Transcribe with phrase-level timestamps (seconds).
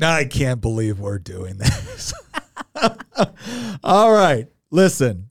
[0.00, 2.12] I can't believe we're doing this.
[3.82, 5.30] All right, listen.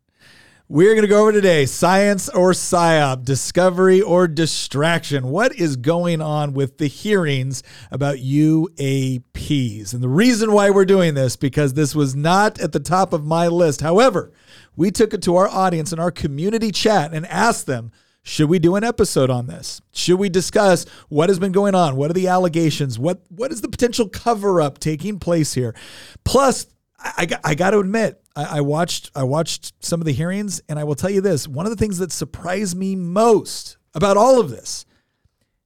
[0.68, 5.28] We're going to go over today science or psyop, discovery or distraction.
[5.28, 9.94] What is going on with the hearings about UAPs?
[9.94, 13.24] And the reason why we're doing this because this was not at the top of
[13.24, 13.82] my list.
[13.82, 14.32] However,
[14.76, 17.92] we took it to our audience in our community chat and asked them,
[18.28, 19.82] should we do an episode on this?
[19.94, 21.96] Should we discuss what has been going on?
[21.96, 22.98] What are the allegations?
[22.98, 25.76] What what is the potential cover up taking place here?
[26.24, 26.66] Plus,
[26.98, 30.80] I, I, got to admit, I, I watched I watched some of the hearings, and
[30.80, 34.40] I will tell you this: one of the things that surprised me most about all
[34.40, 34.88] of this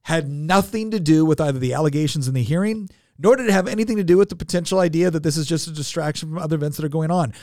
[0.01, 3.69] had nothing to do with either the allegations in the hearing, nor did it have
[3.69, 6.57] anything to do with the potential idea that this is just a distraction from other
[6.57, 7.33] events that are going on.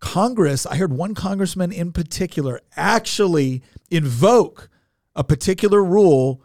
[0.00, 4.68] Congress, I heard one congressman in particular actually invoke
[5.14, 6.42] a particular rule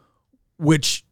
[0.58, 1.06] which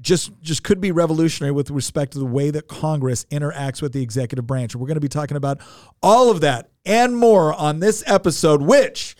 [0.00, 4.02] just just could be revolutionary with respect to the way that Congress interacts with the
[4.02, 4.74] executive branch.
[4.74, 5.58] We're going to be talking about
[6.02, 9.14] all of that and more on this episode, which,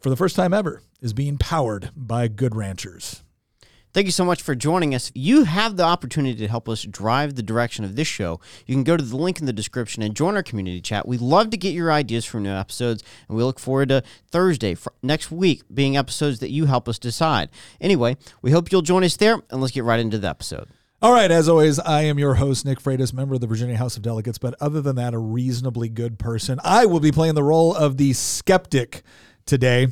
[0.00, 3.22] for the first time ever, is being powered by Good Ranchers.
[3.96, 5.10] Thank you so much for joining us.
[5.14, 8.40] You have the opportunity to help us drive the direction of this show.
[8.66, 11.08] You can go to the link in the description and join our community chat.
[11.08, 14.76] We love to get your ideas for new episodes, and we look forward to Thursday
[15.02, 17.48] next week being episodes that you help us decide.
[17.80, 20.68] Anyway, we hope you'll join us there, and let's get right into the episode.
[21.00, 23.96] All right, as always, I am your host, Nick Freitas, member of the Virginia House
[23.96, 26.60] of Delegates, but other than that, a reasonably good person.
[26.62, 29.04] I will be playing the role of the skeptic
[29.46, 29.88] today.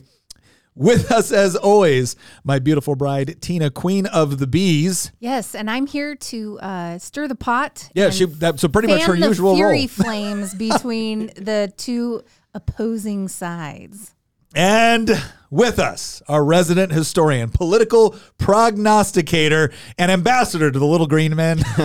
[0.76, 5.12] With us, as always, my beautiful bride, Tina, Queen of the Bees.
[5.20, 7.90] Yes, and I'm here to uh, stir the pot.
[7.94, 8.24] Yeah, she.
[8.24, 9.88] That, so pretty much her usual fury role.
[9.88, 14.14] flames between the two opposing sides.
[14.54, 15.10] And
[15.50, 21.58] with us, our resident historian, political prognosticator, and ambassador to the Little Green Men,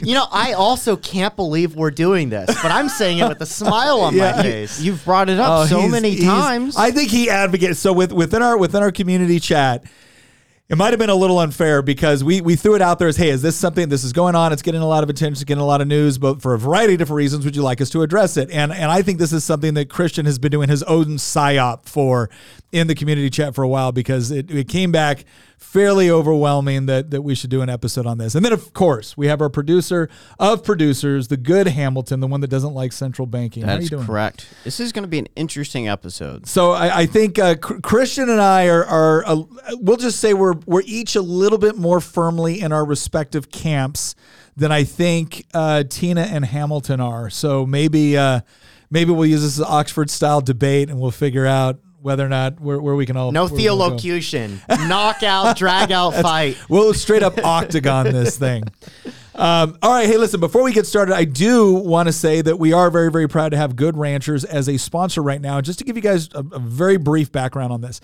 [0.00, 3.46] You know, I also can't believe we're doing this, but I'm saying it with a
[3.46, 4.36] smile on Yeah.
[4.36, 4.80] my face.
[4.80, 6.76] You've brought it up Oh, so many times.
[6.76, 7.80] I think he advocates.
[7.80, 9.82] So with, within our within our community chat,
[10.68, 13.16] it might have been a little unfair because we we threw it out there as,
[13.16, 14.52] hey, is this something this is going on?
[14.52, 16.58] It's getting a lot of attention, it's getting a lot of news, but for a
[16.58, 18.50] variety of different reasons, would you like us to address it?
[18.50, 21.86] And and I think this is something that Christian has been doing his own psyop
[21.86, 22.28] for
[22.70, 25.24] in the community chat for a while because it, it came back
[25.58, 28.34] fairly overwhelming that that we should do an episode on this.
[28.34, 30.08] And then of course we have our producer
[30.38, 33.64] of producers, the good Hamilton, the one that doesn't like central banking.
[33.64, 34.46] How are you That's correct.
[34.62, 36.46] This is going to be an interesting episode.
[36.46, 39.42] So I, I think uh, Chr- Christian and I are, are uh,
[39.72, 44.14] we'll just say we're we're each a little bit more firmly in our respective camps
[44.56, 47.30] than I think uh, Tina and Hamilton are.
[47.30, 48.40] So maybe uh,
[48.90, 52.58] maybe we'll use this as Oxford style debate and we'll figure out whether or not
[52.58, 56.56] where, where we can all No theolocution, knockout, drag out fight.
[56.70, 58.64] We'll straight up octagon this thing.
[59.34, 60.40] Um, all right, hey, listen.
[60.40, 63.50] Before we get started, I do want to say that we are very, very proud
[63.50, 65.60] to have Good Ranchers as a sponsor right now.
[65.60, 68.00] Just to give you guys a, a very brief background on this,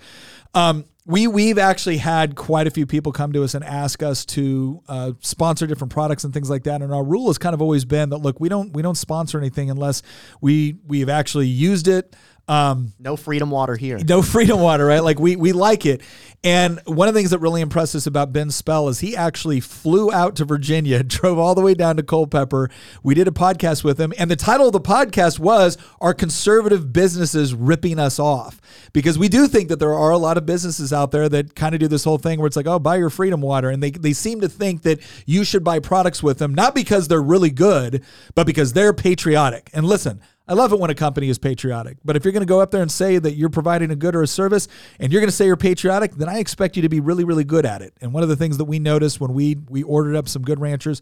[0.53, 4.25] um, we we've actually had quite a few people come to us and ask us
[4.25, 6.81] to uh, sponsor different products and things like that.
[6.81, 9.37] And our rule has kind of always been that look, we don't we don't sponsor
[9.37, 10.01] anything unless
[10.41, 12.15] we we've actually used it.
[12.47, 13.97] Um, No freedom water here.
[13.97, 15.03] no freedom water, right?
[15.03, 16.01] Like we we like it.
[16.43, 19.59] And one of the things that really impressed us about Ben Spell is he actually
[19.59, 22.69] flew out to Virginia, drove all the way down to Culpeper.
[23.01, 26.93] We did a podcast with him, and the title of the podcast was "Are Conservative
[26.93, 28.61] Businesses Ripping Us Off?"
[28.93, 31.73] Because we do think that there are a lot of businesses out there that kind
[31.73, 33.89] of do this whole thing where it's like, "Oh, buy your freedom water," and they
[33.89, 37.49] they seem to think that you should buy products with them not because they're really
[37.49, 38.03] good,
[38.35, 39.71] but because they're patriotic.
[39.73, 40.21] And listen.
[40.47, 41.97] I love it when a company is patriotic.
[42.05, 44.15] But if you're going to go up there and say that you're providing a good
[44.15, 44.67] or a service
[44.99, 47.43] and you're going to say you're patriotic, then I expect you to be really, really
[47.43, 47.93] good at it.
[47.99, 50.59] And one of the things that we noticed when we we ordered up some good
[50.59, 51.01] ranchers,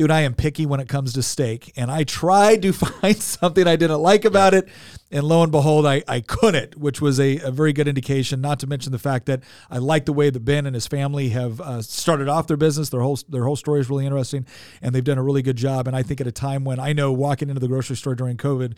[0.00, 1.74] dude, I am picky when it comes to steak.
[1.76, 4.66] And I tried to find something I didn't like about it.
[5.10, 8.60] And lo and behold, I, I couldn't, which was a, a very good indication, not
[8.60, 11.60] to mention the fact that I like the way that Ben and his family have
[11.60, 12.88] uh, started off their business.
[12.88, 14.46] Their whole their whole story is really interesting,
[14.80, 15.86] and they've done a really good job.
[15.86, 18.38] And I think at a time when I know walking into the grocery store during
[18.38, 18.76] COVID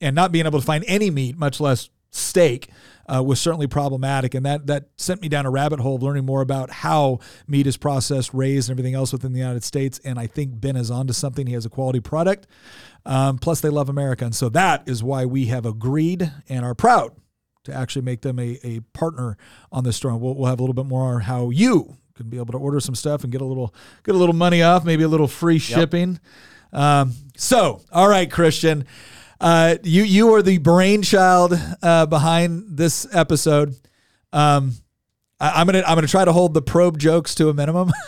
[0.00, 2.68] and not being able to find any meat, much less steak,
[3.12, 6.24] uh, was certainly problematic, and that that sent me down a rabbit hole of learning
[6.24, 10.00] more about how meat is processed, raised, and everything else within the United States.
[10.04, 11.46] And I think Ben is onto something.
[11.46, 12.46] He has a quality product.
[13.06, 16.74] Um, plus, they love America, and so that is why we have agreed and are
[16.74, 17.12] proud
[17.64, 19.36] to actually make them a, a partner
[19.72, 20.16] on this store.
[20.16, 22.80] We'll, we'll have a little bit more on how you can be able to order
[22.80, 23.74] some stuff and get a little
[24.04, 26.20] get a little money off, maybe a little free shipping.
[26.72, 28.86] Um, so, all right, Christian,
[29.44, 31.52] uh, you you are the brainchild
[31.82, 33.76] uh, behind this episode.
[34.32, 34.72] Um,
[35.38, 37.92] I, I'm gonna I'm gonna try to hold the probe jokes to a minimum.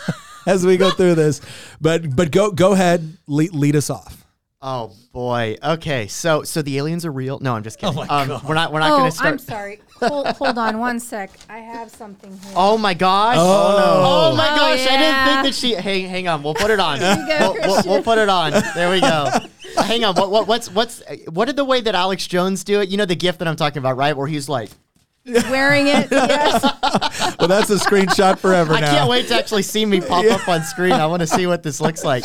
[0.47, 1.41] as we go through this.
[1.79, 4.25] But but go go ahead, lead, lead us off.
[4.59, 5.55] Oh boy.
[5.63, 6.07] Okay.
[6.07, 7.37] So so the aliens are real.
[7.39, 7.95] No, I'm just kidding.
[7.97, 8.43] Oh my um, God.
[8.43, 8.73] We're not.
[8.73, 9.31] We're not oh, going to start.
[9.33, 9.81] I'm sorry.
[9.99, 11.29] Hold, hold on one sec.
[11.47, 12.53] I have something here.
[12.55, 13.37] Oh my gosh!
[13.39, 13.41] Oh.
[13.41, 14.87] Oh my Oh, gosh!
[14.87, 15.73] I didn't think that she.
[15.73, 16.41] Hang, hang on.
[16.41, 16.97] We'll put it on.
[16.97, 18.51] you go, we'll, we'll, we'll put it on.
[18.73, 19.29] There we go.
[19.77, 20.15] Hang on.
[20.15, 22.89] What, what what's what's what did the way that Alex Jones do it?
[22.89, 24.17] You know the gift that I'm talking about, right?
[24.17, 24.71] Where he's like,
[25.25, 26.07] Wearing it.
[26.11, 26.63] Yes.
[27.39, 28.91] Well, that's a screenshot forever I now.
[28.91, 30.93] can't wait to actually see me pop up on screen.
[30.93, 32.23] I want to see what this looks like.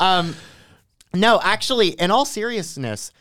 [0.00, 0.34] Um,
[1.14, 3.12] no, actually, in all seriousness,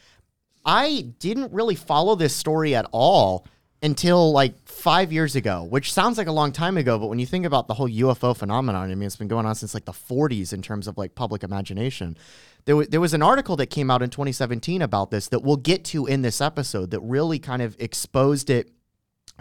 [0.66, 3.45] I didn't really follow this story at all
[3.81, 6.98] until like five years ago, which sounds like a long time ago.
[6.98, 9.56] But when you think about the whole UFO phenomenon, I mean, it's been going on
[9.56, 12.18] since like the 40s in terms of like public imagination.
[12.63, 15.57] There, wa- there was an article that came out in 2017 about this that we'll
[15.57, 18.72] get to in this episode that really kind of exposed it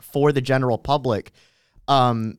[0.01, 1.31] for the general public
[1.87, 2.37] um,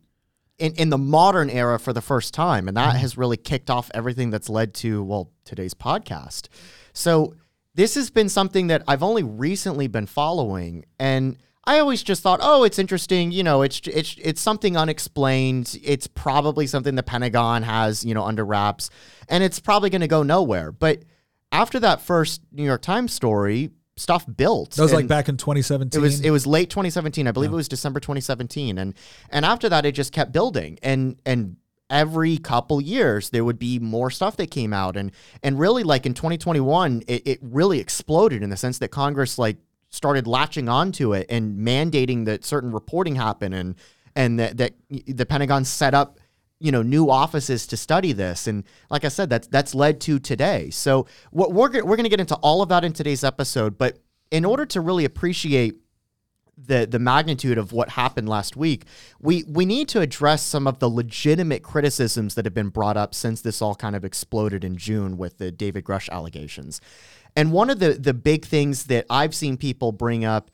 [0.59, 2.68] in, in the modern era for the first time.
[2.68, 6.48] And that has really kicked off everything that's led to, well, today's podcast.
[6.94, 7.36] So
[7.75, 10.86] this has been something that I've only recently been following.
[11.00, 13.31] And I always just thought, oh, it's interesting.
[13.31, 15.80] You know, it's it's it's something unexplained.
[15.84, 18.90] It's probably something the Pentagon has, you know, under wraps,
[19.30, 20.72] and it's probably going to go nowhere.
[20.72, 21.04] But
[21.51, 24.72] after that first New York Times story, stuff built.
[24.72, 25.98] That was like back in 2017.
[25.98, 27.28] it was it was late 2017.
[27.28, 28.94] I believe it was December 2017, and
[29.30, 31.56] and after that, it just kept building, and and
[31.94, 35.12] every couple years there would be more stuff that came out, and
[35.44, 39.57] and really like in 2021, it, it really exploded in the sense that Congress like
[39.90, 43.75] started latching onto it and mandating that certain reporting happen, and
[44.16, 46.19] and that that the Pentagon set up
[46.60, 48.48] you know new offices to study this.
[48.48, 50.69] And like i said that's that's led to today.
[50.72, 53.78] So what we're, we're going to get into all of that in today's episode.
[53.78, 54.00] But
[54.31, 55.75] in order to really appreciate
[56.58, 58.86] the the magnitude of what happened last week,
[59.20, 63.14] we we need to address some of the legitimate criticisms that have been brought up
[63.16, 66.80] since this all kind of exploded in June with the David Grusch allegations.
[67.36, 70.52] And one of the the big things that I've seen people bring up,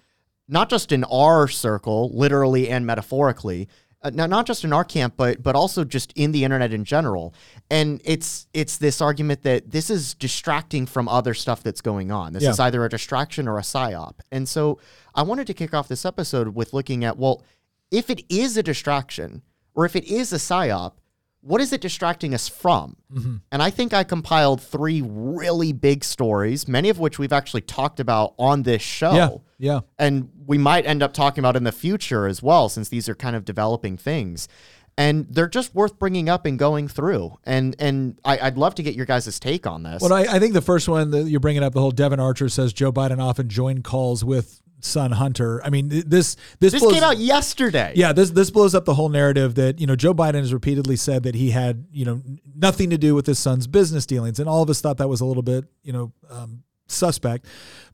[0.48, 3.68] not just in our circle, literally and metaphorically,
[4.02, 6.86] uh, not not just in our camp, but but also just in the internet in
[6.86, 7.34] general.
[7.70, 12.32] And it's it's this argument that this is distracting from other stuff that's going on.
[12.32, 12.52] This Yeah.
[12.52, 14.14] is either a distraction or a psyop.
[14.32, 14.80] And so
[15.20, 17.44] I wanted to kick off this episode with looking at well,
[17.92, 19.42] if it is a distraction
[19.76, 20.94] or if it is a psyop,
[21.42, 22.96] what is it distracting us from?
[23.12, 23.36] Mm-hmm.
[23.52, 28.00] And I think I compiled three really big stories, many of which we've actually talked
[28.00, 29.14] about on this show.
[29.14, 29.80] Yeah, yeah.
[29.98, 33.16] and we might end up talking about in the future as well since these are
[33.16, 34.48] kind of developing things.
[34.98, 37.38] And they're just worth bringing up and going through.
[37.44, 40.02] And and I, i'd love to get your guys' take on this.
[40.02, 42.48] Well, I, I think the first one that you're bringing up, the whole Devon Archer
[42.48, 45.62] says Joe Biden often joined calls with son Hunter.
[45.64, 48.94] I mean, this this, this blows, came out yesterday Yeah, this this blows up the
[48.94, 52.22] whole narrative that you know Joe Biden has repeatedly said that he had you know
[52.56, 55.22] nothing to do with his son's business dealings, and all of us thought that was
[55.22, 57.46] a little bit you know um, suspect.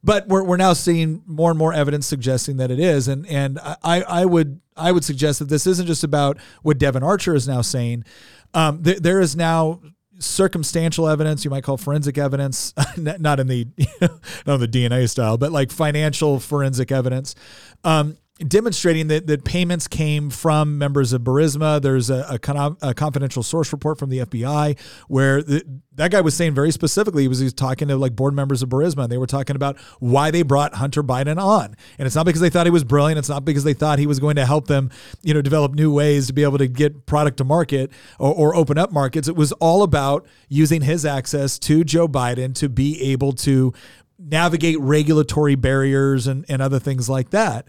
[0.03, 3.59] But we're, we're now seeing more and more evidence suggesting that it is, and and
[3.61, 7.47] I I would I would suggest that this isn't just about what Devon Archer is
[7.47, 8.05] now saying.
[8.53, 9.81] Um, th- there is now
[10.19, 13.67] circumstantial evidence you might call forensic evidence not in the
[14.45, 17.35] not in the dna style but like financial forensic evidence.
[17.83, 21.81] Um, demonstrating that, that payments came from members of Burisma.
[21.81, 24.77] There's a, a, con- a confidential source report from the FBI
[25.07, 25.63] where the,
[25.94, 28.61] that guy was saying very specifically, he was, he was talking to like board members
[28.61, 31.77] of Burisma and they were talking about why they brought Hunter Biden on.
[31.97, 33.18] And it's not because they thought he was brilliant.
[33.18, 35.94] It's not because they thought he was going to help them, you know, develop new
[35.94, 37.89] ways to be able to get product to market
[38.19, 39.30] or, or open up markets.
[39.30, 43.73] It was all about using his access to Joe Biden to be able to
[44.19, 47.65] navigate regulatory barriers and, and other things like that.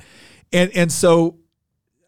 [0.53, 1.39] And and so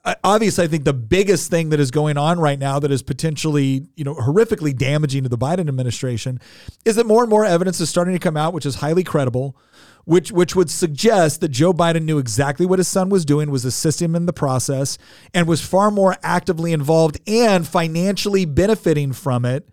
[0.04, 3.02] uh, obviously I think the biggest thing that is going on right now that is
[3.02, 6.40] potentially, you know, horrifically damaging to the Biden administration
[6.84, 9.56] is that more and more evidence is starting to come out which is highly credible,
[10.04, 13.64] which which would suggest that Joe Biden knew exactly what his son was doing, was
[13.64, 14.98] assisting him in the process
[15.34, 19.68] and was far more actively involved and financially benefiting from it.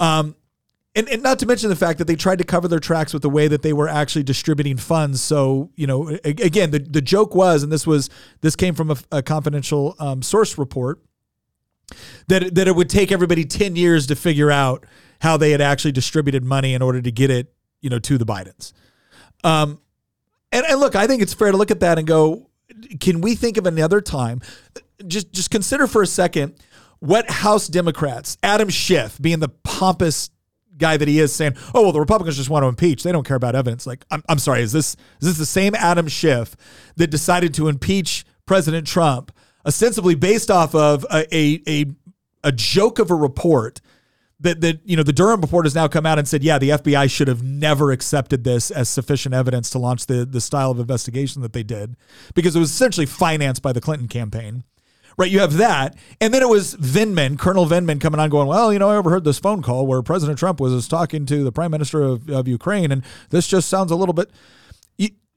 [0.00, 0.34] Um
[0.94, 3.22] and, and not to mention the fact that they tried to cover their tracks with
[3.22, 5.20] the way that they were actually distributing funds.
[5.22, 8.10] So, you know, again, the, the joke was, and this was,
[8.42, 11.00] this came from a, a confidential um, source report,
[12.28, 14.84] that, that it would take everybody 10 years to figure out
[15.20, 18.26] how they had actually distributed money in order to get it, you know, to the
[18.26, 18.72] Bidens.
[19.44, 19.80] Um,
[20.50, 22.50] and, and look, I think it's fair to look at that and go,
[23.00, 24.40] can we think of another time?
[25.06, 26.54] Just just consider for a second
[27.00, 30.30] what House Democrats, Adam Schiff being the pompous
[30.78, 33.26] guy that he is, saying, "Oh well, the Republicans just want to impeach; they don't
[33.26, 36.56] care about evidence." Like, I'm, I'm sorry, is this is this the same Adam Schiff
[36.96, 39.32] that decided to impeach President Trump
[39.66, 41.86] ostensibly based off of a a, a,
[42.44, 43.80] a joke of a report
[44.42, 46.70] that that you know the Durham report has now come out and said, yeah, the
[46.70, 50.78] FBI should have never accepted this as sufficient evidence to launch the the style of
[50.78, 51.96] investigation that they did
[52.34, 54.64] because it was essentially financed by the Clinton campaign.
[55.18, 58.72] Right, you have that, and then it was Vindman, Colonel Vindman, coming on, going, "Well,
[58.72, 61.70] you know, I overheard this phone call where President Trump was talking to the Prime
[61.70, 64.30] Minister of, of Ukraine, and this just sounds a little bit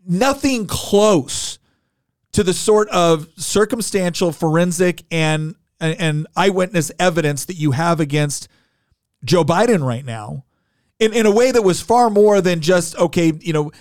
[0.06, 1.58] nothing close
[2.32, 8.48] to the sort of circumstantial, forensic, and and eyewitness evidence that you have against
[9.24, 10.46] Joe Biden right now,
[11.00, 13.72] in in a way that was far more than just okay, you know.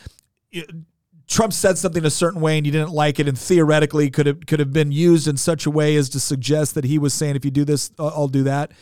[1.26, 4.46] Trump said something a certain way and you didn't like it, and theoretically could have
[4.46, 7.36] could have been used in such a way as to suggest that he was saying,
[7.36, 8.72] "If you do this, I'll do that."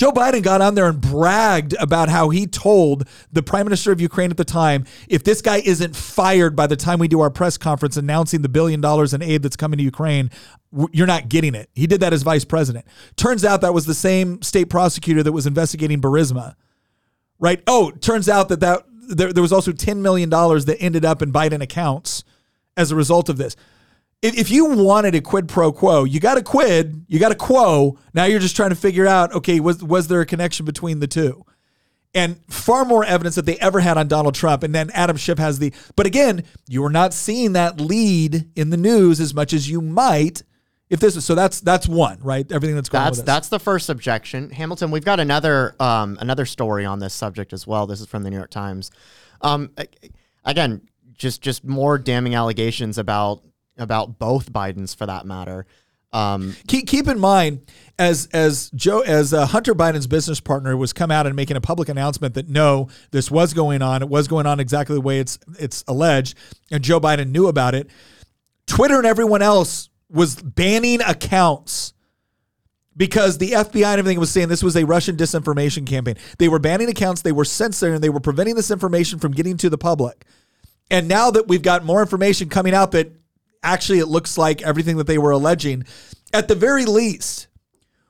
[0.00, 4.00] Joe Biden got on there and bragged about how he told the prime minister of
[4.00, 7.28] Ukraine at the time, if this guy isn't fired by the time we do our
[7.28, 10.30] press conference announcing the billion dollars in aid that's coming to Ukraine,
[10.92, 11.68] you're not getting it.
[11.74, 12.86] He did that as vice president.
[13.16, 16.54] Turns out that was the same state prosecutor that was investigating Burisma.
[17.38, 17.62] Right?
[17.66, 21.32] Oh, turns out that that there, there was also $10 million that ended up in
[21.32, 22.24] Biden accounts
[22.76, 23.56] as a result of this.
[24.22, 27.36] If, if you wanted a quid pro quo, you got a quid, you got a
[27.36, 27.98] quo.
[28.14, 31.06] Now you're just trying to figure out, okay, was, was there a connection between the
[31.06, 31.44] two?
[32.12, 34.62] And far more evidence that they ever had on Donald Trump.
[34.62, 38.70] And then Adam Schiff has the, but again, you are not seeing that lead in
[38.70, 40.42] the news as much as you might
[40.90, 42.50] if this is so that's that's one right?
[42.52, 44.50] Everything that's going that's on that's the first objection.
[44.50, 47.86] Hamilton we've got another um, another story on this subject as well.
[47.86, 48.90] This is from the new york times.
[49.40, 49.70] Um,
[50.44, 50.82] again
[51.14, 53.42] just just more damning allegations about
[53.78, 55.66] about both bidens for that matter.
[56.12, 60.92] Um, keep, keep in mind as as joe as uh, hunter biden's business partner was
[60.92, 64.02] come out and making a public announcement that no this was going on.
[64.02, 66.36] It was going on exactly the way it's it's alleged
[66.72, 67.88] and joe biden knew about it.
[68.66, 71.94] Twitter and everyone else was banning accounts
[72.96, 76.16] because the FBI and everything was saying this was a Russian disinformation campaign.
[76.38, 79.70] They were banning accounts, they were censoring, they were preventing this information from getting to
[79.70, 80.24] the public.
[80.90, 83.12] And now that we've got more information coming out that
[83.62, 85.84] actually it looks like everything that they were alleging,
[86.32, 87.46] at the very least,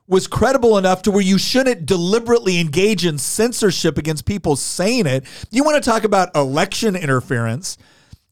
[0.07, 5.25] was credible enough to where you shouldn't deliberately engage in censorship against people saying it.
[5.53, 7.79] You want to talk about election interference?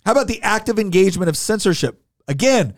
[0.05, 2.03] How about the active engagement of censorship?
[2.27, 2.75] Again,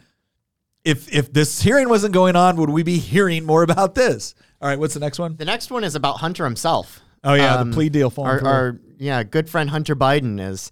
[0.85, 4.35] if if this hearing wasn't going on, would we be hearing more about this?
[4.61, 5.37] All right, what's the next one?
[5.37, 7.01] The next one is about Hunter himself.
[7.25, 8.45] Oh yeah, um, the plea deal our.
[8.45, 10.71] Our yeah, good friend Hunter Biden is,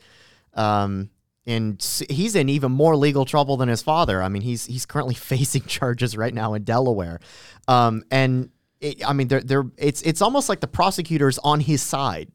[0.55, 1.11] um,
[1.47, 4.23] and he's in even more legal trouble than his father.
[4.23, 7.21] I mean, he's he's currently facing charges right now in Delaware,
[7.67, 8.51] um, and
[8.81, 12.31] it, I mean, they're, they're it's it's almost like the prosecutors on his side.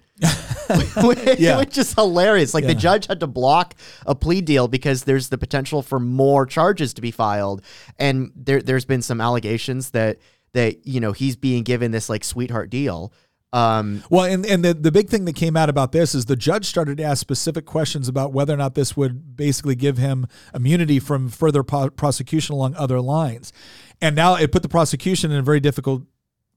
[1.39, 1.57] Yeah.
[1.57, 2.53] which is hilarious.
[2.53, 2.69] Like yeah.
[2.69, 6.93] the judge had to block a plea deal because there's the potential for more charges
[6.95, 7.63] to be filed,
[7.97, 10.19] and there there's been some allegations that
[10.53, 13.11] that you know he's being given this like sweetheart deal.
[13.53, 16.35] Um, well, and, and the, the big thing that came out about this is the
[16.35, 20.25] judge started to ask specific questions about whether or not this would basically give him
[20.55, 23.53] immunity from further po- prosecution along other lines.
[24.01, 26.01] And now it put the prosecution in a very difficult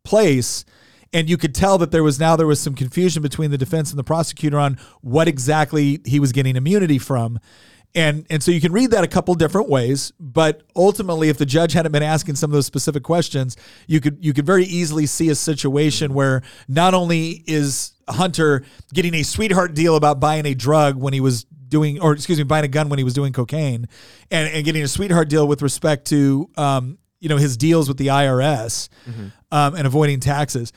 [0.05, 0.65] place
[1.13, 3.91] and you could tell that there was now there was some confusion between the defense
[3.91, 7.39] and the prosecutor on what exactly he was getting immunity from
[7.95, 11.47] and and so you can read that a couple different ways but ultimately if the
[11.47, 15.07] judge hadn't been asking some of those specific questions you could you could very easily
[15.07, 20.55] see a situation where not only is hunter getting a sweetheart deal about buying a
[20.55, 23.33] drug when he was doing or excuse me buying a gun when he was doing
[23.33, 23.89] cocaine
[24.31, 27.97] and, and getting a sweetheart deal with respect to um, you know his deals with
[27.97, 29.29] the irs mm-hmm.
[29.51, 30.73] um, and avoiding taxes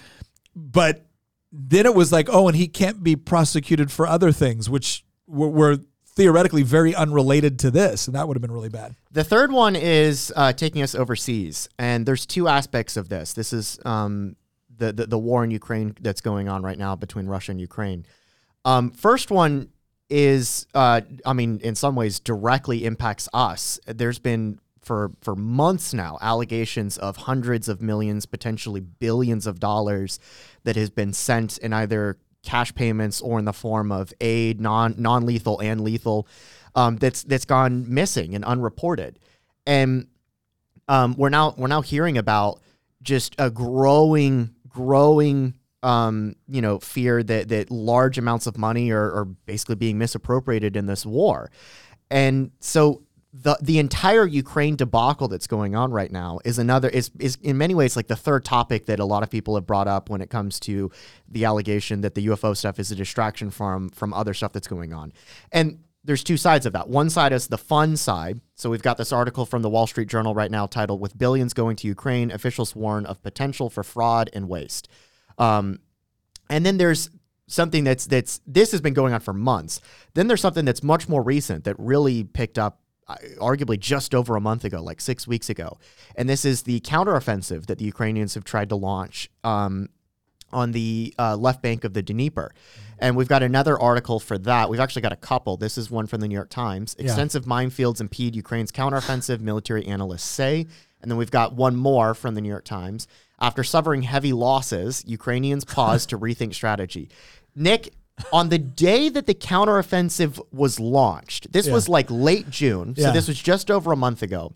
[0.56, 1.06] but
[1.52, 5.50] then it was like, oh, and he can't be prosecuted for other things, which were,
[5.50, 8.96] were theoretically very unrelated to this, and that would have been really bad.
[9.12, 13.34] The third one is uh, taking us overseas, and there's two aspects of this.
[13.34, 14.36] This is um,
[14.78, 18.06] the, the, the war in Ukraine that's going on right now between Russia and Ukraine.
[18.66, 19.70] Um, first one
[20.10, 23.80] is, uh, I mean, in some ways, directly impacts us.
[23.86, 30.20] There's been for for months now allegations of hundreds of millions, potentially billions of dollars
[30.64, 34.96] that has been sent in either cash payments or in the form of aid, non
[34.98, 36.28] non lethal and lethal,
[36.74, 39.20] um, that's that's gone missing and unreported,
[39.68, 40.08] and
[40.88, 42.60] um, we're now we're now hearing about
[43.04, 45.54] just a growing growing
[45.84, 50.76] um, you know fear that that large amounts of money are, are basically being misappropriated
[50.76, 51.52] in this war,
[52.10, 57.12] and so the the entire Ukraine debacle that's going on right now is another is
[57.20, 59.88] is in many ways like the third topic that a lot of people have brought
[59.88, 60.90] up when it comes to
[61.28, 64.94] the allegation that the UFO stuff is a distraction from from other stuff that's going
[64.94, 65.14] on.
[65.52, 66.90] And there's two sides of that.
[66.90, 68.42] One side is the fun side.
[68.56, 71.54] So we've got this article from the Wall Street Journal right now titled "With Billions
[71.54, 74.88] Going to Ukraine, Officials Warn of Potential for Fraud and Waste."
[75.38, 75.80] Um,
[76.50, 77.12] And then there's
[77.46, 79.82] something that's that's this has been going on for months.
[80.16, 82.82] Then there's something that's much more recent that really picked up
[83.38, 85.78] arguably just over a month ago, like six weeks ago.
[86.16, 89.90] And this is the counteroffensive that the Ukrainians have tried to launch um,
[90.52, 92.54] on the uh, left bank of the Dnieper.
[93.00, 94.70] And we've got another article for that.
[94.70, 95.58] We've actually got a couple.
[95.58, 96.96] This is one from the New York Times.
[97.00, 100.68] Extensive minefields impede Ukraine's counteroffensive, military analysts say.
[101.02, 103.08] And then we've got one more from the New York Times.
[103.40, 107.10] After suffering heavy losses, Ukrainians pause to rethink strategy.
[107.56, 107.94] Nick,
[108.34, 111.74] on the day that the counteroffensive was launched, this Yeah.
[111.74, 114.54] was like late June, so this was just over a month ago.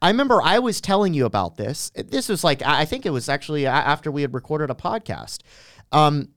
[0.00, 1.90] I remember I was telling you about this.
[1.94, 5.38] This was like I think it was actually after we had recorded a podcast,
[5.92, 6.28] um,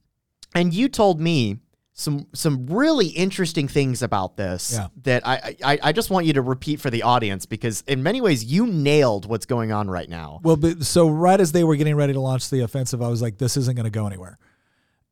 [0.53, 1.60] and you told me
[1.98, 4.88] some some really interesting things about this Yeah.
[5.03, 8.20] that I, I I just want you to repeat for the audience because in many
[8.20, 10.41] ways you nailed what's going on right now.
[10.44, 13.22] Well, but, so right as they were getting ready to launch the offensive, I was
[13.22, 14.38] like, this isn't going to go anywhere.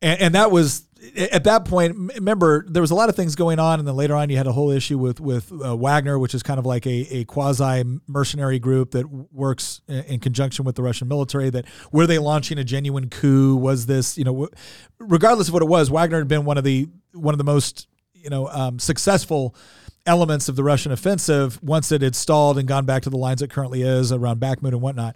[0.03, 0.83] And, and that was
[1.15, 1.95] at that point.
[2.15, 4.47] Remember, there was a lot of things going on, and then later on, you had
[4.47, 7.83] a whole issue with with uh, Wagner, which is kind of like a, a quasi
[8.07, 11.49] mercenary group that works in, conjunction with the Russian military.
[11.49, 13.55] That were they launching a genuine coup?
[13.55, 14.49] Was this you know,
[14.99, 17.87] regardless of what it was, Wagner had been one of the one of the most
[18.13, 19.55] you know um, successful
[20.05, 23.41] elements of the Russian offensive once it had stalled and gone back to the lines
[23.41, 25.15] it currently is around Bakhmut and whatnot.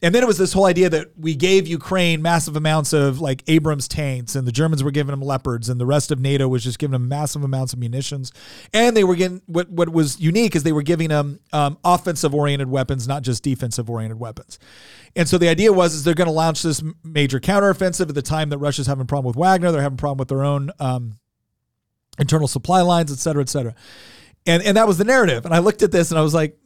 [0.00, 3.42] And then it was this whole idea that we gave Ukraine massive amounts of like
[3.48, 6.62] Abrams tanks and the Germans were giving them leopards and the rest of NATO was
[6.62, 8.30] just giving them massive amounts of munitions.
[8.72, 12.32] And they were getting what, what was unique is they were giving them um, offensive
[12.32, 14.60] oriented weapons, not just defensive oriented weapons.
[15.16, 18.22] And so the idea was is they're going to launch this major counteroffensive at the
[18.22, 19.72] time that Russia's having a problem with Wagner.
[19.72, 21.18] They're having a problem with their own um,
[22.20, 23.74] internal supply lines, et cetera, et cetera.
[24.48, 25.44] And and that was the narrative.
[25.44, 26.58] And I looked at this and I was like,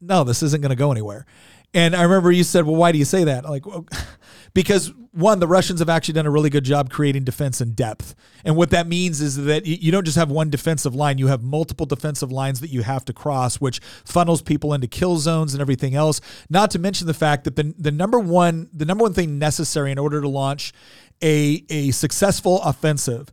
[0.00, 1.24] no, this isn't going to go anywhere.
[1.72, 3.44] And I remember you said, well, why do you say that?
[3.44, 3.84] Like, well,
[4.54, 8.14] because one, the Russians have actually done a really good job creating defense in depth.
[8.44, 11.28] And what that means is that you you don't just have one defensive line, you
[11.28, 15.54] have multiple defensive lines that you have to cross, which funnels people into kill zones
[15.54, 16.20] and everything else.
[16.50, 19.90] Not to mention the fact that the, the number one, the number one thing necessary
[19.90, 20.74] in order to launch
[21.22, 23.32] a, a successful offensive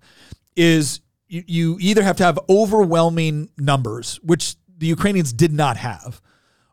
[0.55, 1.00] is
[1.31, 6.21] you, you either have to have overwhelming numbers, which the Ukrainians did not have,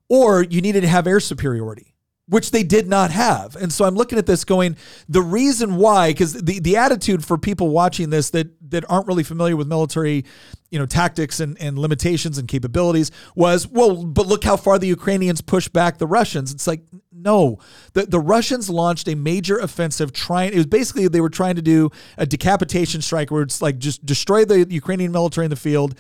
[0.09, 1.95] or you needed to have air superiority,
[2.29, 3.57] which they did not have.
[3.57, 4.77] And so I'm looking at this going,
[5.09, 9.23] the reason why, because the, the attitude for people watching this that that aren't really
[9.23, 10.25] familiar with military,
[10.71, 14.87] you know, tactics and, and limitations and capabilities was, well, but look how far the
[14.87, 16.53] Ukrainians pushed back the Russians.
[16.53, 17.59] It's like, no.
[17.95, 21.63] The the Russians launched a major offensive trying it was basically they were trying to
[21.63, 25.95] do a decapitation strike where it's like just destroy the Ukrainian military in the field,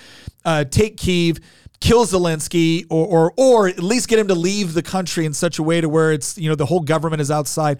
[0.44, 1.38] uh, take Kiev,
[1.80, 5.58] kill Zelensky or, or or at least get him to leave the country in such
[5.58, 7.78] a way to where it's you know the whole government is outside.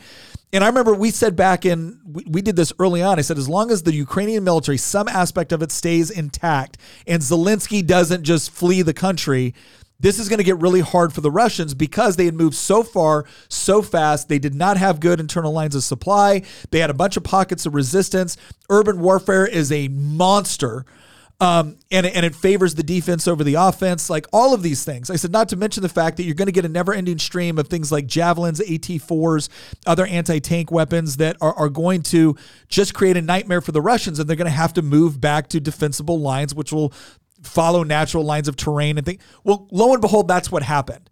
[0.53, 3.19] And I remember we said back in we, we did this early on.
[3.19, 7.23] I said as long as the Ukrainian military some aspect of it stays intact and
[7.23, 9.55] Zelensky doesn't just flee the country,
[10.01, 12.85] this is going to get really hard for the Russians because they had moved so
[12.85, 14.29] far so fast.
[14.29, 16.43] They did not have good internal lines of supply.
[16.71, 18.37] They had a bunch of pockets of resistance.
[18.71, 20.87] Urban warfare is a monster
[21.41, 25.09] um, and, and it favors the defense over the offense, like all of these things.
[25.09, 27.19] I said, not to mention the fact that you're going to get a never ending
[27.19, 29.49] stream of things like javelins, AT 4s,
[29.87, 32.37] other anti tank weapons that are, are going to
[32.69, 34.19] just create a nightmare for the Russians.
[34.19, 36.93] And they're going to have to move back to defensible lines, which will
[37.45, 39.23] follow natural lines of terrain and things.
[39.45, 41.09] Well, lo and behold, that's what happened.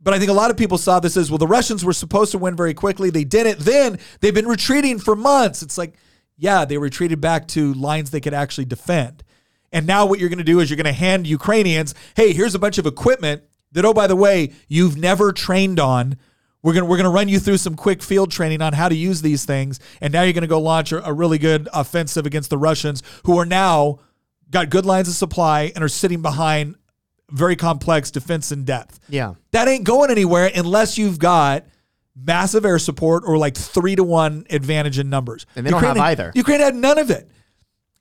[0.00, 2.30] But I think a lot of people saw this as well, the Russians were supposed
[2.32, 3.10] to win very quickly.
[3.10, 3.58] They didn't.
[3.58, 5.62] Then they've been retreating for months.
[5.62, 5.96] It's like,
[6.38, 9.22] yeah, they retreated back to lines they could actually defend.
[9.72, 12.54] And now what you're going to do is you're going to hand Ukrainians, hey, here's
[12.54, 16.16] a bunch of equipment that, oh, by the way, you've never trained on.
[16.62, 18.88] We're going to, we're going to run you through some quick field training on how
[18.88, 19.78] to use these things.
[20.00, 23.02] And now you're going to go launch a, a really good offensive against the Russians,
[23.24, 24.00] who are now
[24.50, 26.76] got good lines of supply and are sitting behind
[27.30, 29.00] very complex defense in depth.
[29.08, 29.34] Yeah.
[29.50, 31.64] That ain't going anywhere unless you've got
[32.14, 35.44] massive air support or like three to one advantage in numbers.
[35.54, 36.32] And they don't have had- either.
[36.34, 37.28] Ukraine had none of it.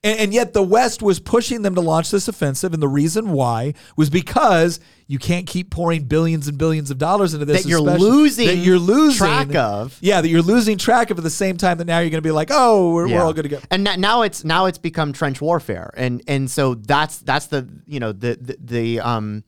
[0.06, 2.74] And, and yet the West was pushing them to launch this offensive.
[2.74, 7.34] And the reason why was because you can't keep pouring billions and billions of dollars
[7.34, 7.64] into this.
[7.64, 9.98] That you're losing that you're losing track of.
[10.02, 12.28] Yeah, that you're losing track of at the same time that now you're going to
[12.28, 13.60] be like, oh, we're, we're all good to go.
[13.72, 18.00] And now it's now it's become trench warfare, and and so that's that's the you
[18.00, 19.44] know the the, the um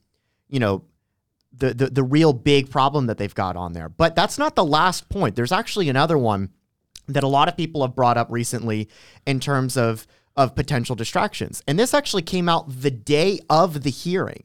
[0.49, 0.83] you know
[1.53, 3.89] the, the the real big problem that they've got on there.
[3.89, 5.35] But that's not the last point.
[5.35, 6.49] There's actually another one
[7.07, 8.89] that a lot of people have brought up recently
[9.25, 10.05] in terms of
[10.37, 14.43] of potential distractions, and this actually came out the day of the hearing,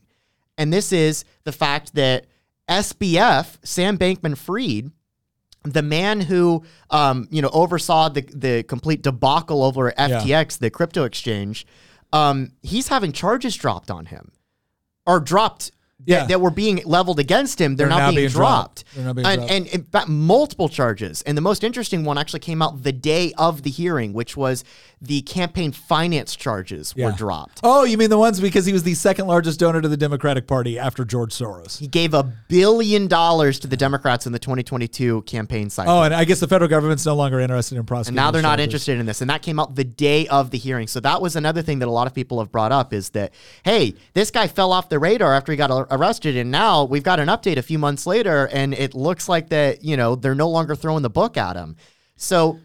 [0.59, 2.27] and this is the fact that
[2.69, 4.91] SBF Sam Bankman Fried
[5.65, 11.05] the man who um, you know oversaw the the complete debacle over FTX, the crypto
[11.05, 11.67] exchange,
[12.13, 14.33] um, he's having charges dropped on him,
[15.07, 15.71] or dropped.
[16.05, 16.21] Yeah.
[16.21, 18.85] That, that were being leveled against him, they're, They're now being, being dropped.
[18.85, 18.95] dropped.
[18.95, 19.53] They're now being and, dropped.
[19.53, 21.23] and in fact, multiple charges.
[21.23, 24.65] And the most interesting one actually came out the day of the hearing, which was
[25.01, 27.61] the campaign finance charges were dropped.
[27.65, 30.47] Oh, you mean the ones because he was the second largest donor to the Democratic
[30.47, 31.79] Party after George Soros?
[31.79, 35.93] He gave a billion dollars to the Democrats in the 2022 campaign cycle.
[35.93, 38.19] Oh, and I guess the federal government's no longer interested in prosecuting.
[38.19, 38.65] And now they're not charges.
[38.65, 39.21] interested in this.
[39.21, 40.87] And that came out the day of the hearing.
[40.87, 43.33] So that was another thing that a lot of people have brought up is that,
[43.65, 46.37] hey, this guy fell off the radar after he got ar- arrested.
[46.37, 49.85] And now we've got an update a few months later, and it looks like that,
[49.85, 51.77] you know, they're no longer throwing the book at him.
[52.17, 52.59] So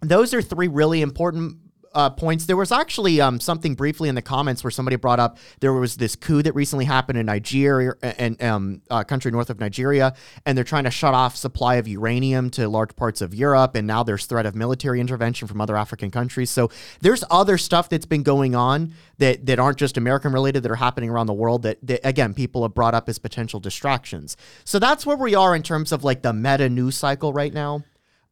[0.00, 1.58] those are three really important
[1.94, 2.46] uh, points.
[2.46, 5.96] There was actually um, something briefly in the comments where somebody brought up there was
[5.96, 10.14] this coup that recently happened in Nigeria and um, uh, country north of Nigeria,
[10.46, 13.86] and they're trying to shut off supply of uranium to large parts of Europe, and
[13.86, 16.50] now there's threat of military intervention from other African countries.
[16.50, 20.70] So there's other stuff that's been going on that that aren't just American related that
[20.70, 24.36] are happening around the world that, that again people have brought up as potential distractions.
[24.64, 27.84] So that's where we are in terms of like the meta news cycle right now.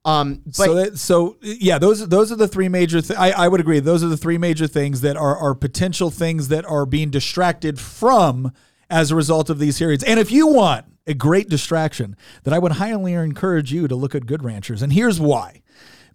[0.05, 3.03] Um, but so that, so yeah, those those are the three major.
[3.03, 3.81] Th- I I would agree.
[3.81, 7.79] Those are the three major things that are are potential things that are being distracted
[7.79, 8.53] from
[8.89, 10.03] as a result of these hearings.
[10.03, 14.15] And if you want a great distraction, that I would highly encourage you to look
[14.15, 14.83] at Good Ranchers.
[14.83, 15.63] And here's why.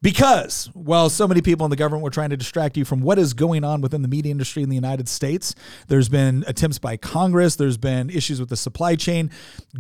[0.02, 3.18] Because while so many people in the government were trying to distract you from what
[3.18, 5.56] is going on within the media industry in the United States,
[5.88, 9.32] there's been attempts by Congress, there's been issues with the supply chain.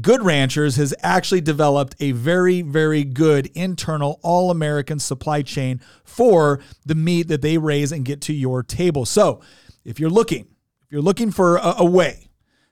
[0.01, 6.59] Good Ranchers has actually developed a very, very good internal all American supply chain for
[6.85, 9.05] the meat that they raise and get to your table.
[9.05, 9.41] So
[9.83, 10.47] if you're looking,
[10.83, 12.29] if you're looking for a, a way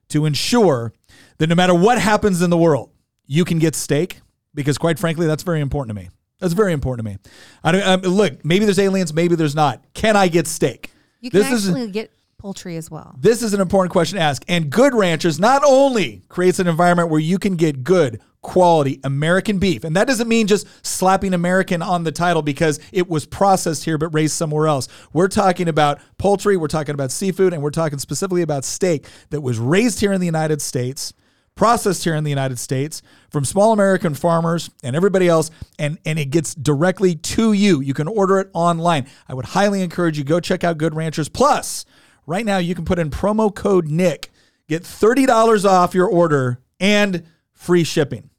[0.10, 0.94] to ensure
[1.38, 2.92] that no matter what happens in the world,
[3.26, 4.22] you can get steak,
[4.54, 6.10] because quite frankly, that's very important to me.
[6.44, 7.18] That's very important to me.
[7.64, 9.82] I don't, um, look, maybe there's aliens, maybe there's not.
[9.94, 10.92] Can I get steak?
[11.22, 13.16] You can this is actually get poultry as well.
[13.18, 14.44] this is an important question to ask.
[14.50, 19.58] And Good Ranchers not only creates an environment where you can get good quality American
[19.58, 23.86] beef, and that doesn't mean just slapping American on the title because it was processed
[23.86, 24.90] here but raised somewhere else.
[25.14, 29.40] We're talking about poultry, we're talking about seafood, and we're talking specifically about steak that
[29.40, 31.14] was raised here in the United States
[31.56, 36.18] processed here in the United States from small American farmers and everybody else, and, and
[36.18, 37.82] it gets directly to you.
[37.82, 39.08] You can order it online.
[39.28, 41.30] I would highly encourage you go check out Good Ranchers.
[41.30, 41.86] Plus,
[42.26, 44.32] right now you can put in promo code Nick,
[44.68, 48.30] get $30 off your order and free shipping.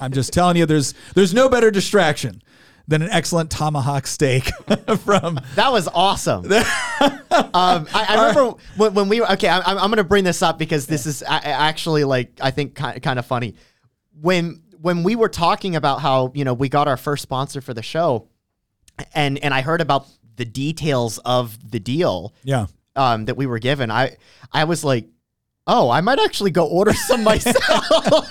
[0.00, 2.42] I'm just telling you, there's there's no better distraction
[2.92, 4.44] than an excellent tomahawk steak
[4.98, 6.44] from That was awesome.
[6.52, 6.60] um,
[7.32, 9.48] I, I remember when, when we were okay.
[9.48, 12.74] I, I'm, I'm going to bring this up because this is actually like I think
[12.74, 13.54] kind kind of funny.
[14.20, 17.72] When when we were talking about how you know we got our first sponsor for
[17.72, 18.28] the show,
[19.14, 22.66] and and I heard about the details of the deal yeah.
[22.94, 23.90] um, that we were given.
[23.90, 24.16] I
[24.52, 25.06] I was like,
[25.66, 27.56] oh, I might actually go order some myself.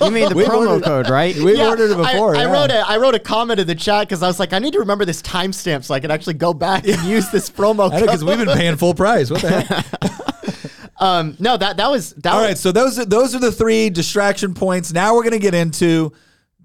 [0.01, 1.35] You mean the We've promo ordered- code, right?
[1.35, 2.35] We've Yeah, ordered it before.
[2.35, 2.51] I, yeah.
[2.51, 4.73] wrote a I wrote a comment in the chat because I was like, I need
[4.73, 8.01] to remember this timestamp so I can actually go back and use this promo code.
[8.01, 9.29] because we've been paying full price.
[9.31, 10.91] What the heck?
[11.01, 12.33] um, no, that that was that.
[12.33, 14.91] All was, right, so those are, those are the three distraction points.
[14.93, 16.11] Now we're going to get into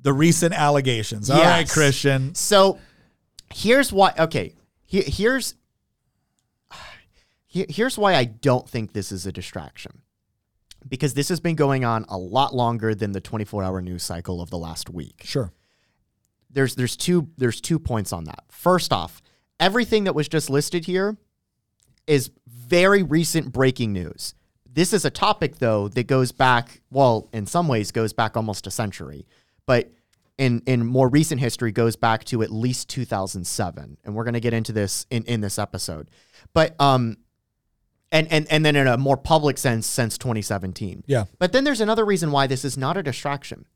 [0.03, 1.31] the recent allegations.
[1.31, 1.73] All right, Yes.
[1.73, 2.35] Christian.
[2.35, 2.79] So
[3.55, 4.13] here's why.
[4.19, 5.55] Okay, he- here's
[7.47, 10.03] he- here's why I don't think this is a distraction.
[10.89, 14.51] Because this has been going on a lot longer than the 24-hour news cycle of
[14.51, 15.23] the last week.
[15.25, 15.53] Sure.
[16.51, 18.45] There's there's two there's two points on that.
[18.51, 19.21] First off,
[19.61, 21.17] everything that was just listed here
[22.07, 24.35] is very recent breaking news.
[24.71, 28.67] This is a topic though that goes back, well, in some ways goes back almost
[28.67, 29.27] a century,
[29.67, 29.91] but
[30.39, 34.41] in in more recent history goes back to at least 2007, and we're going to
[34.41, 36.11] get into this in in this episode.
[36.53, 37.17] But um
[38.13, 41.05] and and and then in a more public sense since 2017.
[41.07, 41.25] Yeah.
[41.39, 43.67] But then there's another reason why this is not a distraction.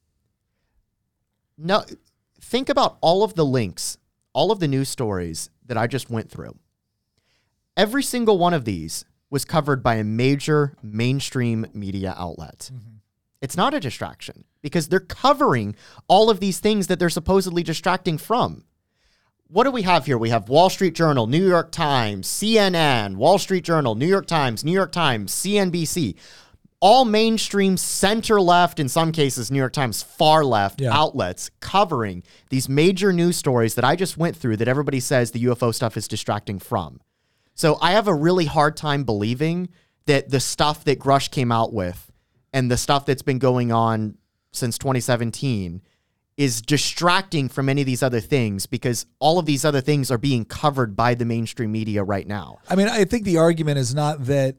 [1.58, 1.84] No,
[2.40, 3.98] think about all of the links,
[4.32, 6.56] all of the news stories that I just went through.
[7.76, 12.70] Every single one of these was covered by a major mainstream media outlet.
[12.72, 12.96] Mm-hmm.
[13.40, 15.76] It's not a distraction because they're covering
[16.08, 18.64] all of these things that they're supposedly distracting from.
[19.52, 20.16] What do we have here?
[20.16, 24.62] We have Wall Street Journal, New York Times, CNN, Wall Street Journal, New York Times,
[24.62, 26.14] New York Times, CNBC.
[26.78, 30.96] All mainstream center left, in some cases, New York Times far left Yeah.
[30.96, 35.40] outlets covering these major news stories that I just went through that everybody says the
[35.40, 37.00] UFO stuff is distracting from.
[37.56, 39.68] So I have a really hard time believing
[40.06, 42.10] that the stuff that Grusch came out with
[42.52, 44.16] and the stuff that's been going on
[44.52, 45.82] since 2017
[46.40, 50.16] is distracting from any of these other things because all of these other things are
[50.16, 52.56] being covered by the mainstream media right now.
[52.66, 54.56] I mean, I think the argument is not that.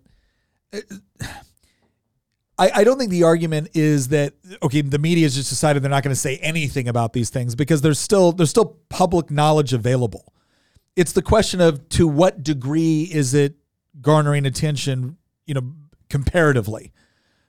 [0.71, 0.77] Uh,
[2.59, 5.89] I, I don't think the argument is that okay, the media has just decided they're
[5.89, 9.73] not going to say anything about these things because there's still there's still public knowledge
[9.73, 10.35] available.
[10.95, 13.55] It's the question of to what degree is it
[14.01, 15.17] garnering attention,
[15.47, 15.73] you know,
[16.11, 16.91] comparatively.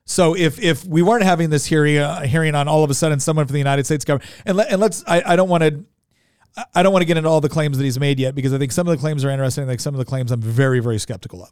[0.05, 3.21] So if if we weren't having this hearing uh, hearing on all of a sudden
[3.21, 5.85] someone from the United States government and let, and let's I, I don't want to
[6.75, 8.59] I don't want to get into all the claims that he's made yet because I
[8.59, 9.67] think some of the claims are interesting.
[9.67, 11.51] Like some of the claims I'm very, very skeptical of.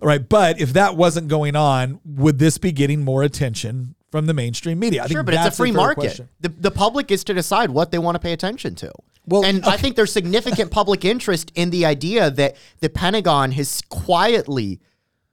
[0.00, 0.26] All right.
[0.26, 4.80] But if that wasn't going on, would this be getting more attention from the mainstream
[4.80, 5.04] media?
[5.04, 6.00] I Sure, think but it's a free market.
[6.00, 6.28] question.
[6.40, 8.90] The, the public is to decide what they want to pay attention to.
[9.24, 13.82] Well, and I think there's significant public interest in the idea that the Pentagon has
[13.88, 14.80] quietly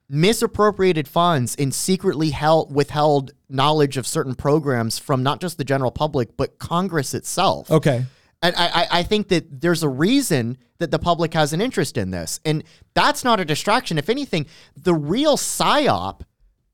[0.08, 5.90] misappropriated funds and secretly held withheld knowledge of certain programs from not just the general
[5.90, 7.70] public but Congress itself.
[7.70, 8.04] Okay.
[8.42, 11.96] And I, I, I think that there's a reason that the public has an interest
[11.96, 12.40] in this.
[12.44, 12.62] And
[12.94, 13.98] that's not a distraction.
[13.98, 16.22] If anything, the real psyop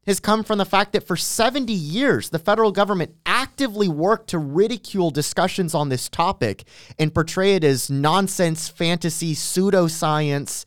[0.07, 4.39] has come from the fact that for 70 years, the federal government actively worked to
[4.39, 6.65] ridicule discussions on this topic
[6.99, 10.67] and portray it as nonsense, fantasy, pseudoscience.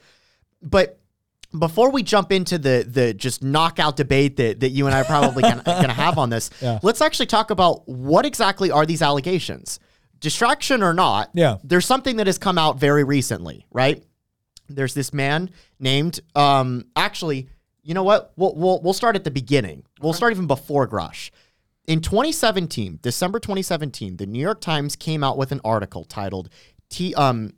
[0.64, 1.00] But
[1.60, 5.06] before we jump into the the just knockout debate that, that you and I are
[5.06, 6.80] probably gonna, gonna have on this, Yeah.
[6.84, 9.80] let's actually talk about what exactly are these allegations.
[10.20, 11.58] Distraction or not, Yeah.
[11.64, 14.04] there's something that has come out very recently, right?
[14.70, 17.48] There's this man named, um, actually,
[17.84, 18.34] you know what?
[18.36, 19.84] We'll, we'll, we'll start at the beginning.
[20.02, 21.30] We'll start even before Grusch.
[21.86, 26.50] In 2017, December 2017, the New York Times came out with an article titled
[26.90, 27.52] T um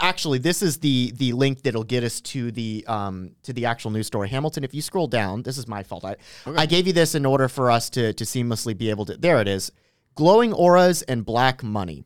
[0.00, 3.90] actually this is the the link that'll get us to the um to the actual
[3.90, 4.28] news story.
[4.28, 6.04] Hamilton, if you scroll down, this is my fault.
[6.04, 9.16] I, I gave you this in order for us to to seamlessly be able to
[9.16, 9.72] there it is.
[10.14, 12.04] Glowing auras and black money.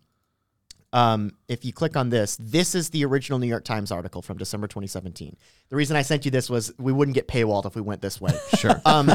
[0.95, 4.39] Um, if you click on this, this is the original New York Times article from
[4.39, 5.37] December 2017.
[5.69, 8.21] The reason I sent you this was we wouldn't get paywalled if we went this
[8.21, 8.31] way.
[8.57, 8.81] Sure.
[8.87, 9.11] Um,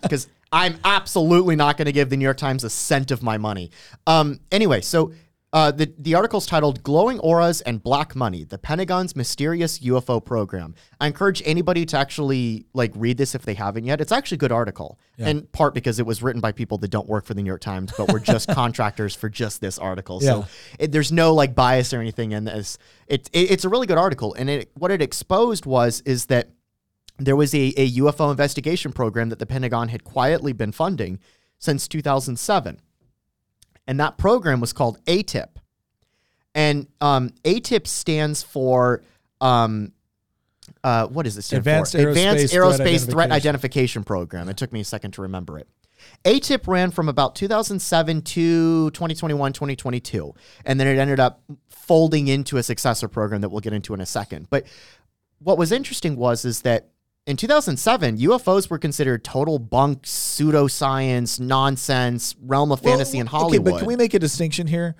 [0.00, 3.36] because I'm absolutely not going to give the New York Times a cent of my
[3.36, 3.72] money.
[4.06, 5.12] Um, anyway, so
[5.54, 10.74] uh, the the article's titled "Glowing Auras and Black Money: The Pentagon's Mysterious UFO Program."
[11.00, 14.00] I encourage anybody to actually like read this if they haven't yet.
[14.00, 17.08] It's actually a good article, in part because it was written by people that don't
[17.08, 20.18] work for the New York Times, but were just contractors for just this article.
[20.20, 20.28] Yeah.
[20.30, 20.46] So
[20.80, 22.76] it, there's no like bias or anything in this.
[23.06, 26.50] It, it it's a really good article, and it what it exposed was is that
[27.20, 31.20] there was a, a UFO investigation program that the Pentagon had quietly been funding
[31.60, 32.80] since 2007.
[33.86, 35.48] And that program was called ATIP.
[36.54, 39.02] And um, ATIP stands for,
[39.40, 39.92] um,
[40.82, 41.94] uh, what it stand Advanced?
[41.94, 43.32] Aerospace Advanced Threat Aerospace Threat Identification.
[43.32, 44.48] Identification Program.
[44.48, 45.68] It took me a second to remember it.
[46.24, 50.34] ATIP ran from about 2007 to 2021, 2022.
[50.64, 54.00] And then it ended up folding into a successor program that we'll get into in
[54.00, 54.48] a second.
[54.50, 54.64] But
[55.38, 56.88] what was interesting was is that
[57.26, 63.66] in 2007, UFOs were considered total bunk, pseudoscience, nonsense, realm of fantasy in Well, Hollywood.
[63.68, 64.94] Okay, but can we make a distinction here?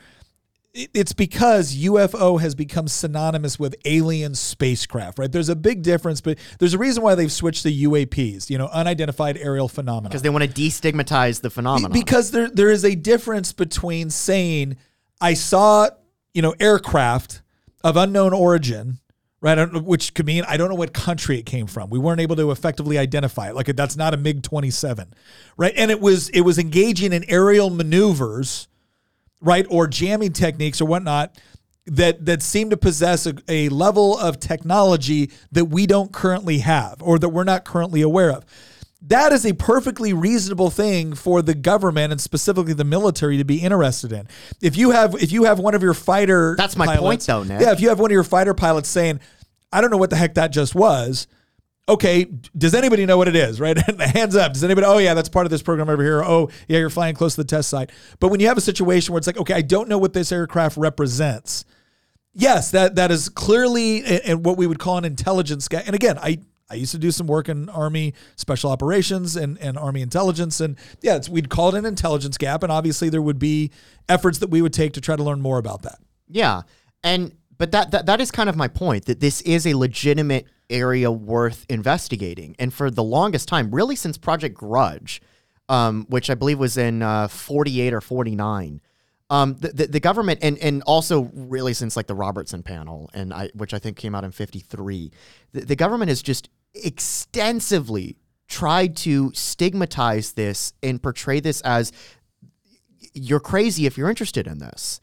[0.72, 5.30] It's because UFO has become synonymous with alien spacecraft, right?
[5.30, 8.66] There's a big difference, but there's a reason why they've switched to UAPs, you know,
[8.66, 10.08] unidentified aerial phenomena.
[10.08, 11.92] because they want to destigmatize the phenomenon.
[11.92, 14.76] Because there there is a difference between saying
[15.20, 15.90] I saw,
[16.32, 17.42] you know, aircraft
[17.84, 18.98] of unknown origin,
[19.44, 19.58] right?
[19.58, 21.90] I don't Which could mean I don't know what country it came from.
[21.90, 23.54] We weren't able to effectively identify it.
[23.54, 25.12] Like that's not a MiG twenty seven,
[25.58, 25.74] right?
[25.76, 28.68] And it was it was engaging in aerial maneuvers,
[29.42, 31.38] right, or jamming techniques or whatnot.
[31.86, 37.02] That, that seem to possess a, a level of technology that we don't currently have
[37.02, 38.46] or that we're not currently aware of
[39.06, 43.58] that is a perfectly reasonable thing for the government and specifically the military to be
[43.58, 44.26] interested in.
[44.62, 47.42] If you have if you have one of your fighter That's my point, pilots- though,
[47.42, 47.60] Nick.
[47.60, 49.20] Yeah, if you have one of your fighter pilots saying,
[49.74, 51.26] "I don't know what the heck that just was."
[51.86, 53.60] Okay, does anybody know what it is?
[53.60, 54.54] Right, hands up.
[54.54, 54.86] Does anybody?
[54.86, 56.22] Oh yeah, that's part of this program over here.
[56.22, 57.90] Oh yeah, you're flying close to the test site.
[58.20, 60.32] But when you have a situation where it's like, okay, I don't know what this
[60.32, 61.64] aircraft represents.
[62.32, 65.82] Yes, that that is clearly and what we would call an intelligence guy.
[65.86, 66.38] And again, I
[66.70, 70.76] I used to do some work in Army special operations and, and Army intelligence, and
[71.02, 72.62] yeah, we'd call it an intelligence gap.
[72.62, 73.70] And obviously, there would be
[74.08, 75.98] efforts that we would take to try to learn more about that.
[76.28, 76.62] Yeah.
[77.02, 80.46] And but that, that that is kind of my point that this is a legitimate
[80.70, 82.56] area worth investigating.
[82.58, 85.20] And for the longest time, really since Project Grudge,
[85.68, 88.80] um, which I believe was in uh, 48 or 49,
[89.30, 93.32] um, the, the, the government and and also really since like the Robertson panel and
[93.32, 95.10] I which I think came out in 53,
[95.52, 98.16] the, the government has just extensively
[98.48, 101.92] tried to stigmatize this and portray this as
[103.14, 105.00] you're crazy if you're interested in this.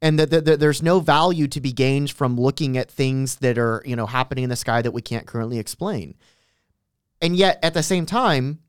[0.00, 3.96] And that, there's no value to be gained from looking at things that are, you
[3.96, 6.14] know, happening in the sky that we can't currently explain.
[7.20, 8.60] And yet at the same time,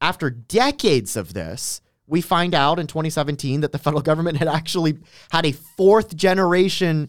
[0.00, 4.98] after decades of this, we find out in 2017 that the federal government had actually
[5.30, 7.08] had a fourth generation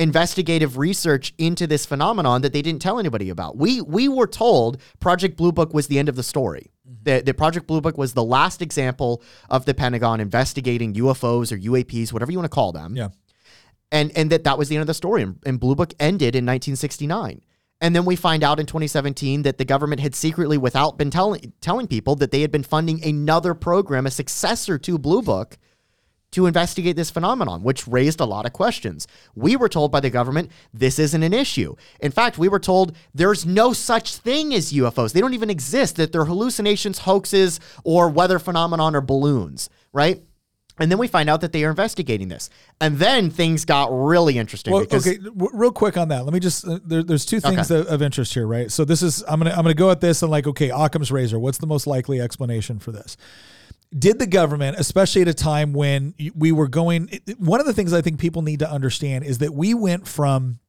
[0.00, 3.58] investigative research into this phenomenon that they didn't tell anybody about.
[3.58, 6.70] We we were told Project Blue Book was the end of the story.
[6.88, 7.04] Mm-hmm.
[7.04, 11.58] That the Project Blue Book was the last example of the Pentagon investigating UFOs or
[11.58, 12.96] UAPs, whatever you want to call them.
[12.96, 13.08] Yeah.
[13.92, 15.22] And and that that was the end of the story.
[15.22, 17.42] And, and Blue Book ended in 1969.
[17.82, 21.52] And then we find out in 2017 that the government had secretly, without been telling
[21.60, 25.58] telling people, that they had been funding another program, a successor to Blue Book,
[26.32, 29.06] to investigate this phenomenon, which raised a lot of questions.
[29.34, 31.74] We were told by the government this isn't an issue.
[32.00, 35.12] In fact, we were told there's no such thing as UFOs.
[35.12, 40.22] They don't even exist, that they're hallucinations, hoaxes, or weather phenomenon or balloons, right?
[40.78, 42.48] And then we find out that they are investigating this.
[42.80, 46.24] And then things got really interesting Well, okay, w- real quick on that.
[46.24, 47.80] Let me just uh, there, there's two things Okay.
[47.80, 48.72] of, of interest here, right?
[48.72, 51.38] So this is I'm gonna I'm gonna go at this and like okay, Occam's razor.
[51.38, 53.18] What's the most likely explanation for this?
[53.96, 57.92] Did the government, especially at a time when we were going, one of the things
[57.92, 60.60] I think people need to understand is that we went from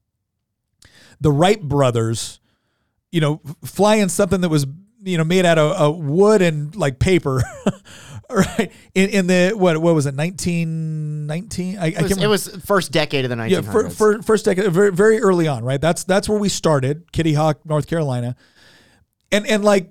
[1.20, 2.40] the Wright brothers,
[3.12, 4.66] you know, flying something that was
[5.04, 7.44] you know made out of, wood and like paper.
[8.34, 12.24] Right in, in the what what was it nineteen nineteen I, I it was, can't
[12.24, 13.50] it was first decade of the 1900s.
[13.50, 15.82] Yeah, for, for, first decade, very, very early on, right?
[15.82, 18.38] That's that's where we started, Kitty Hawk, North Carolina,
[19.34, 19.90] and and like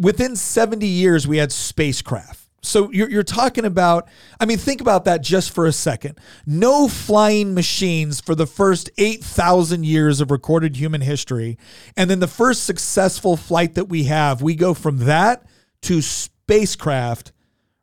[0.00, 2.45] within seventy years, we had spacecraft.
[2.66, 4.08] So you're you're talking about,
[4.40, 6.18] I mean, think about that just for a second.
[6.46, 11.58] No flying machines for the first eight thousand years of recorded human history,
[11.96, 15.46] and then the first successful flight that we have, we go from that
[15.82, 17.32] to spacecraft,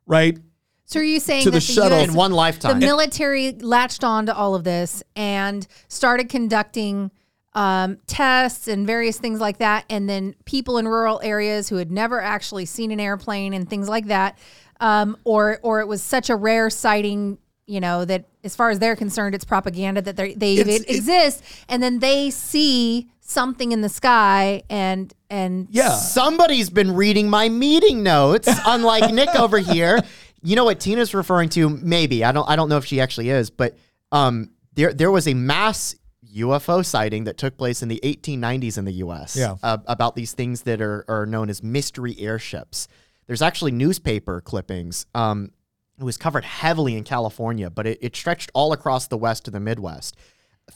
[0.06, 0.38] right?
[0.86, 1.98] So are you saying To that the shuttle.
[2.00, 2.80] US in one lifetime?
[2.80, 2.86] the lifetime.
[2.86, 7.10] military latched on to all of this and started conducting
[7.54, 11.90] um, tests and various things like that, and then people in rural areas who had
[11.90, 14.36] never actually seen an airplane and things like that,
[14.84, 18.78] um, or or it was such a rare sighting, you know, that as far as
[18.78, 23.72] they're concerned, it's propaganda that they they It's- it- exist, and then they see something
[23.72, 25.94] in the sky and and Yeah.
[25.94, 29.98] Somebody's been reading my meeting notes, unlike Nick over here.
[30.42, 31.70] You know what Tina's referring to?
[31.70, 32.48] Maybe I don't.
[32.48, 33.76] I don't know if she actually is, but
[34.12, 35.94] um, there there was a mass
[36.36, 39.36] UFO sighting that took place in the 1890s in the U.S.
[39.36, 39.54] Yeah.
[39.62, 42.88] uh, about these things that are are known as mystery airships.
[43.26, 45.06] There's actually newspaper clippings.
[45.14, 45.50] Um,
[45.98, 49.50] it was covered heavily in California, but it, it stretched all across the West to
[49.50, 50.16] the Midwest.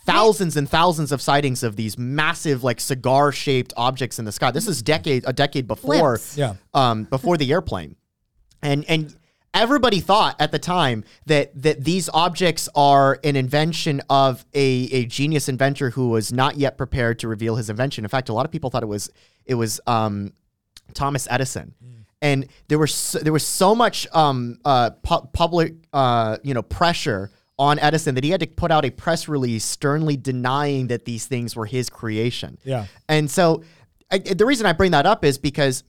[0.04, 4.50] Thousands and thousands of sightings of these massive, like cigar-shaped objects in the sky.
[4.50, 6.54] This is decade a decade before, Yeah.
[6.74, 7.96] um, before the airplane,
[8.62, 9.16] and and
[9.54, 15.06] everybody thought at the time that that these objects are an invention of a a
[15.06, 18.04] genius inventor who was not yet prepared to reveal his invention.
[18.04, 19.10] In fact, a lot of people thought it was
[19.46, 20.34] it was um,
[20.92, 21.74] Thomas Edison.
[22.20, 26.62] And there was so, there was so much um, uh, pu- public uh, you know
[26.62, 31.04] pressure on Edison that he had to put out a press release sternly denying that
[31.04, 32.56] these things were his creation.
[32.64, 32.86] Yeah.
[33.08, 33.62] And so
[34.10, 35.82] I, the reason I bring that up is because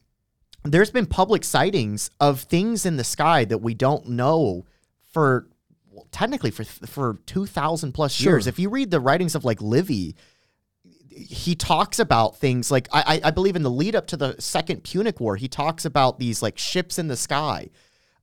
[0.63, 4.65] there's been public sightings of things in the sky that we don't know
[5.11, 5.47] for
[5.91, 8.33] well, technically for for 2000 plus Sure.
[8.33, 8.47] years.
[8.47, 10.15] If you read the writings of like Livy,
[11.11, 14.83] he talks about things like I, I- believe in the lead up to the Second
[14.83, 17.69] Punic War, he talks about these like ships in the sky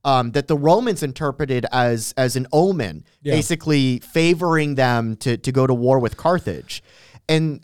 [0.05, 3.33] um, that the Romans interpreted as as an omen, Yeah.
[3.35, 6.81] basically favoring them to to go to war with Carthage,
[7.27, 7.61] and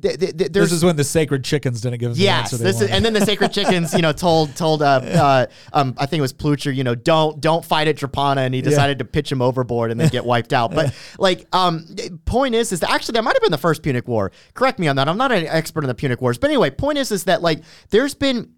[0.00, 2.64] th- th- This is when the sacred chickens didn't give us the Yes, answer they
[2.64, 6.06] this is, and then the sacred chickens, you know, told told uh, uh um I
[6.06, 9.04] think it was Pulcher, you know, don't don't fight at Drepana, and he decided to
[9.04, 10.74] pitch him overboard and then get wiped out.
[10.74, 11.86] But like, um,
[12.24, 14.32] point is, is that actually that might have been the first Punic War.
[14.54, 15.08] Correct me on that.
[15.08, 17.62] I'm not an expert in the Punic Wars, but anyway, point is, is that like
[17.90, 18.54] there's been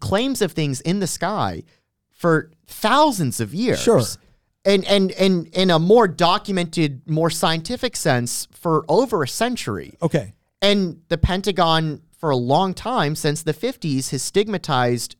[0.00, 1.62] claims of things in the sky
[2.10, 3.80] for thousands of years.
[3.80, 4.02] Sure.
[4.64, 9.96] And and and in a more documented, more scientific sense for over a century.
[10.02, 10.33] okay.
[10.64, 15.16] And the Pentagon, for a long time since the 50s, has stigmatized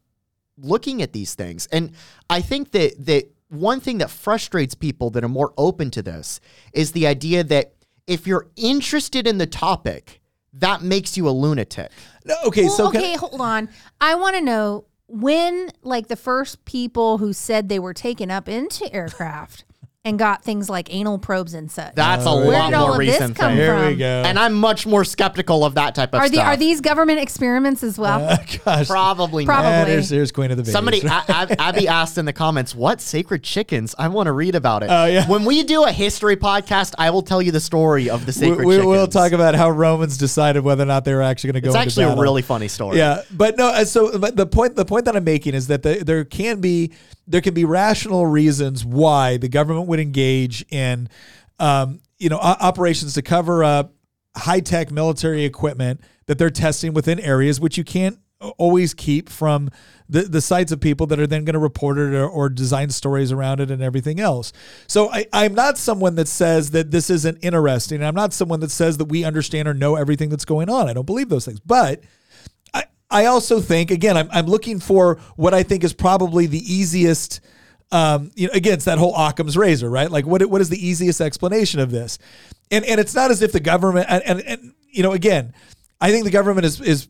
[0.57, 1.67] looking at these things.
[1.67, 1.93] And
[2.31, 6.41] I think that that one thing that frustrates people that are more open to this
[6.73, 7.75] is the idea that
[8.07, 10.21] if you're interested in the topic,
[10.55, 11.91] that makes you a lunatic.
[12.25, 13.69] No, okay, Well, so can- okay, hold on.
[14.01, 18.49] I want to know when, like, the first people who said they were taken up
[18.49, 19.65] into aircraft.
[20.07, 21.95] And got things like anal probes and such.
[21.95, 23.57] That's a Oh, Where lot did all more of this recent come thing.
[23.57, 23.99] Here we from?
[24.01, 24.23] go.
[24.27, 26.47] And I'm much more skeptical of that type of are the stuff.
[26.47, 28.19] are these government experiments as well?
[28.65, 28.87] Gosh.
[28.87, 29.47] Probably Probably.
[29.47, 29.65] not.
[29.65, 30.73] And here's, here's Queen of the Babies.
[30.73, 34.55] Somebody, A- A- Abby asked in the comments, "What sacred chickens?" I want to read
[34.55, 34.89] about it.
[34.91, 35.27] Oh, yeah.
[35.27, 38.33] When we do a history podcast, I will tell you the story of the we,
[38.33, 38.87] sacred we chickens.
[38.87, 41.71] will talk about how Romans decided whether or not they were actually going to go.
[41.71, 42.23] It's into actually a battle.
[42.25, 42.99] really funny story.
[42.99, 43.69] Yeah, but no.
[43.69, 46.61] uh, So but the point the point that I'm making is that the, there can
[46.61, 46.93] be
[47.27, 51.09] there can be rational reasons why the government would engage in,
[51.59, 53.93] um, you know, operations to cover up
[54.37, 59.71] high tech military equipment that they're testing within areas which you can't always keep from
[60.09, 62.91] the, the sights of people that are then going to report it or, or design
[62.91, 64.53] stories around it and everything else.
[64.87, 68.03] So I, I'm not someone that says that this isn't interesting.
[68.03, 70.89] I'm not someone that says that we understand or know everything that's going on.
[70.89, 71.61] I don't believe those things.
[71.61, 72.03] But
[72.75, 76.61] I, I also think again I'm, I'm looking for what I think is probably the
[76.73, 77.41] easiest
[77.93, 80.11] um, you know again it's that whole Occam's razor right?
[80.11, 82.19] Like what what is the easiest explanation of this?
[82.71, 85.55] And and it's not as if the government and, and, and you know again
[86.01, 87.09] I think the government is is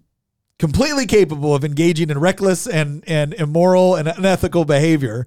[0.59, 5.27] completely capable of engaging in reckless and and immoral and unethical behavior.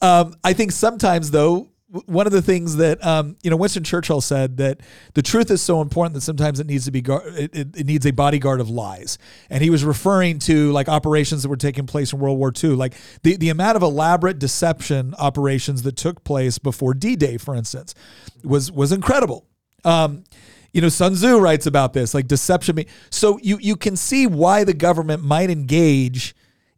[0.00, 1.68] Um, I think sometimes though
[2.06, 4.80] one of the things that um, you know Winston Churchill said that
[5.14, 7.86] the truth is so important that sometimes it needs to be guard, it, it, it
[7.86, 9.18] needs a bodyguard of lies,
[9.48, 12.70] and he was referring to like operations that were taking place in World War II,
[12.70, 17.94] like the the amount of elaborate deception operations that took place before D-Day, for instance,
[18.42, 19.46] was was incredible.
[19.84, 20.24] Um,
[20.72, 22.84] you know, Sun Tzu writes about this, like deception.
[23.10, 26.34] So you you can see why the government might engage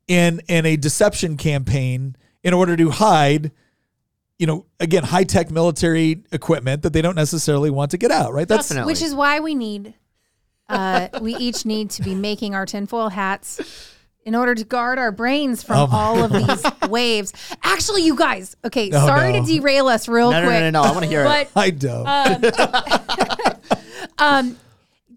[0.07, 3.51] in in a deception campaign in order to hide,
[4.39, 8.33] you know, again, high tech military equipment that they don't necessarily want to get out.
[8.33, 8.47] Right?
[8.47, 8.93] That's Definitely.
[8.93, 9.95] Which is why we need,
[10.69, 13.93] uh, we each need to be making our tinfoil hats
[14.25, 17.33] in order to guard our brains from Oh my all of these waves.
[17.63, 19.41] Actually, you guys, okay, Oh, sorry no.
[19.41, 20.61] to derail us real No, no, quick.
[20.61, 20.85] no, no, no.
[20.89, 21.49] I want to hear it.
[21.55, 22.07] I don't.
[24.19, 24.57] um,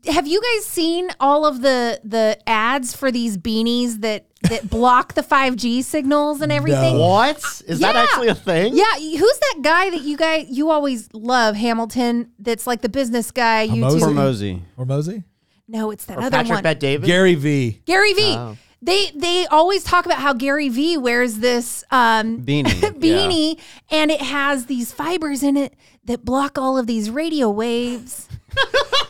[0.08, 5.14] have you guys seen all of the the ads for these beanies that that block
[5.14, 6.98] the 5G signals and everything?
[6.98, 7.08] No.
[7.08, 7.38] What
[7.68, 8.76] is that actually a thing?
[8.76, 12.32] Yeah, who's that guy that you guys you always love, Hamilton?
[12.40, 13.68] That's like the business guy.
[13.68, 14.00] Hormozi?
[14.00, 14.02] YouTube.
[14.02, 14.62] Hormozi.
[14.78, 15.24] or Mosey?
[15.68, 16.64] No, it's that Or other Patrick one.
[16.64, 17.06] Bet David.
[17.06, 17.82] Gary V.
[17.86, 18.22] Gary V.
[18.36, 18.58] Oh.
[18.82, 22.64] They they always talk about how Gary V wears this um, Beanie.
[23.00, 23.60] beanie
[23.92, 25.76] and it has these fibers in it
[26.10, 28.28] that block all of these radio waves.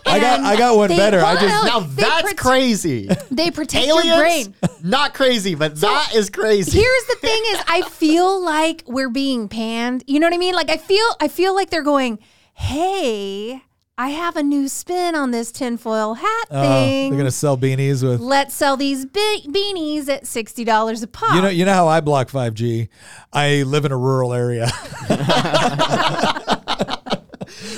[0.06, 1.22] I got I got one they- better.
[1.22, 1.66] I just on.
[1.66, 3.10] now They that's prote- crazy.
[3.32, 4.72] They protect your Aliens, brain.
[4.84, 6.78] not crazy, but that is crazy.
[6.78, 10.04] Here's the thing: is I feel like we're being panned.
[10.08, 10.56] You know what I mean?
[10.56, 12.20] Like I feel I feel like they're going,
[12.54, 13.64] "Hey,
[13.98, 17.12] I have a new spin on this tinfoil hat oh, thing.
[17.12, 18.20] they're gonna sell beanies with.
[18.20, 21.88] Let's sell these be- beanies at sixty dollars a pop." You know, you know how
[21.88, 22.90] I block 5G.
[23.32, 24.70] I live in a rural area.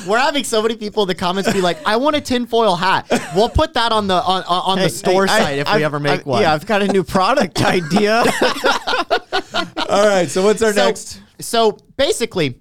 [0.07, 3.07] We're having so many people in the comments be like, "I want a tinfoil hat."
[3.35, 5.73] We'll put that on the on, on on the store Hey, I- site if we
[5.73, 6.41] I've- ever make I've- one.
[6.41, 8.23] Yeah, I've got a new product idea.
[9.89, 10.29] All right.
[10.29, 11.21] So what's our so, next?
[11.39, 12.59] So basically,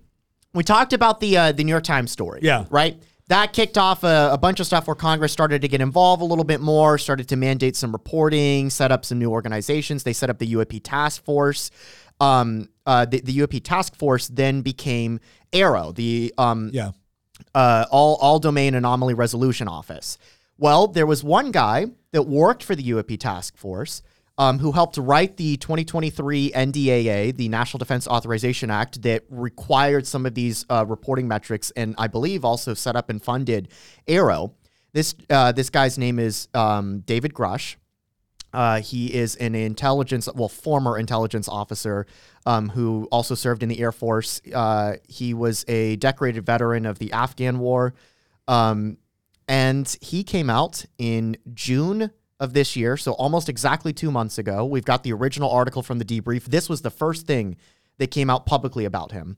[0.55, 2.41] we talked about the uh, the New York Times story.
[2.43, 2.65] Yeah.
[2.71, 3.03] Right.
[3.29, 6.25] That kicked off a, a bunch of stuff where Congress started to get involved a
[6.25, 10.03] little bit more, started to mandate some reporting, set up some new organizations.
[10.03, 11.71] They set up the UAP task force.
[12.19, 15.21] Um, uh, the, the UAP task force then became
[15.53, 16.91] AARO, the um, Yeah.
[17.55, 20.19] Uh, all all domain anomaly resolution office.
[20.57, 24.03] Well, there was one guy that worked for the UAP task force
[24.41, 30.25] um, who helped write the 2023 NDAA, the National Defense Authorization Act, that required some
[30.25, 33.69] of these uh, reporting metrics, and I believe also set up and funded
[34.09, 34.53] AARO.
[34.93, 37.77] This uh, this guy's name is um, David Grusch.
[38.53, 42.07] Uh, he is an intelligence, well, former intelligence officer
[42.47, 44.41] um, who also served in the Air Force.
[44.53, 47.95] Uh, he was a decorated veteran of the Afghan War.
[48.49, 48.99] Um,
[49.47, 54.65] and he came out in June of this year, so almost exactly two months ago.
[54.65, 56.45] We've got the original article from the debrief.
[56.45, 57.57] This was the first thing
[57.99, 59.37] that came out publicly about him.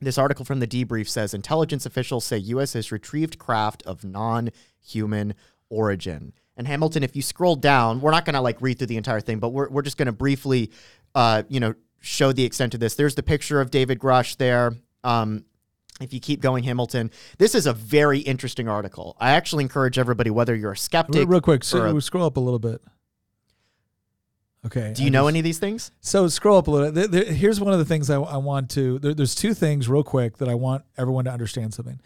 [0.00, 2.72] This article from the debrief says intelligence officials say U.S.
[2.72, 5.34] has retrieved craft of non-human
[5.68, 6.32] origin.
[6.56, 9.20] And Hamilton, if you scroll down, we're not going to like read through the entire
[9.20, 10.70] thing, but we're we're just going to briefly,
[11.14, 12.94] uh, you know, show the extent of this.
[12.94, 14.72] There's the picture of David Grusch there.
[15.04, 15.44] Um,
[16.00, 19.16] if you keep going, Hamilton, this is a very interesting article.
[19.20, 21.62] I actually encourage everybody, whether you're a skeptic, real quick.
[21.64, 22.82] So a- scroll up a little bit.
[24.66, 24.92] Okay.
[24.94, 25.90] do you I know just- any of these things?
[26.00, 26.92] So scroll up a little.
[26.92, 28.98] There, there- here's one of the things I, I want to.
[28.98, 32.00] There, there's two things real quick that I want everyone to understand something.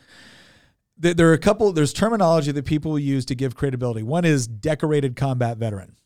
[0.96, 1.72] There, there are a couple.
[1.72, 4.02] There's terminology that people use to give credibility.
[4.02, 5.96] One is decorated combat veteran.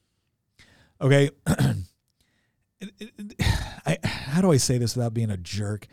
[1.00, 1.30] Okay.
[3.86, 5.86] I, how do I say this without being a jerk?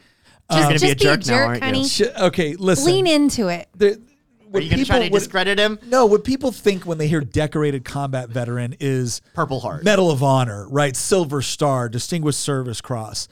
[0.52, 1.66] Just, gonna just be a be a jerk now, jerk, aren't you?
[1.66, 1.88] honey.
[1.88, 2.86] Sh- okay, listen.
[2.86, 3.68] Lean into it.
[3.76, 4.00] The-
[4.54, 5.80] Are you going to try to people- what- discredit him?
[5.88, 9.84] No, what people think when they hear decorated combat veteran is Purple Heart.
[9.84, 10.96] Medal of Honor, right?
[10.96, 13.28] Silver Star, Distinguished Service Cross.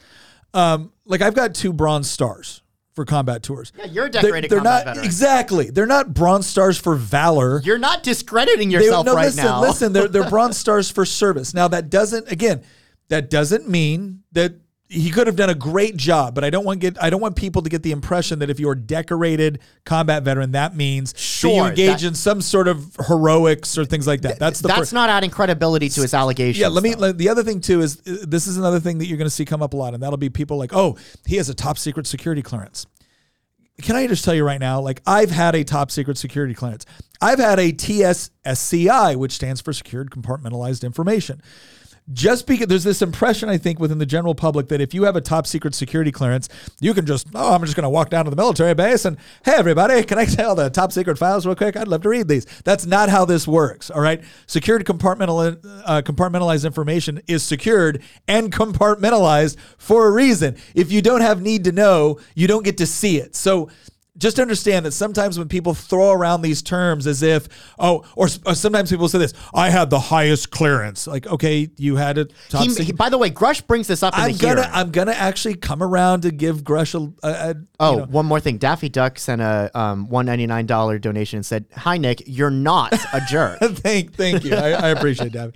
[0.55, 2.62] Um, like I've got two bronze stars
[2.93, 3.71] for combat tours.
[3.77, 5.05] Yeah, you're a They're- decorated they're, combat not veteran.
[5.05, 5.69] exactly.
[5.69, 7.61] They're not bronze stars for valor.
[7.63, 9.61] You're not discrediting They- yourself no, right listen, now.
[9.61, 9.93] listen.
[9.93, 11.53] They're they're bronze stars for service.
[11.53, 12.61] Now that doesn't again,
[13.09, 14.53] that doesn't mean that
[14.93, 16.35] he could have done a great job.
[16.35, 18.59] But I don't want get I don't want people to get the impression that if
[18.59, 22.95] you're a decorated combat veteran, that means that you engage that- in some sort of
[23.07, 24.39] heroics or things like that.
[24.39, 24.93] That's the That's first.
[24.93, 26.59] not adding credibility to his allegations.
[26.59, 26.95] Yeah, let me.
[26.95, 29.33] Let, the other thing too is uh, this is another thing that you're going to
[29.35, 31.77] see come up a lot, and that'll be people like, oh, he has a top
[31.77, 32.85] secret security clearance.
[33.81, 34.79] Can I just tell you right now?
[34.79, 36.85] Like, I've had a top secret security clearance.
[37.19, 41.41] I've had a TSSCI, which stands for Secured Compartmentalized Information.
[42.11, 45.15] Just because there's this impression, I think, within the general public that if you have
[45.15, 46.49] a top secret security clearance,
[46.81, 49.17] you can just, oh, I'm just going to walk down to the military base and,
[49.45, 51.77] hey, everybody, can I tell the top secret files real quick?
[51.77, 52.45] I'd love to read these.
[52.65, 53.89] That's not how this works.
[53.89, 54.21] All right.
[54.47, 60.57] Secured compartmental, uh, compartmentalized information is secured and compartmentalized for a reason.
[60.75, 63.33] If you don't have need to know, you don't get to see it.
[63.33, 63.69] So,
[64.17, 67.47] just understand that sometimes when people throw around these terms as if
[67.79, 71.95] oh or, or sometimes people say this i had the highest clearance like okay you
[71.95, 74.35] had a top He- secret- he- by the way, Grusch brings this up in i'm
[74.37, 74.69] gonna hearing.
[74.71, 78.25] i'm gonna actually come around to give Grusch a, a, a Oh, you know, one
[78.27, 78.59] more thing.
[78.59, 82.51] Daffy Duck sent a um, one ninety nine dollar donation and said, "Hi Nick, you're
[82.51, 84.55] not a jerk." thank thank you.
[84.55, 85.51] I, I appreciate that.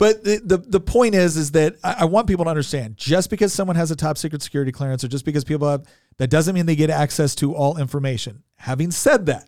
[0.00, 3.28] But the, the the point is is that I, I want people to understand just
[3.28, 5.84] because someone has a top secret security clearance or just because people have
[6.16, 8.42] that doesn't mean they get access to all information.
[8.56, 9.46] Having said that,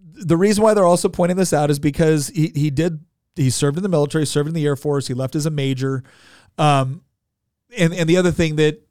[0.00, 2.98] the reason why they're also pointing this out is because he, he did
[3.36, 6.02] he served in the military, served in the Air Force, he left as a major.
[6.58, 7.02] Um
[7.78, 8.82] and and the other thing that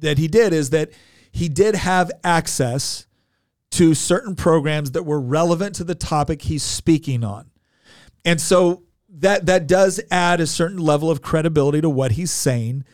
[0.00, 0.90] that he did is that
[1.30, 3.06] he did have access
[3.70, 7.52] to certain programs that were relevant to the topic he's speaking on.
[8.24, 12.84] And so that that does add a certain level of credibility to what he's saying.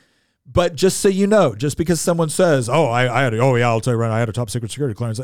[0.47, 3.55] But just so you know, just because someone says, "Oh, I, I had, a, oh
[3.57, 5.21] yeah, I'll tell you right, I had a top secret security clearance,"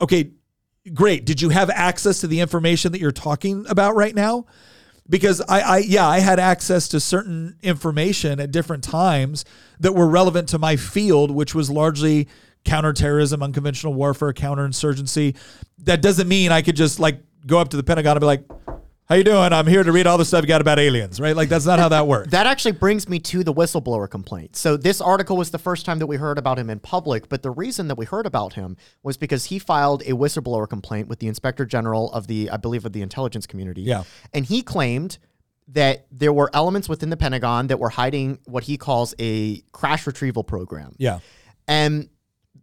[0.00, 0.32] okay,
[0.92, 1.24] great.
[1.24, 4.46] Did you have access to the information that you're talking about right now?
[5.08, 9.44] Because I, I, yeah, I had access to certain information at different times
[9.80, 12.28] that were relevant to my field, which was largely
[12.64, 15.36] counterterrorism, unconventional warfare, counterinsurgency.
[15.78, 18.44] That doesn't mean I could just like go up to the Pentagon and be like,
[19.12, 19.52] "How you doing?
[19.52, 21.36] I'm here to read all the stuff you got about aliens." Right?
[21.36, 22.30] Like that's not how that works.
[22.32, 24.56] That actually brings me to the whistleblower complaint.
[24.56, 27.42] So this article was the first time that we heard about him in public, but
[27.42, 31.18] the reason that we heard about him was because he filed a whistleblower complaint with
[31.18, 33.82] the Inspector General of the I believe of the intelligence community.
[33.82, 34.04] Yeah.
[34.32, 35.18] And he claimed
[35.68, 40.06] that there were elements within the Pentagon that were hiding what he calls a crash
[40.06, 40.94] retrieval program.
[40.98, 41.18] yeah.
[41.68, 42.08] And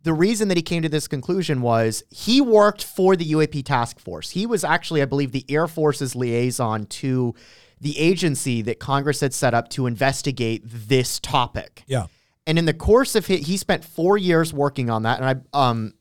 [0.04, 4.00] the reason that he came to this conclusion was he worked for the UAP task
[4.00, 4.32] force.
[4.32, 7.36] He was actually, I believe, the Air Force's liaison to
[7.82, 11.84] the agency that Congress had set up to investigate this topic.
[11.88, 12.08] Yeah.
[12.46, 15.22] And in the course of it, he spent four years working on that.
[15.22, 15.94] And I um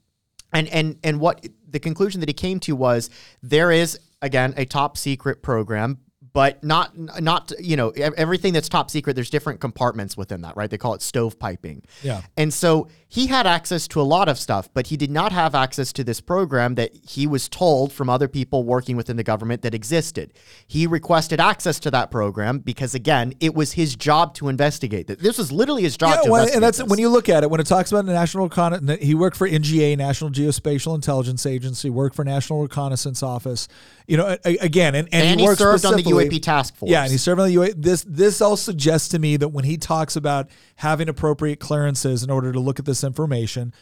[0.52, 3.10] and and and what the conclusion that he came to was
[3.42, 5.98] there is again a top secret program,
[6.32, 9.14] but not not you know everything that's top secret.
[9.14, 10.70] There's different compartments within that, right?
[10.70, 11.84] They call it stovepiping.
[12.02, 12.22] Yeah.
[12.36, 15.54] And so he had access to a lot of stuff, but he did not have
[15.54, 19.62] access to this program that he was told from other people working within the government
[19.62, 20.34] that existed.
[20.66, 25.20] He requested access to that program because, again, it was his job to investigate that.
[25.20, 26.86] This was literally his job Yeah, to well, investigate and that's this.
[26.86, 27.50] when you look at it.
[27.50, 31.88] When it talks about the national recon, he worked for NGA, National Geospatial Intelligence Agency,
[31.88, 33.68] worked for National Reconnaissance Office.
[34.06, 36.90] You know, again, and and, And he, he served on the UAP task force.
[36.90, 37.74] Yeah, and he served on the UAP.
[37.76, 42.30] This this all suggests to me that when he talks about having appropriate clearances in
[42.30, 43.72] order to look at this information,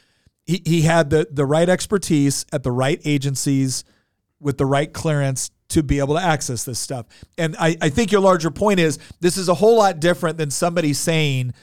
[0.45, 3.85] he, he had the the right expertise at the right agencies
[4.41, 7.07] with the right clearance to be able to access this stuff.
[7.37, 10.51] And I, I think your larger point is this is a whole lot different than
[10.51, 11.55] somebody saying,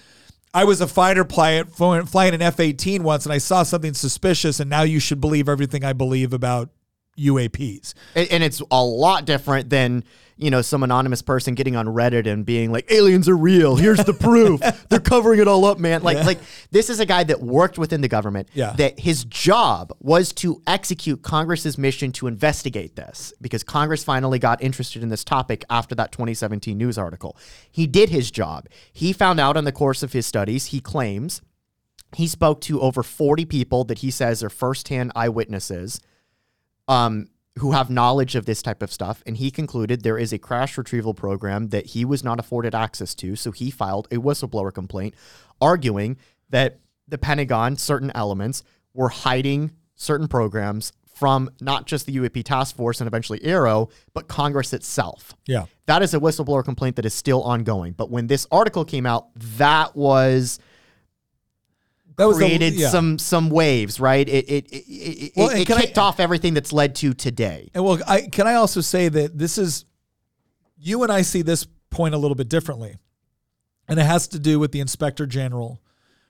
[0.53, 4.59] I was a fighter pilot flying an F 18 once and I saw something suspicious,
[4.59, 6.69] and now you should believe everything I believe about
[7.17, 7.93] UAPs.
[8.15, 10.03] And it's a lot different than
[10.37, 13.75] you know some anonymous person getting on Reddit and being like, "Aliens are real.
[13.75, 14.61] Here's the proof.
[14.89, 16.39] They're covering it all up, man." Like, like
[16.71, 18.49] this is a guy that worked within the government.
[18.53, 18.73] Yeah.
[18.77, 24.61] That his job was to execute Congress's mission to investigate this because Congress finally got
[24.61, 27.37] interested in this topic after that 2017 news article.
[27.71, 28.67] He did his job.
[28.91, 30.67] He found out in the course of his studies.
[30.67, 31.41] He claims
[32.15, 35.99] he spoke to over 40 people that he says are firsthand eyewitnesses
[36.87, 37.29] um,
[37.59, 39.21] who have knowledge of this type of stuff.
[39.25, 43.13] And he concluded there is a crash retrieval program that he was not afforded access
[43.15, 43.35] to.
[43.35, 45.13] So he filed a whistleblower complaint
[45.61, 46.17] arguing
[46.49, 52.75] that the Pentagon, certain elements, were hiding certain programs from not just the UAP task
[52.75, 55.35] force and eventually AARO, but Congress itself.
[55.45, 55.65] Yeah.
[55.85, 57.93] That is a whistleblower complaint that is still ongoing.
[57.93, 59.27] But when this article came out,
[59.57, 60.59] that was
[62.17, 62.89] That was the- created yeah.
[62.89, 64.27] some some waves, right?
[64.27, 67.13] It it it, it, Well, it, and can I- kicked off everything that's led to
[67.13, 67.69] today.
[67.73, 69.85] And well, I can I also say that this is
[70.77, 72.97] you and I see this point a little bit differently.
[73.87, 75.81] And it has to do with the inspector general,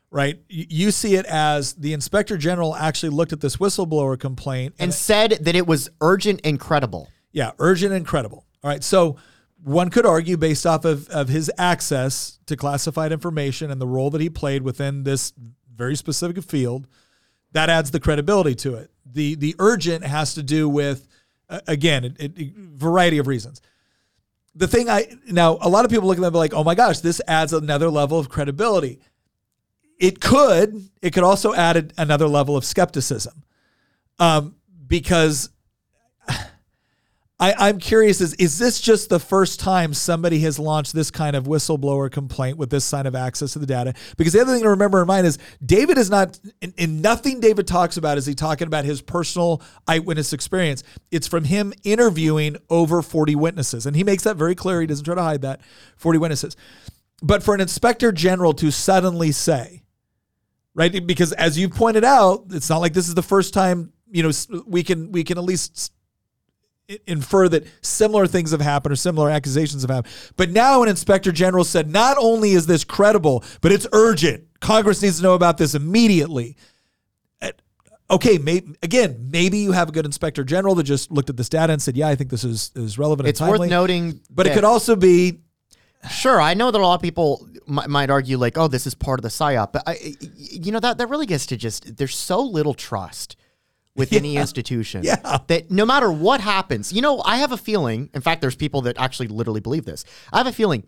[0.09, 0.39] right?
[0.49, 4.91] You, you see it as the inspector general actually looked at this whistleblower complaint And
[4.93, 7.09] said that it was urgent and credible.
[7.31, 8.45] yeah, urgent and credible.
[8.63, 8.83] All right.
[8.83, 9.17] So
[9.63, 14.09] one could argue based off of, of his access to classified information and the role
[14.09, 15.31] that he played within this
[15.75, 16.87] very specific field,
[17.51, 18.91] that adds the credibility to it.
[19.05, 21.07] The the urgent has to do with
[21.49, 23.61] uh, again, it- variety of reasons.
[24.55, 26.99] The thing I now a lot of people look at them like, oh my gosh,
[26.99, 28.99] this adds another level of credibility.
[29.99, 30.89] It could.
[31.01, 33.43] It could also add a- another level of skepticism,
[34.19, 34.55] um,
[34.87, 35.49] because
[37.43, 41.35] I, I'm curious is is this just the first time somebody has launched this kind
[41.35, 43.93] of whistleblower complaint with this sign of access to the data?
[44.15, 47.41] Because the other thing to remember in mind is David is not in, in nothing
[47.41, 50.83] David talks about is he talking about his personal eyewitness experience.
[51.11, 53.85] It's from him interviewing over 40 witnesses.
[53.85, 54.79] And he makes that very clear.
[54.79, 55.59] He doesn't try to hide that
[55.97, 56.55] 40 witnesses.
[57.21, 59.83] But for an inspector general to suddenly say,
[60.75, 61.05] right?
[61.05, 64.31] Because as you pointed out, it's not like this is the first time, you know,
[64.65, 65.91] we can we can at least
[67.07, 70.13] infer that similar things have happened or similar accusations have happened.
[70.35, 74.45] But now an inspector general said not only is this credible, but it's urgent.
[74.59, 76.57] Congress needs to know about this immediately.
[78.11, 81.49] Okay, may, again, maybe you have a good inspector general that just looked at this
[81.49, 84.53] data and said, "Yeah, I think this is is relevant." It's worth noting, but it
[84.53, 85.39] could also be
[86.11, 88.93] Sure, I know that a lot of people m- might argue like, "Oh, this is
[88.93, 92.15] part of the psyop," but I, you know that that really gets to just there's
[92.15, 93.37] so little trust
[93.95, 95.37] with any institution Yeah.
[95.47, 98.09] that no matter what happens, you know, I have a feeling.
[98.13, 100.03] In fact, there's people that actually literally believe this.
[100.31, 100.83] I have a feeling,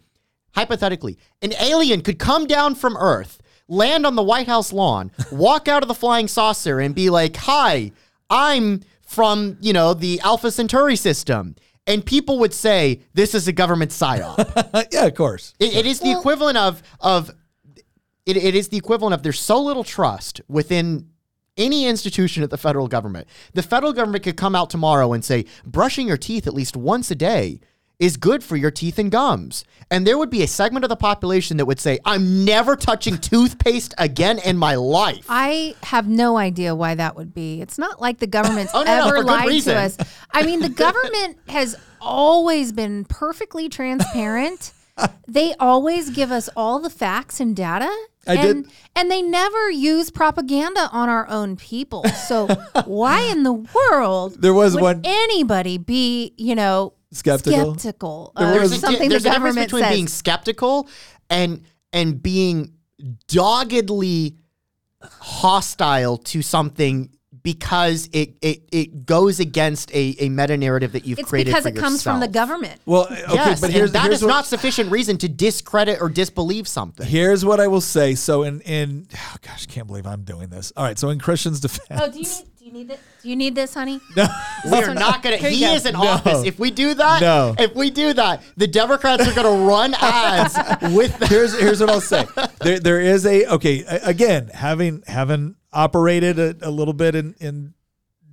[0.54, 5.68] hypothetically, an alien could come down from Earth, land on the White House lawn, walk
[5.68, 7.92] out of the flying saucer, and be like, "Hi,
[8.30, 11.56] I'm from you know the Alpha Centauri system."
[11.88, 15.54] And people would say, "This is a government psyop." yeah, of course.
[15.60, 17.30] It, it is the equivalent of of
[18.26, 21.10] it, it is the equivalent of there's so little trust within
[21.58, 23.28] any institution at the federal government.
[23.54, 27.10] The federal government could come out tomorrow and say brushing your teeth at least once
[27.12, 27.60] a day
[28.00, 29.64] is good for your teeth and gums.
[29.90, 33.18] And there would be a segment of the population that would say, I'm never touching
[33.18, 35.26] toothpaste again in my life.
[35.30, 37.62] I have no idea why that would be.
[37.62, 39.98] It's not like the government's Oh, no, no, ever good lied to us.
[40.32, 44.74] I mean, the government has always been perfectly transparent.
[45.28, 47.90] They always give us all the facts and data.
[48.28, 52.04] I and, did- and they never use propaganda on our own people.
[52.28, 52.48] So
[52.86, 57.74] why in the world There was would one- anybody be, you know, Skeptical?
[57.76, 59.94] skeptical There of was- There's a, something there's the a difference government between says?
[59.96, 60.90] being skeptical
[61.30, 61.62] and
[61.94, 62.74] and being
[63.28, 64.36] doggedly
[65.22, 67.15] hostile to something
[67.46, 71.64] because it it, it goes against a, a meta narrative that you've it's created because
[71.64, 72.82] for it comes from the government.
[72.88, 76.02] Well, okay, yes, but here's and that here's is what- not sufficient reason to discredit
[76.02, 77.06] or disbelieve something.
[77.06, 78.16] Here's what I will say.
[78.16, 80.74] So in in oh gosh, I can't believe I'm doing this.
[80.76, 83.00] All right, so in Christian's oh, defense, Oh, do you need do you need this?
[83.24, 84.00] Do you need this, honey?
[84.16, 84.28] No,
[84.66, 85.42] we are not going to.
[85.42, 85.74] Here you He go.
[85.74, 86.44] is in office.
[86.46, 87.56] If we do that, No.
[87.58, 90.56] if we do that, the Democrats are going to run ads
[90.96, 91.18] with.
[91.20, 92.26] The, here's here's what I'll say.
[92.62, 97.36] There there is a okay a- again having having operated a, a little bit in
[97.40, 97.74] in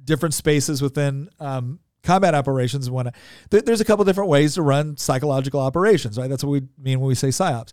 [0.04, 3.14] different spaces within um, combat operations and whatnot.
[3.50, 6.16] There, there's a couple different ways to run psychological operations.
[6.18, 7.72] Right, that's what we mean when we say psyops.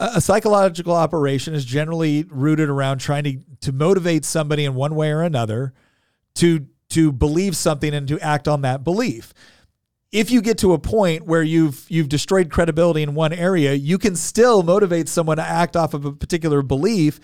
[0.00, 4.94] A, a psychological operation is generally rooted around trying to to motivate somebody in one
[4.96, 5.72] way or another
[6.36, 9.32] to to believe something and to act on that belief
[10.12, 13.96] if you get to a point where you've you've destroyed credibility in one area, you
[13.96, 17.18] can still motivate someone to act off of a particular belief,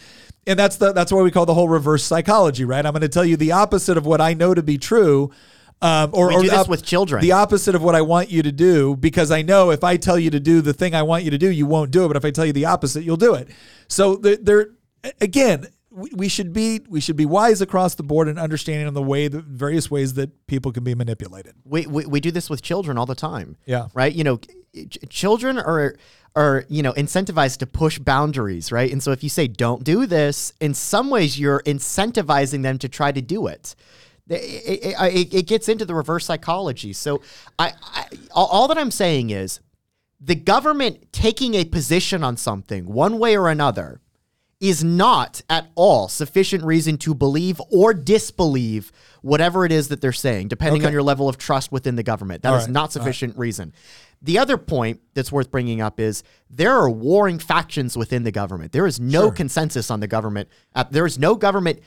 [0.46, 2.84] and that's the that's what we call the whole reverse psychology, right?
[2.84, 5.30] I'm going to tell you the opposite of what I know to be true,
[5.82, 7.20] um, or We or do the this op- with children.
[7.20, 10.18] The opposite of what I want you to do, because I know if I tell
[10.18, 12.08] you to do the thing I want you to do, you won't do it.
[12.08, 13.48] But if I tell you the opposite, you'll do it.
[13.88, 14.68] So there, there
[15.20, 15.66] again.
[15.98, 19.02] We we should be we should be wise across the board and understanding on the
[19.02, 21.54] way the various ways that people can be manipulated.
[21.64, 23.56] we, we we do this with children all the time.
[23.66, 23.88] Yeah.
[23.94, 24.14] Right.
[24.14, 25.96] You know, ch- children are
[26.36, 28.90] are you know incentivized to push boundaries, right?
[28.90, 32.88] And so if you say don't do this, in some ways you're incentivizing them to
[32.88, 33.74] try to do it.
[34.30, 36.92] It, it, it, gets into the reverse psychology.
[36.92, 37.22] So
[37.58, 39.60] I, I all that I'm saying is
[40.20, 44.00] the government taking a position on something one way or another
[44.60, 48.90] is not at all sufficient reason to believe or disbelieve
[49.22, 50.88] whatever it is that they're saying, depending Okay.
[50.88, 52.42] on your level of trust within the government.
[52.42, 52.70] That is right.
[52.72, 53.72] not sufficient reason.
[54.20, 58.72] The other point that's worth bringing up is there are warring factions within the government.
[58.72, 60.48] There is no consensus on the government.
[60.74, 61.78] Uh, there is no government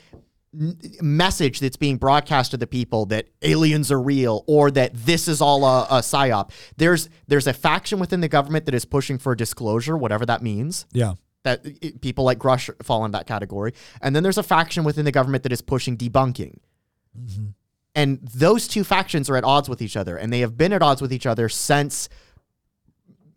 [0.58, 5.28] n- message that's being broadcast to the people that aliens are real or that this
[5.28, 6.52] is all a, a psyop.
[6.78, 10.86] There's there's a faction within the government that is pushing for disclosure, whatever that means.
[10.90, 11.14] Yeah.
[11.44, 15.04] That i- people like Grusch fall in that category, and then there's a faction within
[15.04, 16.58] the government that is pushing debunking.
[17.94, 20.82] And those two factions are at odds with each other, and they have been at
[20.82, 22.08] odds with each other since,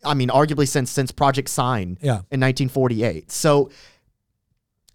[0.04, 2.20] I mean, arguably since since Project Sign Yeah.
[2.30, 3.30] in 1948.
[3.32, 3.70] So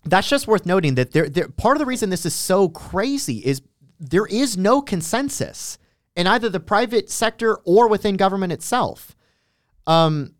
[0.03, 3.37] that's just worth noting that there, there part of the reason this is so crazy
[3.39, 3.61] is
[3.99, 5.77] there is no consensus
[6.15, 9.15] in either the private sector or within government itself.
[9.85, 10.33] Um,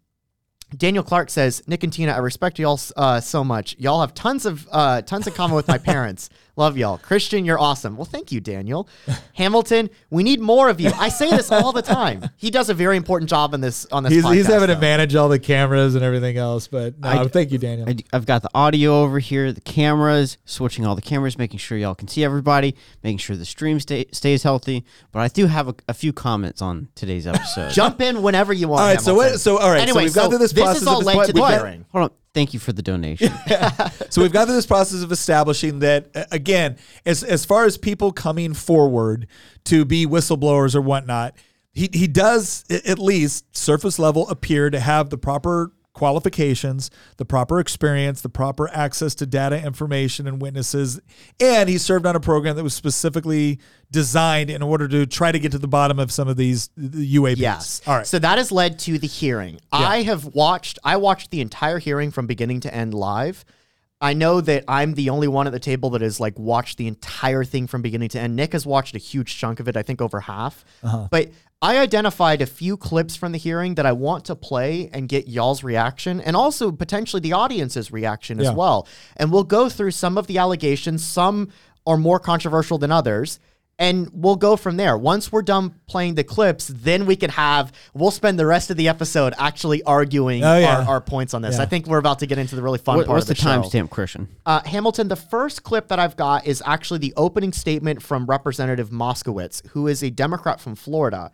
[0.75, 3.75] Daniel Clark says, Nick and Tina, I respect y'all uh, so much.
[3.77, 6.29] Y'all have tons of uh, tons in common with my parents.
[6.57, 6.97] Love y'all.
[6.97, 7.95] Christian, you're awesome.
[7.95, 8.87] Well, thank you, Daniel.
[9.35, 10.91] Hamilton, we need more of you.
[10.97, 12.29] I say this all the time.
[12.35, 14.11] He does a very important job in this on this.
[14.13, 16.67] He's, he's podcast, having to manage all the cameras and everything else.
[16.67, 17.89] But no, I- thank you, Daniel.
[17.89, 21.77] I, have got the audio over here, the cameras, switching all the cameras, making sure
[21.77, 24.83] y'all can see everybody, making sure the stream stay, stays healthy.
[25.13, 27.71] But I do have a, a few comments on today's episode.
[27.73, 28.81] Jump in whenever you want.
[28.81, 29.31] All right, so Hamilton.
[29.33, 31.05] what- so, all right, so Anyway, we've gone through this This process is all of-
[31.05, 31.85] led to the but- hearing.
[31.91, 32.11] Hold on.
[32.33, 33.33] Thank you for the donation.
[34.09, 38.13] so we've gone through this process of establishing that again, as as far as people
[38.13, 39.27] coming forward
[39.65, 41.35] to be whistleblowers or whatnot,
[41.73, 47.59] he he does at least surface level appear to have the proper qualifications, the proper
[47.59, 50.99] experience, the proper access to data, information, and witnesses,
[51.39, 53.59] and he served on a program that was specifically
[53.91, 57.17] designed in order to try to get to the bottom of some of these the
[57.17, 57.37] UAPs.
[57.37, 57.81] Yes.
[57.85, 58.07] All right.
[58.07, 59.59] So that has led to the hearing.
[59.71, 60.79] I have watched.
[60.83, 63.45] I watched the entire hearing from beginning to end live.
[64.03, 66.87] I know that I'm the only one at the table that has like watched the
[66.87, 68.35] entire thing from beginning to end.
[68.35, 69.77] Nick has watched a huge chunk of it.
[69.77, 70.65] I think over half.
[70.81, 71.07] Uh-huh.
[71.11, 71.29] But
[71.63, 75.27] I identified a few clips from the hearing that I want to play and get
[75.27, 78.87] y'all's reaction, and also potentially the audience's reaction as well.
[79.17, 81.03] And we'll go through some of the allegations.
[81.05, 81.49] Some
[81.85, 83.39] are more controversial than others
[83.79, 84.95] and we'll go from there.
[84.95, 88.77] Once we're done playing the clips, then we can have we'll spend the rest of
[88.77, 90.81] the episode actually arguing Oh, yeah.
[90.81, 91.55] our, our points on this.
[91.57, 91.63] Yeah.
[91.63, 93.43] I think we're about to get into the really fun What- part what's of the,
[93.43, 93.61] the, show.
[93.63, 94.27] timestamp, Christian?
[94.45, 98.91] Uh, Hamilton, the first clip that I've got is actually the opening statement from Representative
[98.91, 101.31] Moskowitz, who is a Democrat from Florida,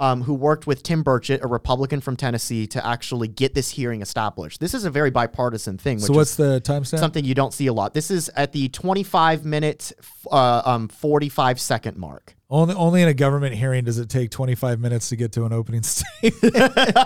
[0.00, 4.00] um, who worked with Tim Burchett, a Republican from Tennessee, to actually get this hearing
[4.00, 4.58] established.
[4.58, 5.98] This is a very bipartisan thing.
[5.98, 6.98] Which so is what's the timestamp?
[6.98, 7.92] something you don't see a lot.
[7.94, 9.92] This is at the 25 minute,
[10.32, 12.34] uh, um, 45 second mark.
[12.48, 15.52] Only only in a government hearing does it take 25 minutes to get to an
[15.52, 16.56] opening statement.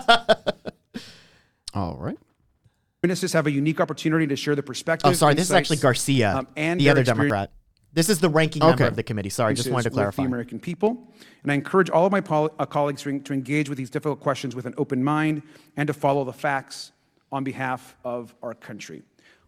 [1.74, 2.16] All right.
[3.02, 5.10] Witnesses have a unique opportunity to share the perspective.
[5.10, 5.34] Oh, sorry.
[5.34, 7.50] This is actually Garcia, um, and the their other experience- Democrat.
[7.94, 8.88] This is the ranking member Okay.
[8.88, 9.30] of the committee.
[9.30, 10.22] Sorry, just wanted to clarify.
[10.24, 11.08] the American people.
[11.44, 14.20] And I encourage all of my pol- uh, colleagues to, to engage with these difficult
[14.20, 15.42] questions with an open mind
[15.76, 16.90] and to follow the facts
[17.30, 19.02] on behalf of our country.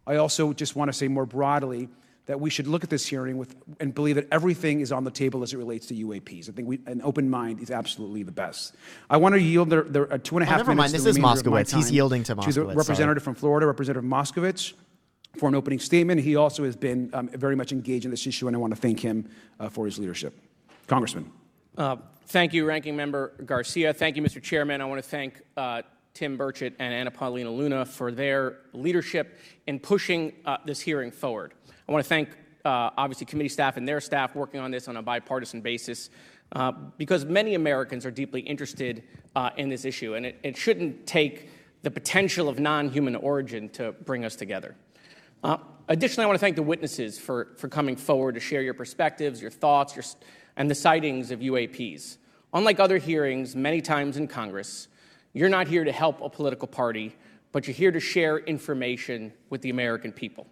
[0.06, 1.88] I also just want to say more broadly
[2.26, 5.10] that we should look at this hearing with and believe that everything is on the
[5.12, 6.48] table as it relates to UAPs.
[6.48, 8.74] I think we, an open mind is absolutely the best.
[9.08, 10.92] I want to yield the, the uh, two and a Oh, half never minutes.
[10.92, 11.02] mind.
[11.04, 11.72] the This is Moskowitz.
[11.74, 12.74] He's yielding to To Moskowitz, the sorry.
[12.74, 14.72] representative from Florida, Representative Moskowitz
[15.38, 16.20] for an opening statement.
[16.20, 18.80] He also has been um, very much engaged in this issue, and I want to
[18.80, 19.28] thank him
[19.60, 20.38] uh, for his leadership.
[20.86, 21.30] Congressman.
[21.76, 21.96] Uh,
[22.28, 23.94] Thank you, Ranking Member Garcia.
[23.94, 24.42] Thank you, Mr.
[24.42, 24.80] Chairman.
[24.80, 25.82] I want to thank uh,
[26.12, 31.54] Tim Burchett and Anna Paulina Luna for their leadership in pushing uh, this hearing forward.
[31.88, 32.30] I want to thank,
[32.64, 36.10] uh, obviously, committee staff and their staff working on this on a bipartisan basis
[36.50, 39.04] uh, because many Americans are deeply interested
[39.56, 41.50] in this issue, and it, it shouldn't take
[41.82, 44.74] the potential of non human origin to bring us together.
[45.42, 45.58] Uh,
[45.88, 49.50] additionally, I want to thank the witnesses for, coming forward to share your perspectives, your
[49.50, 50.16] thoughts,
[50.56, 52.18] and the sightings of UAPs.
[52.52, 54.88] Unlike other hearings many times in Congress,
[55.32, 57.14] you're not here to help a political party,
[57.52, 60.46] but you're here to share information with the American people.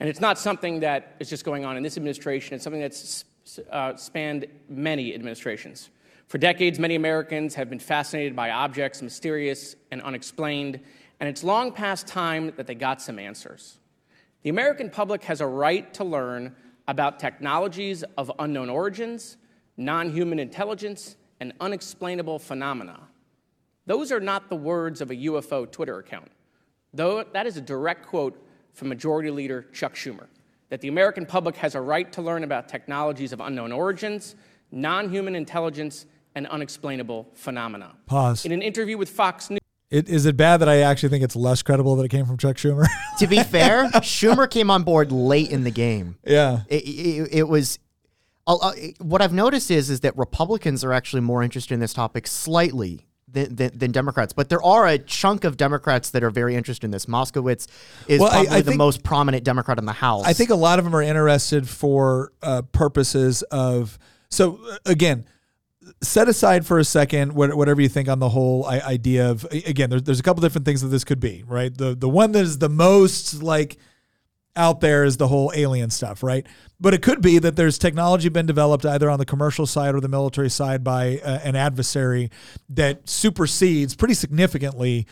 [0.00, 3.24] And it's not something that is just going on in this administration, it's something that's
[3.70, 5.90] uh, spanned many administrations.
[6.28, 10.80] For decades, many Americans have been fascinated by objects mysterious and unexplained,
[11.20, 13.78] and it's long past time that they got some answers.
[14.42, 16.54] The American public has a right to learn
[16.86, 19.36] about technologies of unknown origins,
[19.76, 23.00] non human intelligence, and unexplainable phenomena.
[23.86, 26.30] Those are not the words of a UFO Twitter account.
[26.92, 28.40] Though that is a direct quote
[28.72, 30.26] from Majority Leader Chuck Schumer
[30.70, 34.36] that the American public has a right to learn about technologies of unknown origins,
[34.70, 37.94] non human intelligence, and unexplainable phenomena.
[38.06, 38.46] Pause.
[38.46, 39.60] In an interview with Fox News,
[39.90, 42.36] It, is it bad that I actually think it's less credible that it came from
[42.38, 42.86] Chuck Schumer?
[43.18, 46.16] To be fair, Schumer came on board late in the game.
[46.26, 46.60] yeah.
[46.68, 47.78] It, it, it was.
[48.46, 52.26] Uh, what I've noticed is is that Republicans are actually more interested in this topic
[52.26, 56.54] slightly than, than, than Democrats, but there are a chunk of Democrats that are very
[56.56, 57.06] interested in this.
[57.06, 57.68] Moskowitz
[58.08, 60.24] is Well, probably I the think- most prominent Democrat in the House.
[60.26, 63.98] I think a lot of them are interested for uh, purposes of.
[64.28, 65.24] So uh, again,
[66.02, 69.44] set aside for a second whatever you think on the whole idea of.
[69.44, 71.76] Again, there's, there's a couple different things that this could be, right?
[71.76, 73.76] The the one that is the most like
[74.56, 76.46] out there is the whole alien stuff, right?
[76.80, 80.00] But it could be that there's technology been developed either on the commercial side or
[80.00, 82.30] the military side by uh, an adversary
[82.68, 85.06] that supersedes pretty significantly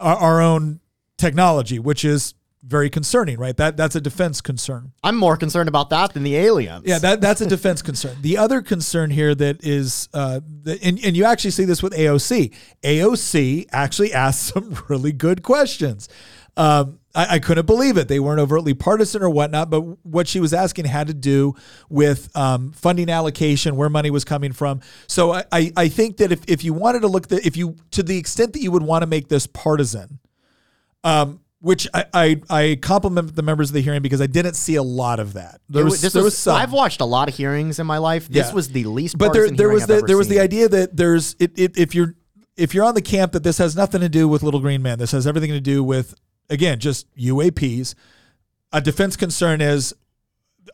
[0.00, 0.80] our, our own
[1.18, 2.34] technology, which is
[2.66, 3.56] very concerning, right?
[3.56, 4.92] That that's a defense concern.
[5.02, 6.82] I'm more concerned about that than the aliens.
[6.84, 8.16] Yeah, that that's a defense concern.
[8.20, 11.92] The other concern here that is, uh, the, and and you actually see this with
[11.92, 12.52] AOC.
[12.82, 16.08] AOC actually asked some really good questions.
[16.56, 18.08] Um, I, I couldn't believe it.
[18.08, 21.54] They weren't overtly partisan or whatnot, but what she was asking had to do
[21.88, 24.80] with um, funding allocation, where money was coming from.
[25.06, 27.76] So I, I, I think that if, if you wanted to look that if you
[27.92, 30.18] to the extent that you would want to make this partisan,
[31.04, 34.76] um, which I, I, I compliment the members of the hearing because I didn't see
[34.76, 35.60] a lot of that.
[35.68, 36.54] There was, was, there was, some.
[36.54, 38.28] I've watched a lot of hearings in my life.
[38.28, 38.54] This Yeah.
[38.54, 39.18] was the least.
[39.18, 42.14] but there there was the there was the idea that there's it, it if you're
[42.56, 45.00] if you're on the camp that this has nothing to do with little green men
[45.00, 46.14] this has everything to do with
[46.48, 47.96] again just UAPs
[48.72, 49.92] a defense concern is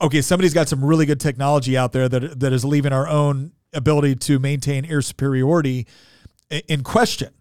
[0.03, 3.53] okay somebody's got some really good technology out there that that is leaving our own
[3.73, 5.87] ability to maintain air superiority
[6.69, 7.33] in question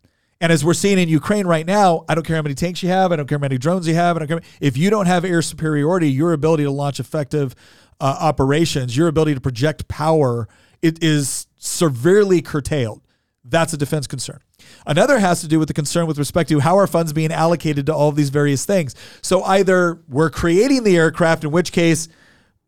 [0.42, 2.90] and as we're seeing in Ukraine right now, I don't care how many tanks you
[2.90, 5.06] have, I don't care how many drones you have, I don't care if you don't
[5.06, 7.56] have air superiority, your ability to launch effective
[8.02, 10.50] uh, operations, your ability to project power,
[10.82, 13.02] it is severely curtailed.
[13.46, 14.40] That's a defense concern.
[14.86, 17.86] Another has to do with the concern with respect to how are funds being allocated
[17.86, 18.96] to all of these various things.
[19.22, 22.08] So either we're creating the aircraft, in which case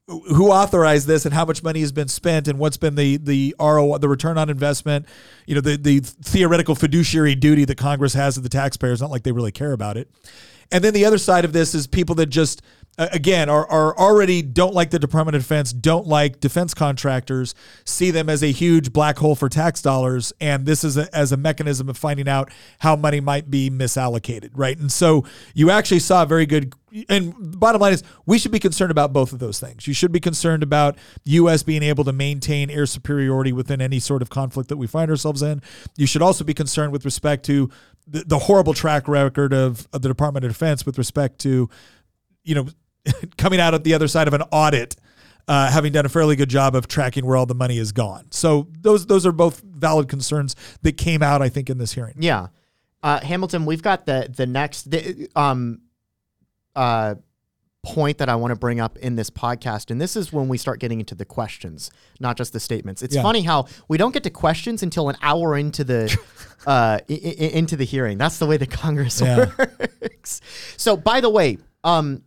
[0.08, 3.56] who authorized this and how much money has been spent and what's been the the
[3.60, 5.06] RO the return on investment,
[5.46, 9.24] you know, the the theoretical fiduciary duty that Congress has to the taxpayers, not like
[9.24, 10.10] they really care about it.
[10.72, 12.62] And then the other side of this is people that just
[12.98, 18.12] again are, are already don't like the Department of Defense, don't like defense contractors, see
[18.12, 21.38] them as a huge black hole for tax dollars, and this is a, as a
[21.38, 24.78] mechanism of finding out how money might be misallocated, right?
[24.78, 26.74] And so you actually saw a very good.
[27.10, 29.88] And bottom line is, we should be concerned about both of those things.
[29.88, 31.64] You should be concerned about U.S.
[31.64, 35.42] being able to maintain air superiority within any sort of conflict that we find ourselves
[35.42, 35.64] in.
[35.98, 37.72] You should also be concerned with respect to
[38.08, 41.68] the, the horrible track record of, of the Department of Defense with respect to,
[42.44, 42.68] you know,
[43.38, 44.96] coming out at the other side of an audit,
[45.48, 48.28] uh, having done a fairly good job of tracking where all the money is gone.
[48.32, 52.16] So those those are both valid concerns that came out, I think, in this hearing.
[52.20, 52.48] Yeah,
[53.02, 53.66] uh, Hamilton.
[53.66, 55.82] We've got the the next the, um
[56.76, 57.16] uh
[57.86, 60.58] point that I want to bring up in this podcast, and this is when we
[60.58, 61.92] start getting into the questions,
[62.22, 63.02] not just the statements.
[63.04, 63.22] It's Yeah.
[63.24, 66.18] funny how we don't get to questions until an hour into the
[66.66, 68.18] uh, i- i- into the hearing.
[68.18, 69.52] That's the way the Congress Yeah.
[69.60, 70.40] works.
[70.78, 72.24] So, by the way, um,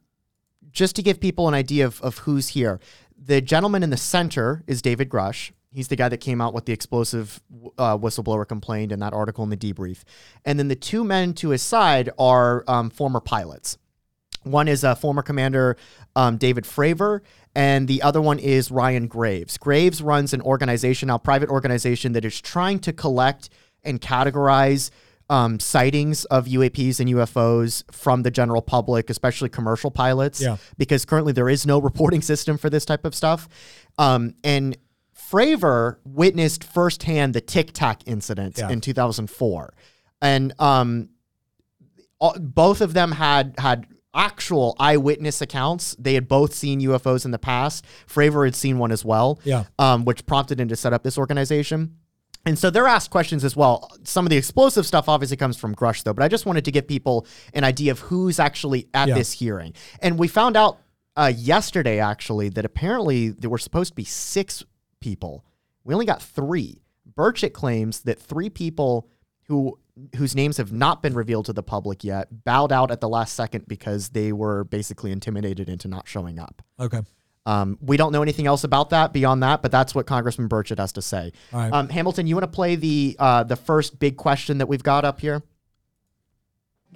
[0.76, 2.78] just to give people an idea of, of who's here,
[3.16, 5.50] the gentleman in the center is David Grusch.
[5.72, 7.42] He's the guy that came out with the explosive
[7.78, 10.04] uh, whistleblower complaint in that article in the debrief.
[10.44, 13.78] And then the two men to his side are um, former pilots.
[14.42, 15.76] One is uh, former commander
[16.14, 17.22] um, David Fravor,
[17.54, 19.56] and the other one is Ryan Graves.
[19.56, 23.48] Graves runs an organization, now private organization, that is trying to collect
[23.82, 24.90] and categorize
[25.28, 30.56] um, sightings of UAPs and UFOs from the general public, especially commercial pilots, Yeah.
[30.78, 33.48] because currently there is no reporting system for this type of stuff.
[33.98, 34.76] Um, and
[35.16, 38.70] Fravor witnessed firsthand the Tic Tac incident Yeah.
[38.70, 39.74] in 2004.
[40.22, 41.08] And um,
[42.20, 45.94] all- both of them had had actual eyewitness accounts.
[45.98, 47.84] They had both seen UFOs in the past.
[48.08, 49.64] Fravor had seen one as well, Yeah.
[49.78, 51.96] um, which prompted him to set up this organization.
[52.46, 53.90] And so they're asked questions as well.
[54.04, 56.70] Some of the explosive stuff obviously comes from Grusch, though, but I just wanted to
[56.70, 59.14] give people an idea of who's actually at Yeah.
[59.16, 59.74] this hearing.
[60.00, 60.78] And we found out
[61.16, 64.62] uh, yesterday, actually, that apparently there were supposed to be six
[65.00, 65.44] people.
[65.82, 66.82] We only got three.
[67.16, 69.08] Burchett claims that three people
[69.48, 69.78] who
[70.16, 73.32] whose names have not been revealed to the public yet bowed out at the last
[73.34, 76.60] second because they were basically intimidated into not showing up.
[76.78, 77.00] Okay.
[77.46, 80.78] Um, we don't know anything else about that beyond that, but that's what Congressman Burchett
[80.78, 81.32] has to say.
[81.52, 81.72] All right.
[81.72, 85.04] Um, Hamilton, you want to play the uh, the first big question that we've got
[85.04, 85.42] up here?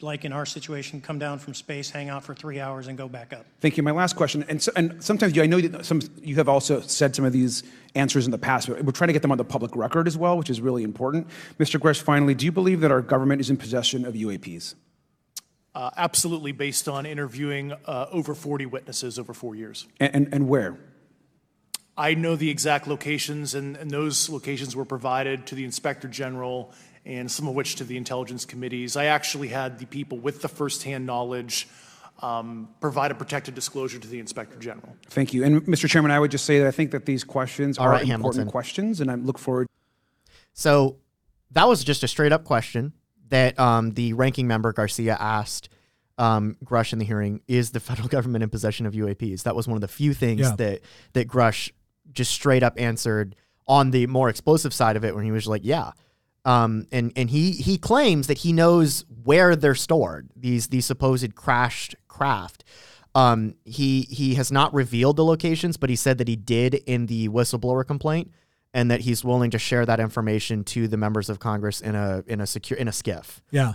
[0.03, 3.09] like in our situation, come down from space, hang out for three hours, and go
[3.09, 3.44] back up.
[3.61, 3.82] Thank you.
[3.82, 6.80] My last question, and, so, and sometimes you, I know that some you have also
[6.80, 7.62] said some of these
[7.94, 10.16] answers in the past, but we're trying to get them on the public record as
[10.16, 11.26] well, which is really important.
[11.59, 11.78] Mr.
[11.78, 14.74] Grusch, finally, do you believe that our government is in possession of UAPs?
[15.75, 19.87] Uh, absolutely, based on interviewing uh, over 40 witnesses over four years.
[20.01, 20.79] And, and, and where?
[21.97, 26.73] I know the exact locations, and, and those locations were provided to the Inspector General
[27.07, 28.97] and some of which to the intelligence committees.
[28.97, 31.68] I actually had the people with the firsthand knowledge
[32.23, 34.95] um, provide a protected disclosure to the Inspector General.
[35.07, 35.45] Thank you.
[35.45, 35.89] And Mr.
[35.89, 38.35] Chairman, I would just say that I think that these questions All are right, important
[38.35, 38.51] Hamilton.
[38.51, 39.66] questions, and I look forward.
[40.53, 40.97] So
[41.53, 42.93] that was just a straight up question
[43.31, 45.68] that um, the ranking member Garcia asked
[46.18, 49.43] um, Grusch in the hearing: Is the federal government in possession of UAPs?
[49.45, 50.57] That was one of the few things Yeah.
[50.57, 50.81] that
[51.14, 51.70] that Grusch
[52.12, 53.35] just straight up answered
[53.66, 55.93] on the more explosive side of it, when he was like, "Yeah."
[56.45, 61.35] Um, and and he he claims that he knows where they're stored these these supposed
[61.35, 62.64] crashed craft.
[63.14, 67.07] Um, he he has not revealed the locations, but he said that he did in
[67.07, 68.31] the whistleblower complaint,
[68.73, 72.23] and that he's willing to share that information to the members of Congress in a
[72.27, 73.75] in a secure in a SCIF, Yeah.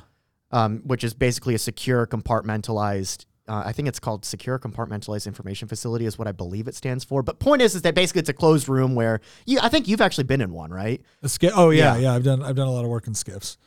[0.51, 3.25] um, which is basically a secure compartmentalized.
[3.47, 7.03] Uh, I think it's called secure compartmentalized information facility is what I believe it stands
[7.03, 7.21] for.
[7.21, 9.59] But point is, is that basically it's a closed room where you.
[9.61, 11.01] I think you've actually been in one, right?
[11.21, 12.01] A ski- oh yeah, Yeah.
[12.01, 13.57] yeah, I've done I've done a lot of work in SCIFs.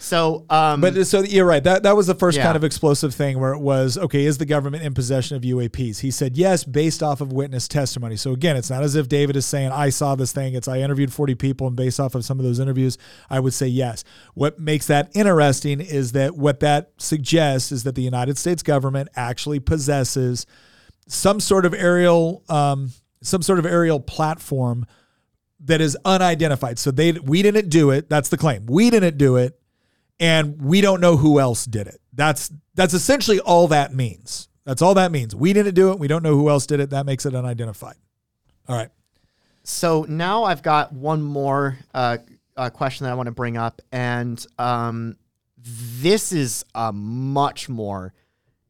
[0.00, 1.62] So, um, But so you're right.
[1.62, 2.44] That that was the first Yeah.
[2.44, 4.24] kind of explosive thing where it was okay.
[4.26, 5.98] Is the government in possession of UAPs?
[6.00, 8.14] He said yes, based off of witness testimony.
[8.16, 10.54] So again, it's not as if David is saying I saw this thing.
[10.54, 12.96] It's I interviewed 40 people, and based off of some of those interviews,
[13.28, 14.04] I would say yes.
[14.34, 19.08] What makes that interesting is that what that suggests is that the United States government
[19.16, 20.46] actually possesses
[21.08, 24.86] some sort of aerial, um, some sort of aerial platform
[25.64, 26.78] that is unidentified.
[26.78, 28.08] So they we didn't do it.
[28.08, 28.64] That's the claim.
[28.66, 29.58] We didn't do it
[30.20, 32.00] and we don't know who else did it.
[32.12, 34.48] That's that's essentially all that means.
[34.64, 35.34] That's all that means.
[35.34, 35.98] We didn't do it.
[35.98, 36.90] We don't know who else did it.
[36.90, 37.96] That makes it unidentified.
[38.68, 38.90] All right.
[39.62, 42.18] So now I've got one more uh,
[42.56, 45.16] uh, question that I want to bring up, and um,
[45.56, 48.14] this is a much more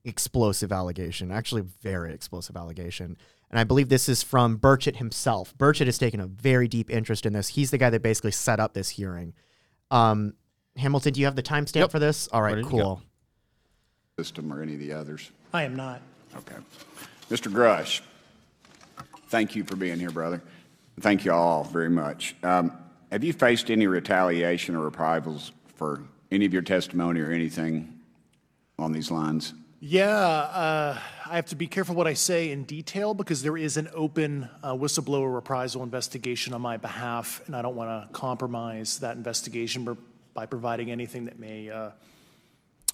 [0.04, 3.16] explosive allegation, actually, very explosive allegation.
[3.50, 5.56] And I believe this is from Burchett himself.
[5.56, 7.48] Burchett has taken a very deep interest in this.
[7.48, 9.34] He's the guy that basically set up this hearing.
[9.90, 10.34] Um,
[10.78, 11.90] Hamilton, do you have the timestamp Yep.
[11.90, 12.28] for this?
[12.28, 13.02] All right, Ready to cool.
[14.18, 15.30] system or any of the others?
[15.52, 16.00] I am not.
[16.36, 16.56] Okay.
[17.30, 17.52] Mr.
[17.52, 18.00] Grusch,
[19.28, 20.40] thank you for being here, brother.
[21.00, 22.34] Thank you all very much.
[22.42, 22.72] Um,
[23.12, 27.98] have you faced any retaliation or reprisals for any of your testimony or anything
[28.78, 29.54] on these lines?
[29.80, 33.76] Yeah, uh, I have to be careful what I say in detail because there is
[33.76, 38.98] an open uh, whistleblower reprisal investigation on my behalf, and I don't want to compromise
[38.98, 39.92] that investigation b-
[40.34, 41.90] by providing anything that may uh,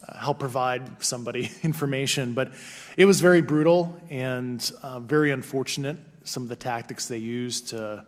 [0.07, 2.35] uh, help provide somebody information.
[2.35, 2.53] But
[2.97, 8.05] it was very brutal and uh, very unfortunate, some of the tactics they used to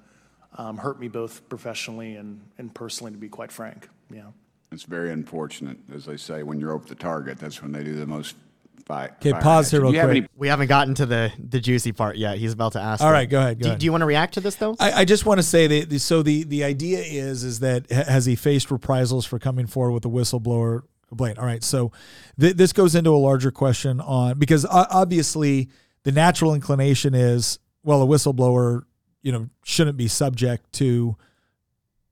[0.59, 3.89] um, hurt me both professionally and, and personally, to be quite frank.
[4.13, 4.31] Yeah.
[4.73, 7.95] It's very unfortunate, as they say, when you're over the target, that's when they do
[7.95, 8.37] the most
[8.85, 9.13] fight.
[9.17, 10.17] Okay, fire pause here real Do you have quick.
[10.25, 12.39] any We haven't gotten to the the juicy part yet.
[12.39, 13.03] He's about to ask.
[13.03, 13.13] All it.
[13.13, 13.79] right, go ahead, go do, ahead.
[13.81, 14.77] do you want to react to this though?
[14.79, 17.91] I, I just want to say that the- so the the idea is is that
[17.91, 21.39] has he faced reprisals for coming forward with a whistleblower complaint?
[21.39, 21.93] All right, so
[22.41, 25.69] th- this goes into a larger question on because obviously
[26.03, 28.83] the natural inclination is well a whistleblower
[29.23, 31.17] you know shouldn't be subject to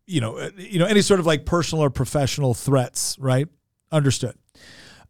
[0.07, 3.49] you know uh, you know any sort of like personal or professional threats, right?
[3.93, 4.37] Understood.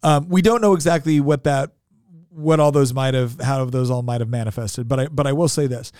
[0.04, 1.72] Um, we don't know exactly what that
[2.28, 5.32] what all those might have how those all might have manifested, but I but I
[5.32, 5.90] will say this.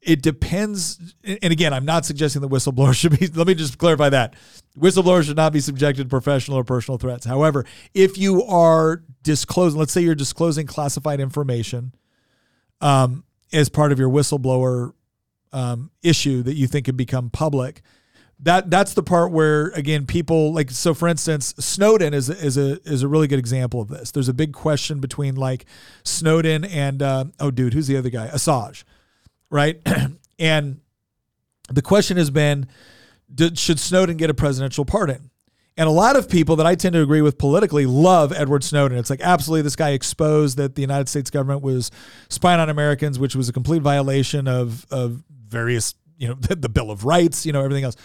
[0.00, 4.08] It depends and again i'm not suggesting that whistleblowers should be let me just clarify
[4.08, 4.34] that.
[4.78, 7.26] Whistleblowers should not be subjected to professional or personal threats.
[7.26, 11.94] However if you are disclosing let's say you're disclosing classified information
[12.80, 14.94] um, as part of your whistleblower
[15.52, 17.82] um, issue that you think could become public
[18.42, 22.80] that that's the part where again people like so for instance Snowden is is a
[22.88, 24.10] is a really good example of this.
[24.10, 25.66] There's a big question between like
[26.04, 28.84] Snowden and uh, oh dude who's the other guy Assange,
[29.50, 29.80] right?
[30.38, 30.80] and
[31.68, 32.66] the question has been
[33.32, 35.30] did, should Snowden get a presidential pardon?
[35.76, 38.98] And a lot of people that I tend to agree with politically love Edward Snowden.
[38.98, 41.90] It's like absolutely this guy exposed that the United States government was
[42.28, 46.68] spying on Americans, which was a complete violation of of various you know the, the
[46.68, 47.96] Bill of Rights, you know everything else.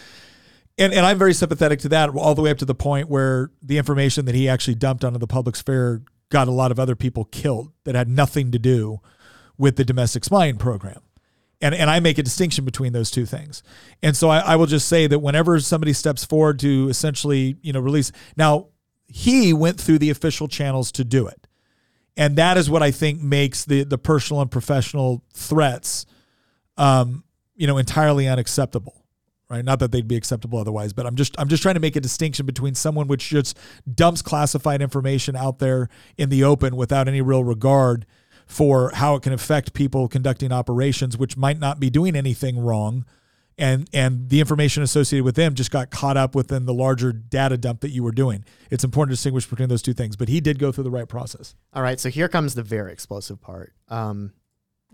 [0.77, 3.51] And, and I'm very sympathetic to that, all the way up to the point where
[3.61, 6.95] the information that he actually dumped onto the public sphere got a lot of other
[6.95, 8.99] people killed that had nothing to do
[9.57, 10.99] with the domestic spying program.
[11.61, 13.63] And, and I make a distinction between those two things.
[14.03, 17.71] And so I, I will just say that whenever somebody steps forward to essentially, you
[17.71, 18.67] know, release now,
[19.07, 21.47] he went through the official channels to do it.
[22.17, 26.05] And that is what I think makes the the personal and professional threats
[26.77, 27.23] um,
[27.55, 29.04] you know, entirely unacceptable.
[29.49, 29.63] Right?
[29.63, 32.01] Not that they'd be acceptable otherwise, but I'm just I'm just trying to make a
[32.01, 33.57] distinction between someone which just
[33.93, 35.87] dumps classified information out there
[36.17, 38.05] in the open without any real regard
[38.47, 43.05] for how it can affect people conducting operations which might not be doing anything wrong
[43.57, 47.57] and and the information associated with them just got caught up within the larger data
[47.57, 48.43] dump that you were doing.
[48.69, 51.07] It's important to distinguish between those two things, but he did go through the right
[51.07, 51.55] process.
[51.73, 53.73] All right, so here comes the very explosive part.
[53.87, 54.33] Um,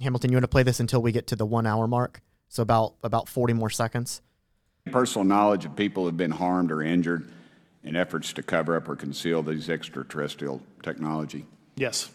[0.01, 2.21] Hamilton, you want to play this until we get to the one hour mark?
[2.49, 4.21] So about about 40 more seconds.
[4.89, 7.31] Personal knowledge of people who have been harmed or injured
[7.83, 11.45] in efforts to cover up or conceal these extraterrestrial technology.
[11.75, 12.09] Yes.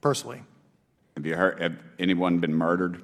[0.00, 0.42] Personally.
[1.16, 1.60] Have you heard?
[1.60, 3.02] Have anyone been murdered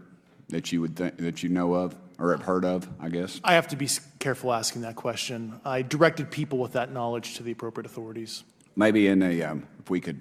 [0.49, 2.89] that you would think that you know of or have heard of?
[2.99, 3.41] I guess.
[3.45, 5.61] I have to be careful asking that question.
[5.65, 8.45] I directed people with that knowledge to the appropriate authorities.
[8.77, 10.21] Maybe in a um, if we could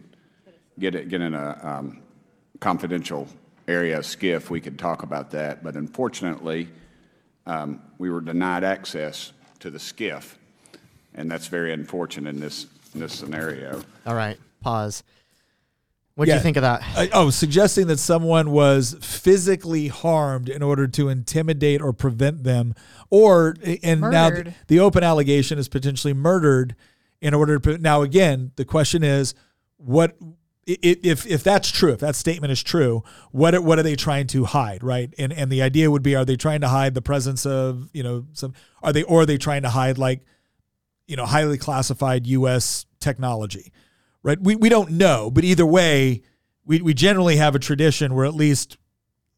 [0.77, 2.01] get it get in a um,
[2.59, 3.27] confidential
[3.67, 5.63] area, of SCIF, we could talk about that.
[5.63, 6.69] But unfortunately,
[7.45, 10.35] um, we were denied access to the SCIF,
[11.15, 13.81] and that's very unfortunate in this in this scenario.
[14.05, 15.03] All right, pause.
[16.15, 16.37] What do Yeah.
[16.37, 16.81] you think of that?
[16.95, 22.73] Uh, oh, suggesting that someone was physically harmed in order to intimidate or prevent them,
[23.09, 26.75] or and now the, the open allegation is potentially murdered
[27.21, 27.59] in order to.
[27.59, 29.35] pre- Now, again, the question is,
[29.77, 30.29] what i- i-
[30.67, 31.93] if if that's true?
[31.93, 35.13] If that statement is true, what are, what are they trying to hide, right?
[35.17, 38.03] And and the idea would be, are they trying to hide the presence of you
[38.03, 38.53] know some?
[38.83, 40.25] Are they or are they trying to hide like
[41.07, 42.85] you know highly classified U.S.
[42.99, 43.71] technology?
[44.27, 44.41] right?
[44.41, 46.21] We, we don't know, but either way,
[46.65, 48.77] we, we generally have a tradition where at least,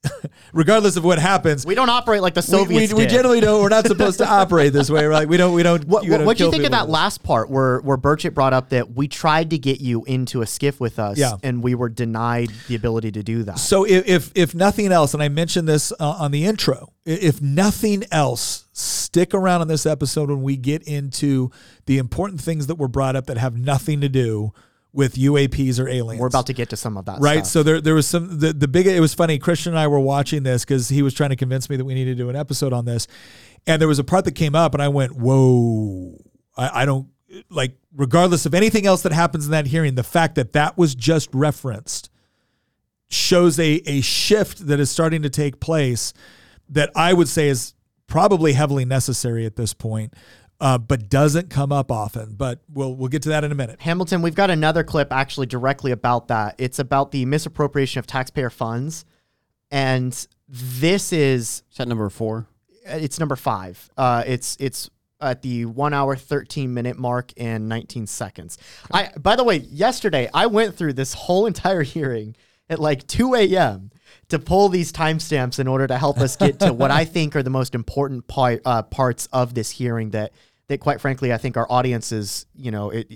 [0.54, 3.62] regardless of what happens, We don't operate like the we, we, Soviets we generally don't.
[3.62, 5.28] We're not supposed to operate this way, right?
[5.28, 5.54] We don't.
[5.54, 5.86] We don't.
[5.88, 9.08] What do you think of that last part where where Burchett brought up that we
[9.08, 11.34] tried to get you into a SCIF with us Yeah.
[11.44, 13.60] and we were denied the ability to do that?
[13.60, 17.42] So if, if if nothing else, and I mentioned this uh, on the intro, if
[17.42, 21.52] nothing else, stick around on this episode when we get into
[21.88, 24.54] the important things that were brought up that have nothing to do
[24.92, 26.20] with UAPs or aliens.
[26.20, 27.48] We're about to get to some of that right stuff.
[27.48, 30.00] so there there was some the, the big it was funny christian and i were
[30.00, 32.36] watching this because he was trying to convince me that we needed to do an
[32.36, 33.08] episode on this
[33.68, 36.16] and there was a part that came up and i went whoa
[36.58, 37.08] i, I don't
[37.50, 40.96] like regardless of anything else that happens in that hearing the fact that that was
[40.96, 42.10] just referenced
[43.10, 46.14] shows a a shift that is starting to take place
[46.68, 47.76] that i would say is
[48.08, 50.16] probably heavily necessary at this point
[50.62, 53.80] uh, but doesn't come up often but we'll we'll get to that in a minute
[53.80, 56.56] Hamilton, we've got another clip actually directly about that.
[56.58, 59.06] It's about the misappropriation of taxpayer funds.
[59.72, 62.48] And this is Is that number four?
[62.86, 63.90] it's number five.
[63.98, 64.90] Uh, it's it's
[65.22, 68.58] at the one hour thirteen minute mark and nineteen seconds.
[68.92, 72.36] I by the way, yesterday I went through this whole entire hearing
[72.70, 73.92] at like two a.m.
[74.30, 77.44] to pull these timestamps in order to help us get to what I think are
[77.44, 80.34] the most important part, uh, parts of this hearing that
[80.70, 83.12] that quite frankly I think our audiences you know it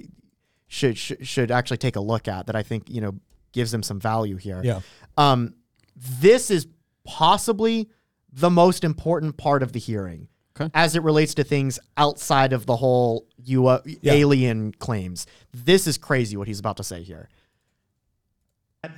[0.68, 3.16] should should, should actually take a look at that I think you know
[3.54, 4.62] gives them some value here.
[4.64, 4.82] Yeah.
[5.16, 5.54] Um,
[5.96, 6.68] this is
[7.06, 7.88] possibly
[8.32, 10.28] the most important part of the hearing
[10.60, 10.70] Okay.
[10.74, 15.26] as it relates to things outside of the whole U- alien claims.
[15.52, 17.30] This is crazy what he's about to say here.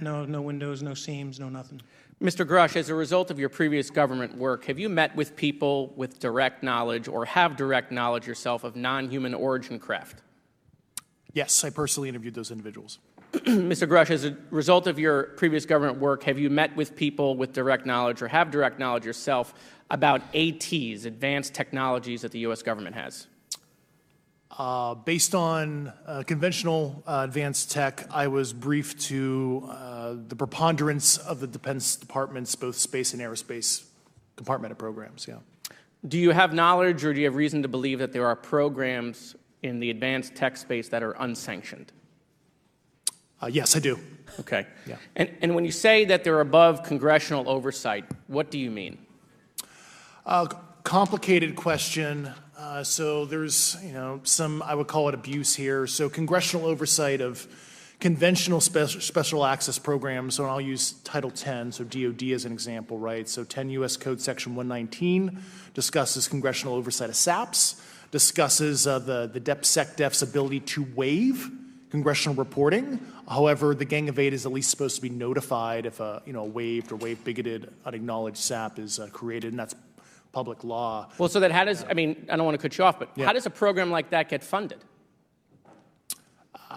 [0.02, 1.82] No, no windows, no seams, no nothing.
[2.22, 2.48] Mr.
[2.48, 6.18] Grusch, as a result of your previous government work, have you met with people with
[6.20, 10.22] direct knowledge or have direct knowledge yourself of non human origin craft?
[11.34, 13.00] Yes, I personally interviewed those individuals.
[13.34, 13.86] Mr.
[13.86, 17.52] Grusch, as a result of your previous government work, have you met with people with
[17.52, 19.54] direct knowledge or have direct knowledge yourself
[19.92, 22.62] about ATs, advanced technologies that the U.S.
[22.62, 23.28] government has?
[24.58, 31.18] Uh, based on uh, conventional uh, advanced tech, I was briefed to uh, the preponderance
[31.18, 33.84] of the Defense Department's both space and aerospace
[34.38, 35.28] compartmented programs.
[35.28, 35.40] Yeah.
[36.08, 39.36] Do you have knowledge or do you have reason to believe that there are programs
[39.62, 41.92] in the advanced tech space that are unsanctioned?
[43.42, 44.00] Uh, yes, I do.
[44.40, 44.66] Okay.
[44.88, 44.96] Yeah.
[45.18, 49.00] And, and when you say that they're above congressional oversight, what do you mean?
[50.26, 50.48] Uh,
[50.84, 52.32] complicated question.
[52.58, 55.88] Uh, so there's, you know, some I would call it abuse here.
[55.88, 57.46] So congressional oversight of
[58.00, 60.36] conventional special, special access programs.
[60.36, 63.28] So I'll use Title 10, so DoD as an example, right?
[63.28, 63.98] So 10 U.S.
[63.98, 65.42] Code Section 119
[65.74, 71.52] discusses congressional oversight of SAPs, discusses uh, the the DepSecDef's ability to waive
[71.90, 73.00] congressional reporting.
[73.28, 76.32] However, the Gang of Eight is at least supposed to be notified if a you
[76.32, 79.76] know waived or waived bigoted unacknowledged SAP is uh, created, and that's
[80.36, 81.08] public law.
[81.18, 83.10] Well, so that how does, I mean, I don't want to cut you off, but
[83.18, 84.84] how does a program like that get funded?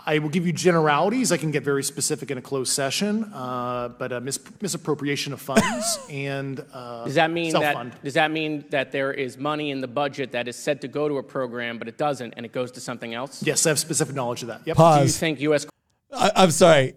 [0.06, 1.32] I will give you generalities.
[1.32, 5.40] I can get very specific in a closed session, uh, but uh, mis- misappropriation of
[5.40, 7.92] funds and uh, Does that mean self-fund.
[7.92, 10.88] that, does that mean that there is money in the budget that is said to
[10.88, 13.42] go to a program, but it doesn't, and it goes to something else?
[13.42, 14.60] Yes, I have specific knowledge of that.
[14.66, 14.76] Yep.
[14.76, 15.66] Do you think U.S.
[16.12, 16.94] I, I'm sorry.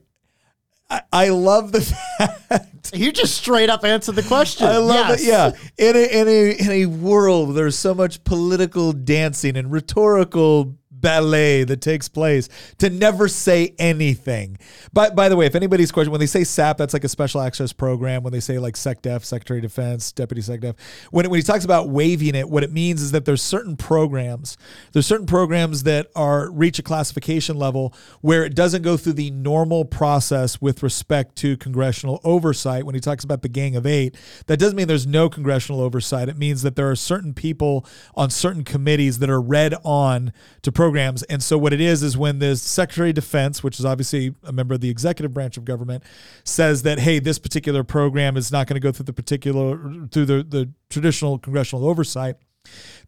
[0.92, 1.82] I, I love the
[2.18, 2.92] fact.
[2.94, 4.68] You just straight up answered the question.
[4.68, 5.22] I love yes.
[5.24, 5.28] it.
[5.28, 9.72] Yeah, in a in a in a world where there's so much political dancing and
[9.72, 14.58] rhetorical ballet that takes place to never say anything.
[14.94, 17.42] By by the way, if anybody's question when they say SAP, that's like a special
[17.42, 18.24] access program.
[18.24, 20.76] When they say like SecDef, Secretary of Defense, Deputy SecDef,
[21.12, 24.58] when when he talks about waiving it, what it means is that there's certain programs,
[24.94, 29.32] there's certain programs that are reach a classification level where it doesn't go through the
[29.32, 32.86] normal process with respect to congressional oversight.
[32.86, 34.16] When he talks about the Gang of Eight,
[34.48, 36.30] that doesn't mean there's no congressional oversight.
[36.30, 40.72] It means that there are certain people on certain committees that are read on to
[40.72, 40.91] programs.
[40.98, 44.52] And so what it is is when the Secretary of Defense, which is obviously a
[44.52, 46.04] member of the executive branch of government,
[46.44, 49.78] says that hey, this particular program is not going to go through the particular
[50.12, 52.36] through the, the traditional congressional oversight,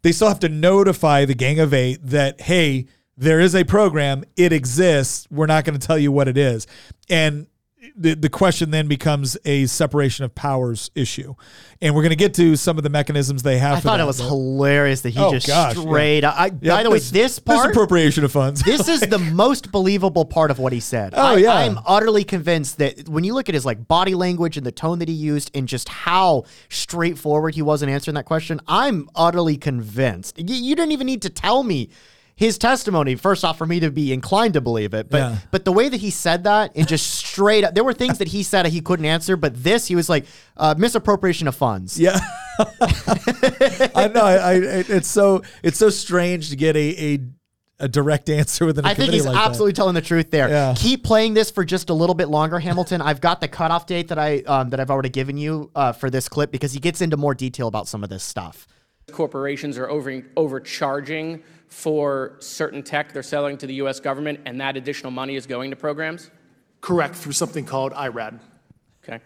[0.02, 2.86] they still have to notify the Gang of Eight that hey,
[3.16, 5.26] there is a program, it exists.
[5.30, 6.66] We're not going to tell you what it is.
[7.08, 7.46] And
[7.96, 11.34] the, the question then becomes a separation of powers issue.
[11.82, 13.74] And we're going to get to some of the mechanisms they have.
[13.78, 15.82] I for thought that, it was hilarious that he Oh, just gosh, yeah.
[15.82, 16.24] straight.
[16.24, 18.62] I, Yeah, by the way, this part, This appropriation of funds.
[18.64, 21.14] this is the most believable part of what he said.
[21.16, 21.52] Oh, I, yeah.
[21.54, 24.98] I'm utterly convinced that when you look at his like body language and the tone
[25.00, 29.56] that he used and just how straightforward he was in answering that question, I'm utterly
[29.56, 30.38] convinced.
[30.38, 31.90] You, you didn't even need to tell me
[32.36, 35.36] his testimony first off for me to be inclined to believe it but Yeah.
[35.52, 38.28] but the way that he said that and just straight up there were things that
[38.28, 40.24] he said he couldn't answer but this he was like
[40.56, 42.18] uh, misappropriation of funds Yeah,
[43.94, 44.24] I know.
[44.24, 44.54] I, I,
[44.88, 47.18] it's so it's so strange to get a a,
[47.80, 49.48] a direct answer within a I think committee he's like that.
[49.48, 50.48] absolutely telling the truth there.
[50.48, 50.74] Yeah.
[50.76, 53.00] Keep playing this for just a little bit longer, Hamilton.
[53.02, 56.10] I've got the cutoff date that I um, that I've already given you uh, for
[56.10, 58.66] this clip because he gets into more detail about some of this stuff.
[59.10, 63.98] corporations are over, overcharging for certain tech they're selling to the U.S.
[64.00, 66.30] government, and that additional money is going to programs?
[66.84, 68.38] Correct through something called IRAD.
[69.02, 69.18] Okay.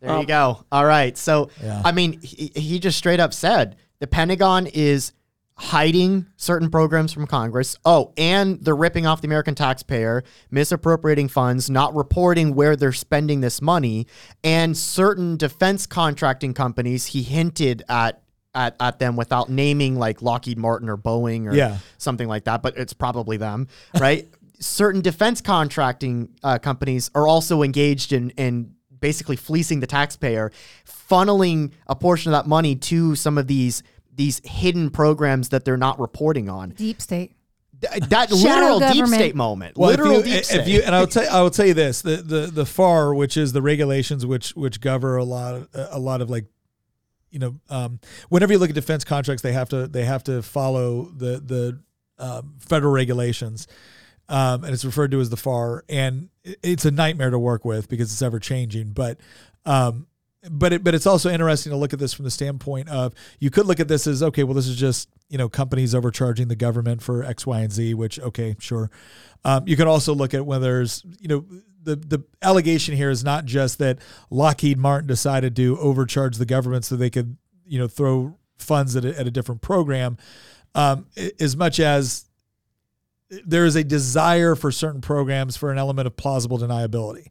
[0.00, 0.64] There you um, go.
[0.72, 1.16] All right.
[1.18, 1.82] So, Yeah.
[1.84, 5.12] I mean, he, he just straight up said the Pentagon is
[5.58, 7.76] hiding certain programs from Congress.
[7.84, 13.42] Oh, and they're ripping off the American taxpayer, misappropriating funds, not reporting where they're spending
[13.42, 14.06] this money,
[14.42, 17.06] and certain defense contracting companies.
[17.06, 18.22] He hinted at.
[18.54, 21.76] At, at them without naming like Lockheed Martin or Boeing or Yeah.
[21.98, 23.68] something like that, but it's probably them,
[24.00, 24.26] right?
[24.58, 30.50] Certain defense contracting uh, companies are also engaged in in basically fleecing the taxpayer,
[30.86, 33.82] funneling a portion of that money to some of these
[34.14, 36.70] these hidden programs that they're not reporting on.
[36.70, 37.32] Deep state.
[37.80, 39.76] Th- that Shadow literal deep state moment.
[39.76, 40.66] Well, if you- deep if state.
[40.66, 43.52] you- and I'll tell I will tell you this: the the the FAR, which is
[43.52, 46.46] the regulations which which govern a lot of, a lot of like,
[47.30, 48.00] you know, um,
[48.30, 51.80] whenever you look at defense contracts, they have to they have to follow the the
[52.18, 53.66] um, federal regulations,
[54.28, 57.88] um, and it's referred to as the FAR, and it's a nightmare to work with
[57.88, 59.18] because it's ever changing, but.
[59.64, 60.06] Um,
[60.48, 63.50] but it, but it's also interesting to look at this from the standpoint of you
[63.50, 66.54] could look at this as okay, well, this is just you know companies overcharging the
[66.54, 68.88] government for X, Y, and Z, which okay, sure.
[69.44, 71.44] Um, you can also look at whether there's you know
[71.82, 73.98] the the allegation here is not just that
[74.30, 77.36] Lockheed Martin decided to overcharge the government so they could
[77.66, 80.16] you know throw funds at a, at a different program,
[80.74, 81.06] um,
[81.40, 82.25] as much as
[83.44, 87.28] there is a desire for certain programs for an element of plausible deniability.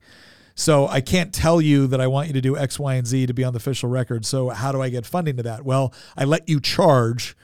[0.56, 3.28] So I can't tell you that I want you to do X, Y, and Z
[3.28, 4.26] to be on the official record.
[4.26, 5.66] So how do I get funding to that?
[5.66, 7.36] Well, I let you charge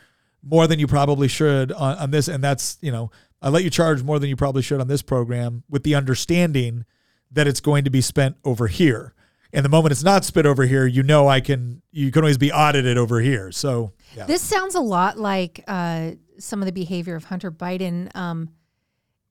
[0.44, 3.11] more than you probably should on, on this, and that's you know
[3.41, 6.86] I let you charge more than you probably should on this program with the understanding
[7.32, 9.14] that it's going to be spent over here.
[9.53, 12.38] And the moment it's not spent over here, you know I can you can always
[12.38, 13.52] be audited over here.
[13.52, 14.25] So yeah.
[14.25, 18.13] This sounds a lot like uh, some of the behavior of Hunter Biden.
[18.15, 18.49] Um,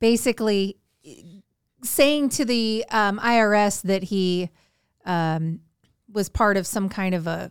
[0.00, 0.76] basically,
[1.82, 4.50] saying to the um, IRS that he
[5.04, 5.60] um,
[6.12, 7.50] was part of some kind of a,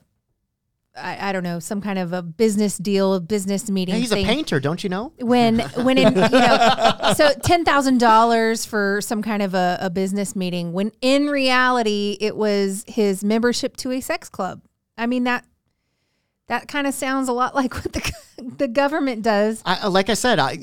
[0.95, 3.95] I, I don't know, some kind of a business deal, business meeting.
[3.95, 5.14] He's a painter, don't you know?
[5.19, 9.89] when when in you know so ten thousand dollars for some kind of a, a
[9.89, 14.61] business meeting when in reality it was his membership to a sex club.
[14.97, 15.45] I mean that
[16.50, 18.12] that kind of sounds a lot like what the
[18.58, 19.62] the government does.
[19.66, 20.58] I, uh, like I said, I,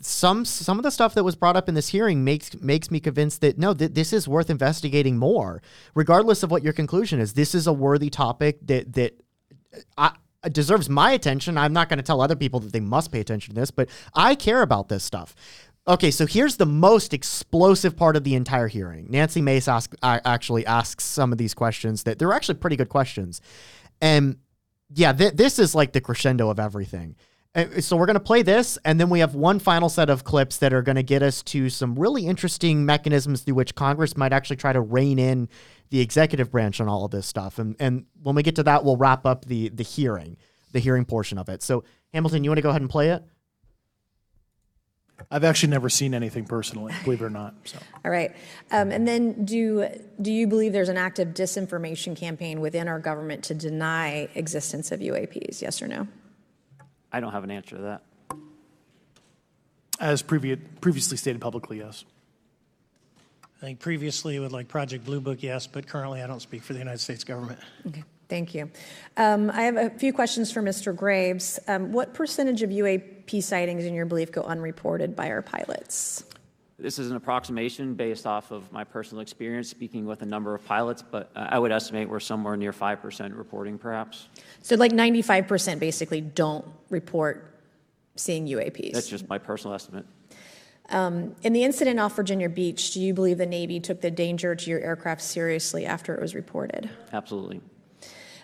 [0.00, 3.00] some some of the stuff that was brought up in this hearing makes makes me
[3.00, 5.60] convinced that no, th- this is worth investigating more,
[5.94, 7.32] regardless of what your conclusion is.
[7.32, 9.20] This is a worthy topic that that
[9.98, 10.10] uh,
[10.42, 11.58] I deserves my attention.
[11.58, 13.88] I'm not going to tell other people that they must pay attention to this, but
[14.14, 15.34] I care about this stuff.
[15.86, 19.06] Okay, so here's the most explosive part of the entire hearing.
[19.10, 23.40] Nancy Mace ask, actually asks some of these questions that they're actually pretty good questions.
[24.00, 24.36] And
[24.94, 27.16] yeah, th- this is like the crescendo of everything.
[27.54, 30.22] Uh, so we're going to play this, and then we have one final set of
[30.22, 34.16] clips that are going to get us to some really interesting mechanisms through which Congress
[34.16, 35.48] might actually try to rein in
[35.90, 37.58] the executive branch on all of this stuff.
[37.58, 40.36] And and when we get to that, we'll wrap up the the hearing,
[40.72, 41.62] the hearing portion of it.
[41.62, 43.24] So Hamilton, you want to go ahead and play it?
[45.30, 47.54] I've actually never seen anything personally, believe it or not.
[47.64, 47.78] So.
[48.04, 48.34] All right.
[48.70, 49.88] Um, and then do,
[50.20, 55.00] do you believe there's an active disinformation campaign within our government to deny existence of
[55.00, 55.60] UAPs?
[55.62, 56.08] Yes or no?
[57.12, 58.02] I don't have an answer to that.
[59.98, 62.04] As previ- previously stated publicly, yes.
[63.60, 66.72] I think previously with like Project Blue Book, yes, but currently I don't speak for
[66.72, 67.60] the United States government.
[67.86, 68.04] Okay.
[68.30, 68.70] Thank you.
[69.16, 70.94] Um, I have a few questions for Mr.
[70.94, 71.58] Graves.
[71.66, 76.24] Um, what percentage of UAP sightings, in your belief, go unreported by our pilots?
[76.78, 80.64] This is an approximation based off of my personal experience speaking with a number of
[80.64, 84.28] pilots, but uh, I would estimate we're somewhere near 5% reporting, perhaps.
[84.62, 87.60] So, like 95% basically don't report
[88.16, 88.92] seeing UAPs?
[88.92, 90.06] That's just my personal estimate.
[90.88, 94.54] Um, in the incident off Virginia Beach, do you believe the Navy took the danger
[94.54, 96.90] to your aircraft seriously after it was reported?
[97.12, 97.60] Absolutely.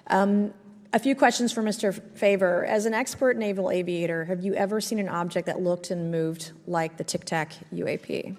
[0.08, 0.52] Um,
[0.92, 1.92] a few questions for Mr.
[2.14, 2.66] Fravor.
[2.66, 6.52] As an expert naval aviator, have you ever seen an object that looked and moved
[6.66, 8.36] like the Tic Tac UAP?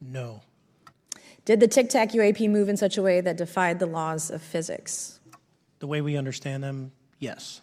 [0.00, 0.42] No.
[1.44, 4.42] Did the Tic Tac UAP move in such a way that defied the laws of
[4.42, 5.18] physics?
[5.80, 7.62] The way we understand them, yes.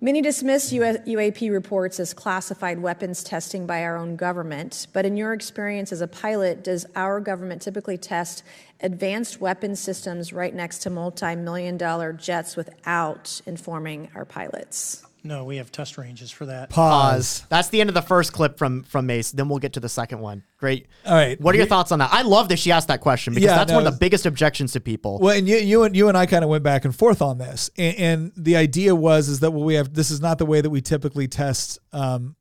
[0.00, 5.32] Many dismiss UAP reports as classified weapons testing by our own government, but in your
[5.32, 8.44] experience as a pilot, does our government typically test
[8.80, 15.04] advanced weapon systems right next to multi million dollar jets without informing our pilots?
[15.24, 16.70] No, we have test ranges for that.
[16.70, 17.44] Pause.
[17.48, 19.32] That's the end of the first clip from from Mace.
[19.32, 20.44] Then we'll get to the second one.
[20.58, 20.86] Great.
[21.04, 21.38] All right.
[21.40, 22.10] What are your thoughts on that?
[22.12, 23.98] I love that she asked that question because Yeah, that's no, one of the it's-
[23.98, 25.18] biggest objections to people.
[25.18, 27.38] Well, and you, you and you and I kind of went back and forth on
[27.38, 30.46] this, and, and the idea was is that well, we have this is not the
[30.46, 32.36] way that we typically test um,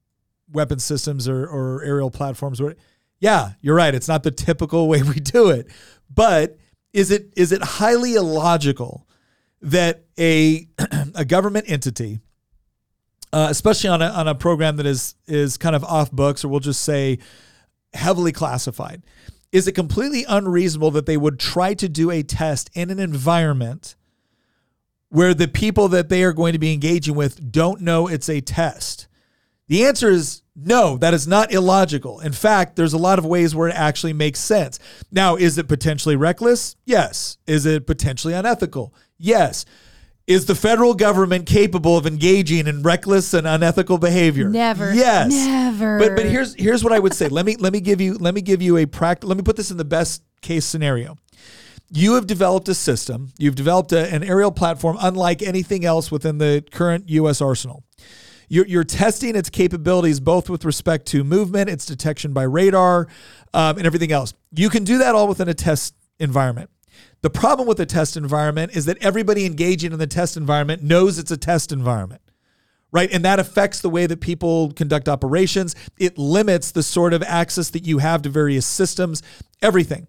[0.51, 2.61] weapon systems or, or aerial platforms.
[2.61, 2.75] Or,
[3.19, 3.93] yeah, you're right.
[3.95, 5.67] It's not the typical way we do it,
[6.13, 6.57] but
[6.93, 9.07] is it is it highly illogical
[9.61, 10.67] that a
[11.15, 12.19] a government entity,
[13.33, 16.47] uh, especially on a on a program that is is kind of off books, or
[16.47, 17.19] we'll just say
[17.93, 19.03] heavily classified,
[19.51, 23.95] is it completely unreasonable that they would try to do a test in an environment
[25.09, 28.41] where the people that they are going to be engaging with don't know it's a
[28.41, 29.07] test?
[29.67, 32.19] The answer is no, that is not illogical.
[32.19, 34.79] In fact, there's a lot of ways where it actually makes sense.
[35.11, 36.75] Now, is it potentially reckless?
[36.83, 37.37] Yes.
[37.45, 38.91] Is it potentially unethical?
[39.19, 39.65] Yes.
[40.25, 44.49] Is the federal government capable of engaging in reckless and unethical behavior?
[44.49, 44.93] Never.
[44.93, 45.31] Yes.
[45.31, 45.99] Never.
[45.99, 47.29] But but here's here's what I would say.
[47.29, 49.29] Let me let me give you let me give you a practical.
[49.29, 51.17] Let me put this in the best case scenario.
[51.89, 53.31] You have developed a system.
[53.37, 57.41] You've developed a, an aerial platform unlike anything else within the current U.S.
[57.41, 57.83] arsenal.
[58.47, 63.07] You're, you're testing its capabilities both with respect to movement, its detection by radar,
[63.53, 64.33] um, and everything else.
[64.53, 66.69] You can do that all within a test environment.
[67.21, 71.19] The problem with the test environment is that everybody engaging in the test environment knows
[71.19, 72.21] it's a test environment
[72.91, 73.11] right?
[73.11, 75.75] And that affects the way that people conduct operations.
[75.99, 79.21] It limits the sort of access that you have to various systems,
[79.61, 80.07] everything.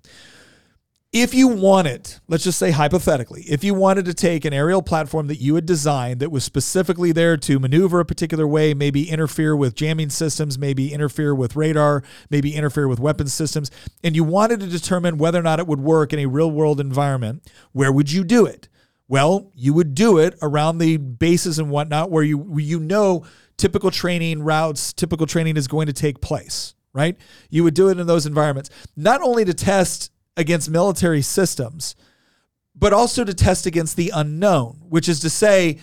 [1.12, 5.26] If you wanted, let's just say hypothetically, if you wanted to take an aerial platform
[5.28, 9.56] that you had designed that was specifically there to maneuver a particular way, maybe interfere
[9.56, 13.70] with jamming systems, maybe interfere with radar, maybe interfere with weapons systems,
[14.05, 16.78] and you wanted to determine whether or not it would work in a real world
[16.78, 18.68] environment, where would you do it?
[19.09, 23.24] Well, you would do it around the bases and whatnot where you where you know
[23.56, 27.16] typical training routes, typical training is going to take place, right?
[27.48, 31.94] You would do it in those environments, not only to test against military systems,
[32.74, 35.78] but also to test against the unknown, which is to say,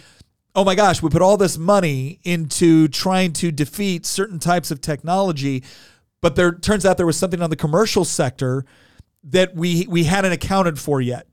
[0.55, 4.81] oh my gosh, we put all this money into trying to defeat certain types of
[4.81, 5.63] technology,
[6.21, 8.65] but there turns out there was something on the commercial sector
[9.23, 11.27] that we we hadn't accounted for yet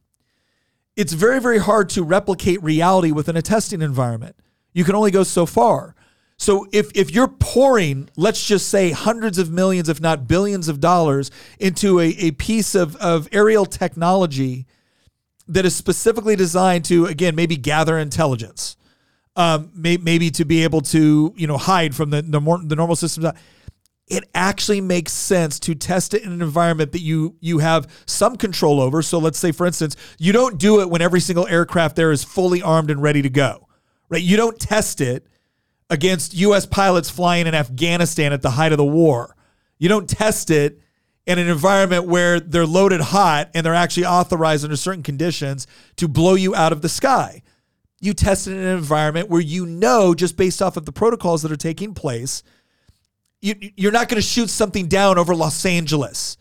[0.97, 4.37] it's very, very hard to replicate reality within a testing environment.
[4.73, 5.95] You can only go so far.
[6.43, 10.81] So if if you're pouring, let's just say hundreds of millions, if not billions of
[10.81, 14.67] dollars into a, a piece of, of aerial technology
[15.47, 18.77] that is specifically designed to, again, maybe gather intelligence,
[19.37, 22.75] um, may, maybe to be able to, you know, hide from the, the, more, the
[22.75, 23.39] normal systems,
[24.09, 28.37] it actually makes sense to test it in an environment that you you have some
[28.37, 29.01] control over.
[29.01, 32.25] So let's say, for instance, you don't do it when every single aircraft there is
[32.25, 33.69] fully armed and ready to go,
[34.09, 34.21] right?
[34.21, 35.29] You don't test it
[35.93, 36.65] against U.S.
[36.65, 39.37] pilots flying in Afghanistan at the height of the war.
[39.79, 40.81] You don't test it
[41.27, 45.67] in an environment where they're loaded hot and they're actually authorized under certain conditions
[45.97, 47.43] to blow you out of the sky.
[48.01, 51.43] You test it in an environment where you know, just based off of the protocols
[51.43, 52.43] that are taking place,
[53.43, 56.39] you, you're not going to shoot something down over Los Angeles.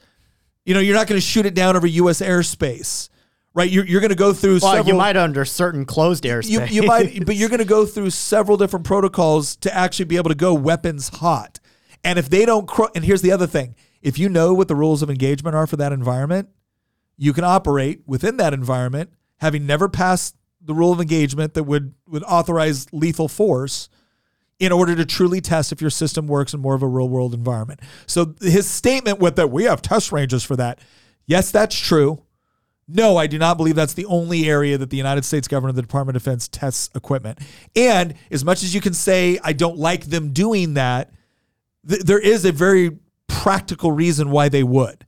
[0.64, 2.22] You know, you're not going to shoot it down over U.S.
[2.22, 3.10] airspace,
[3.54, 3.70] right?
[3.70, 4.88] You're, you're going to go through Well, several.
[4.88, 6.50] you might under certain closed airspace.
[6.50, 10.18] you, you might, but you're going to go through several different protocols to actually be
[10.18, 11.60] able to go weapons hot.
[12.04, 14.76] And if they don't, cro- and here's the other thing: if you know what the
[14.76, 16.50] rules of engagement are for that environment,
[17.18, 21.94] you can operate within that environment, having never passed the rule of engagement that would
[22.08, 23.90] would authorize lethal force
[24.60, 27.34] in order to truly test if your system works in more of a real world
[27.34, 27.80] environment.
[28.06, 30.80] So his statement with that we have test ranges for that.
[31.26, 32.22] Yes, that's true.
[32.88, 35.82] No, I do not believe that's the only area that the United States government, the
[35.82, 37.40] Department of Defense tests equipment.
[37.76, 41.12] And as much as you can say I don't like them doing that,
[41.88, 42.98] th- there is a very
[43.28, 45.06] practical reason why they would.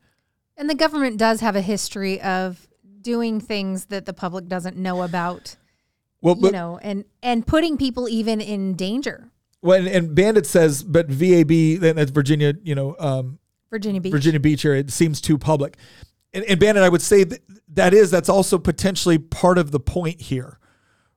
[0.55, 2.67] And the government does have a history of
[3.01, 5.57] doing things that the public doesn't know about,
[6.21, 9.29] Well, you know, and and putting people even in danger.
[9.61, 13.39] well, and, and Bandit says, but VAB, that's Virginia, you know, um,
[13.69, 14.11] Virginia Beach.
[14.13, 15.75] Virginia Beach here, it seems too public.
[16.33, 19.79] And, and Bandit, I would say that, that is, that's also potentially part of the
[19.79, 20.59] point here,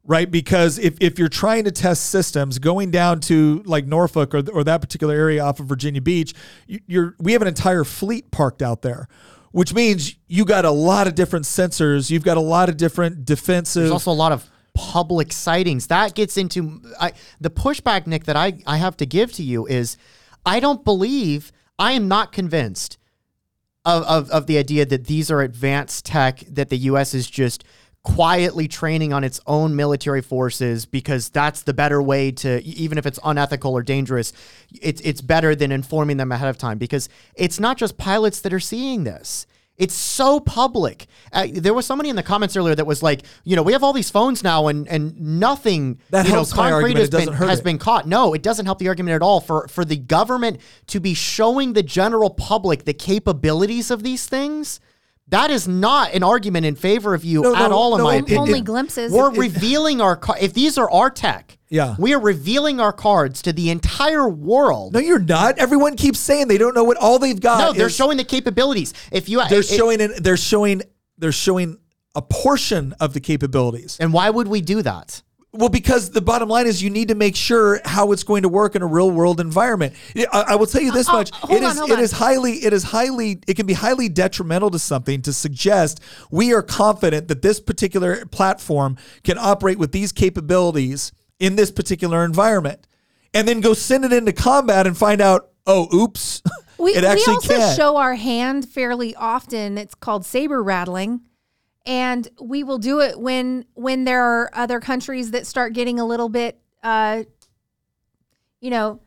[0.04, 0.30] right?
[0.30, 4.64] Because if, if you're trying to test systems going down to like Norfolk or, or
[4.64, 6.34] that particular area off of Virginia Beach,
[6.66, 9.08] you, you're, we have an entire fleet parked out there.
[9.52, 12.10] Which means you got a lot of different sensors.
[12.10, 13.84] You've got a lot of different defensive.
[13.84, 15.86] There's also a lot of public sightings.
[15.86, 19.66] That gets into I, the pushback, Nick, that I, I have to give to you
[19.66, 19.96] is
[20.44, 22.98] I don't believe, I am not convinced
[23.86, 27.14] of, of, of the idea that these are advanced tech that the U.S.
[27.14, 27.64] is just
[28.02, 33.06] quietly training on its own military forces because that's the better way to even if
[33.06, 34.32] it's unethical or dangerous
[34.80, 38.52] it's it's better than informing them ahead of time because it's not just pilots that
[38.52, 39.44] are seeing this
[39.78, 41.06] it's so public.
[41.32, 43.82] Uh, there was somebody in the comments earlier that was like, you know, we have
[43.82, 47.78] all these phones now, and and nothing That you know, concrete has been has been
[47.78, 48.06] caught.
[48.06, 49.40] No, it doesn't help the argument at all.
[49.40, 54.80] For for the government to be showing the general public the capabilities of these things,
[55.28, 58.04] that is not an argument in favor of you No, at no, all, in no,
[58.04, 58.42] my opinion.
[58.42, 59.12] Only glimpses.
[59.12, 61.58] We're revealing our ca- if these are our tech.
[61.68, 61.96] Yeah.
[61.98, 64.92] we are revealing our cards to the entire world.
[64.92, 65.58] no, you're not.
[65.58, 67.58] Everyone keeps saying they don't know what all they've got.
[67.58, 68.94] No, they're is- showing the capabilities.
[69.10, 70.82] If you they're it- showing it, they're showing
[71.18, 71.78] they're showing
[72.14, 73.96] a portion of the capabilities.
[74.00, 75.22] and why would we do that?
[75.56, 78.48] Well, because the bottom line is you need to make sure how it's going to
[78.48, 79.94] work in a real world environment.
[80.16, 82.12] I, I will tell you this Uh, uh, much: hold it on, is it is
[82.12, 86.00] highly it is highly it can be highly detrimental to something to suggest
[86.30, 92.24] we are confident that this particular platform can operate with these capabilities in this particular
[92.24, 92.86] environment,
[93.34, 96.42] and then go send it into combat and find out, oh, oops,
[96.78, 97.76] We, it actually we also can.
[97.76, 99.78] show our hand fairly often.
[99.78, 101.22] It's called saber rattling.
[101.86, 106.04] And we will do it when when there are other countries that start getting a
[106.04, 107.22] little bit uh
[108.60, 109.00] you know,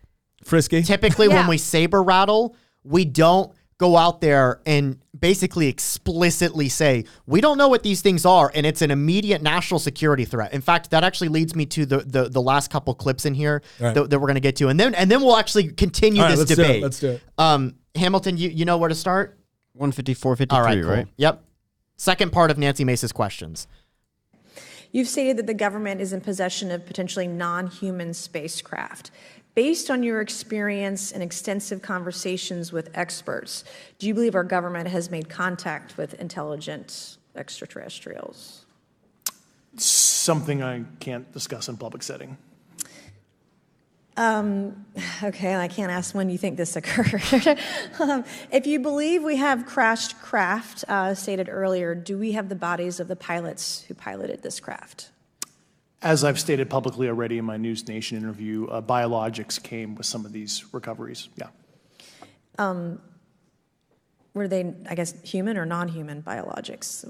[0.44, 0.82] Frisky.
[0.84, 1.36] Typically, Yeah.
[1.36, 7.58] when we saber rattle, we don't go out there and basically explicitly say, we don't
[7.58, 10.54] know what these things are, and it's an immediate national security threat.
[10.54, 13.62] In fact, that actually leads me to the the, the last couple clips in here
[13.80, 13.94] Right.
[13.96, 14.70] that, that we're going to get to.
[14.70, 16.68] And then and then we'll actually continue All right, this let's do it.
[16.68, 16.84] debate.
[16.84, 17.22] Let's do it.
[17.38, 19.38] Um, Hamilton, you, you know where to start?
[19.74, 20.90] 154, 53, All right, cool.
[20.92, 21.08] right?
[21.18, 21.44] Yep.
[22.00, 23.68] Second part of Nancy Mace's questions.
[24.94, 29.12] You've stated that the government is in possession of potentially non human spacecraft.
[29.54, 33.66] Based on your experience and extensive conversations with experts,
[33.98, 38.66] do you believe our government has made contact with intelligent extraterrestrials?
[39.76, 42.38] Something I can't discuss in public setting.
[45.24, 47.60] Okay, I can't ask when you think this occurred.
[48.00, 52.56] um, if you believe we have crashed craft, uh, stated earlier, do we have the
[52.56, 55.12] bodies of the pilots who piloted this craft?
[56.02, 60.32] As I've stated publicly already in my NewsNation interview, uh, biologics came with some of
[60.32, 61.30] these recoveries.
[61.36, 61.48] Yeah.
[64.34, 67.06] Were they, I guess, human or non human biologics?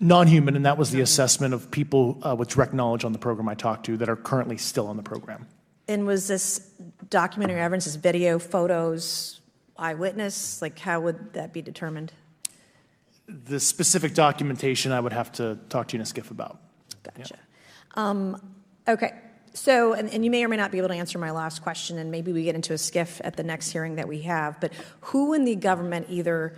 [0.00, 3.48] Non-human, and that was the assessment of people uh, with direct knowledge on the program
[3.48, 5.46] I talked to that are currently still on the program.
[5.88, 6.58] And was this
[7.08, 9.40] documentary evidence, this video, photos,
[9.76, 10.60] eyewitness?
[10.60, 12.12] Like, how would that be determined?
[13.26, 16.60] The specific documentation I would have to talk to you in a SCIF about.
[17.02, 17.36] Gotcha.
[17.94, 18.54] Um,
[18.86, 19.14] okay.
[19.54, 21.98] So, and, and you may or may not be able to answer my last question,
[21.98, 24.60] and maybe we get into a SCIF at the next hearing that we have.
[24.60, 26.54] But who in the government, either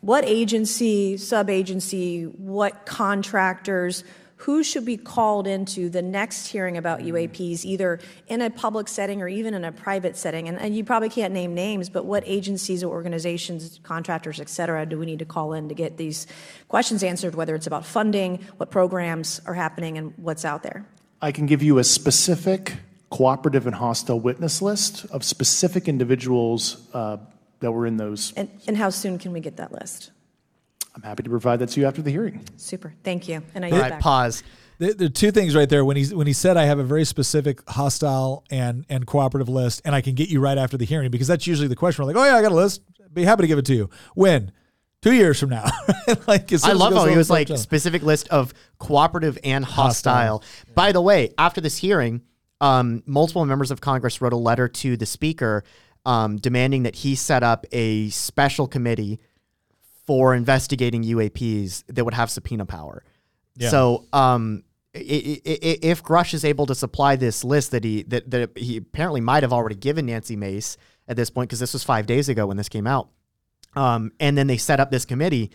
[0.00, 4.02] what agency, sub agency, what contractors,
[4.42, 9.22] who should be called into the next hearing about UAPs, either in a public setting
[9.22, 10.48] or even in a private setting?
[10.48, 14.84] And, and you probably can't name names, but what agencies or organizations, contractors, et cetera,
[14.84, 16.26] do we need to call in to get these
[16.68, 20.84] questions answered, whether it's about funding, what programs are happening, and what's out there?
[21.20, 22.74] I can give you a specific
[23.10, 27.18] cooperative and hostile witness list of specific individuals uh,
[27.60, 28.32] that were in those.
[28.36, 30.10] And, and how soon can we get that list?
[30.94, 32.44] I'm happy to provide that to you after the hearing.
[32.56, 32.94] Super.
[33.02, 33.42] Thank you.
[33.54, 34.00] And I All yield right, back.
[34.00, 34.42] pause.
[34.78, 35.84] There, there are two things right there.
[35.84, 39.82] When he when he said I have a very specific hostile and and cooperative list,
[39.84, 42.04] and I can get you right after the hearing because that's usually the question.
[42.04, 42.82] We're like, oh yeah, I got a list.
[43.12, 43.90] Be happy to give it to you.
[44.14, 44.52] When?
[45.02, 45.64] Two years from now.
[46.28, 47.58] like I as it love how he was like jump.
[47.58, 50.44] specific list of cooperative and hostile.
[50.74, 52.22] By the way, after this hearing,
[52.60, 55.64] um, multiple members of Congress wrote a letter to the speaker
[56.06, 59.20] um, demanding that he set up a special committee
[60.06, 63.04] for investigating UAPs that would have subpoena power.
[63.56, 63.68] Yeah.
[63.68, 64.64] So, um,
[64.94, 69.42] if Grusch is able to supply this list that he that, that he apparently might
[69.42, 70.76] have already given Nancy Mace
[71.08, 73.08] at this point, because this was five days ago when this came out,
[73.74, 75.50] um, and then they set up this committee,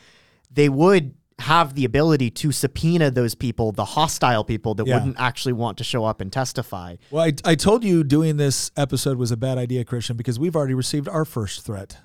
[0.51, 4.95] they would have the ability to subpoena those people, the hostile people that Yeah.
[4.95, 6.95] wouldn't actually want to show up and testify.
[7.11, 10.55] Well, I, I told you doing this episode was a bad idea, Christian, because we've
[10.55, 11.97] already received our first threat.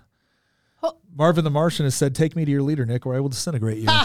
[1.12, 1.16] Oh.
[1.16, 3.78] Marvin the Martian has said, "Take me to your leader, Nick, or I will disintegrate
[3.78, 3.88] you."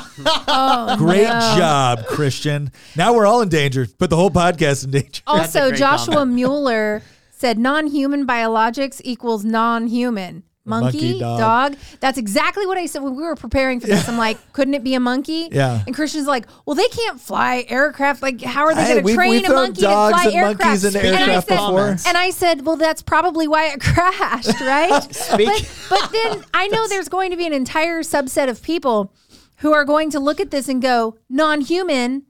[0.49, 1.55] Oh, Great no.
[1.57, 2.71] job, Christian.
[2.95, 3.85] Now we're all in danger.
[3.85, 5.21] Put the whole podcast in danger.
[5.27, 6.35] Also, Joshua comment.
[6.35, 10.43] Mueller said non-human biologics equals non-human.
[10.67, 11.39] Monkey, Monkey, dog.
[11.71, 11.79] dog.
[12.01, 14.07] That's exactly what I said when we were preparing for this.
[14.07, 15.47] I'm like, couldn't it be a monkey?
[15.51, 15.81] Yeah.
[15.87, 18.21] And Christian's like, well, they can't fly aircraft.
[18.21, 20.83] Like, how are they Hey, going to train a monkey to fly and aircraft?
[20.83, 21.87] And I aircraft said- before.
[22.05, 25.07] And I said, well, that's probably why it crashed, right?
[25.37, 29.13] But, but then I know there's going to be an entire subset of people
[29.57, 32.23] who are going to look at this and go, non-human,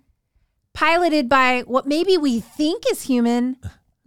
[0.73, 3.57] piloted by what maybe we think is human,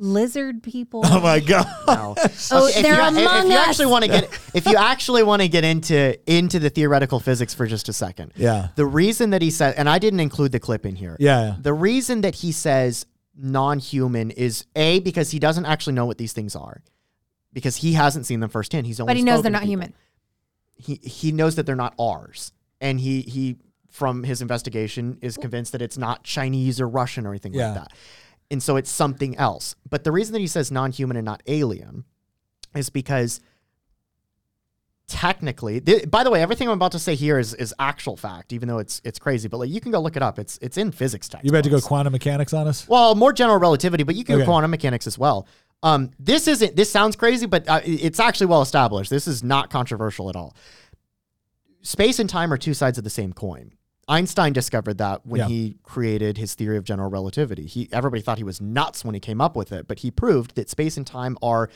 [0.01, 1.03] lizard people.
[1.05, 1.67] Oh my god!
[1.87, 2.15] No.
[2.53, 3.69] Oh, oh, if they're you, if- among if you us.
[3.69, 4.25] actually want to get
[4.55, 8.33] if you actually want to get into into the theoretical physics for just a second.
[8.37, 8.69] Yeah.
[8.77, 11.17] The reason that he said and I didn't include the clip in here.
[11.21, 11.57] Yeah, yeah.
[11.61, 13.07] The reason that he says
[13.37, 16.83] non-human is A because he doesn't actually know what these things are.
[17.53, 18.87] Because he hasn't seen them firsthand.
[18.87, 19.73] He's only but he knows they're not people.
[19.73, 19.95] human.
[20.77, 22.53] He he knows that they're not ours.
[22.81, 23.57] And he he
[23.91, 27.67] from his investigation is convinced that it's not Chinese or Russian or anything Yeah.
[27.73, 27.93] like that.
[28.51, 29.75] And so it's something else.
[29.89, 32.05] But the reason that he says non-human and not alien
[32.75, 33.41] is because
[35.07, 38.53] technically th- by the way everything i'm about to say here is, is actual fact
[38.53, 40.77] even though it's it's crazy but like you can go look it up it's it's
[40.79, 42.87] in physics text You about to go quantum mechanics on us?
[42.87, 44.45] well more general relativity but you can Okay.
[44.45, 45.49] go quantum mechanics as well
[45.83, 49.69] um this isn't this sounds crazy but uh, it's actually well established this is not
[49.69, 50.55] controversial at all
[51.83, 53.73] space and time are two sides of the same coin
[54.11, 55.49] einstein discovered that when Yeah.
[55.49, 59.21] he created his theory of general relativity he everybody thought he was nuts when he
[59.21, 61.71] came up with it but he proved that space and time are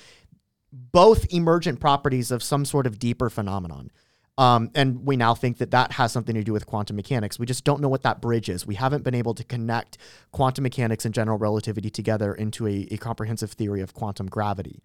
[0.73, 3.91] both emergent properties of some sort of deeper phenomenon.
[4.37, 7.39] Um, and we now think that that has something to do with quantum mechanics.
[7.39, 8.67] We just don't know what that bridge is.
[8.67, 9.99] We haven't been able to connect
[10.33, 14.83] quantum mechanics and general relativity together into a, a comprehensive theory of quantum gravity.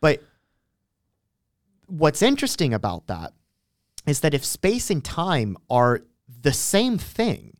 [0.00, 0.22] But
[1.86, 3.32] what's interesting about that
[4.06, 6.02] is that if space and time are
[6.46, 7.56] the same thing,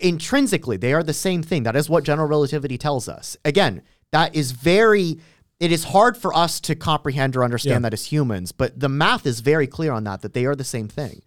[0.00, 1.62] intrinsically they are the same thing.
[1.62, 3.36] That is what general relativity tells us.
[3.44, 3.82] Again
[4.12, 5.20] that is very
[5.60, 7.90] it is hard for us to comprehend or understand Yeah.
[7.90, 10.64] that as humans but the math is very clear on that that they are the
[10.64, 11.22] same thing.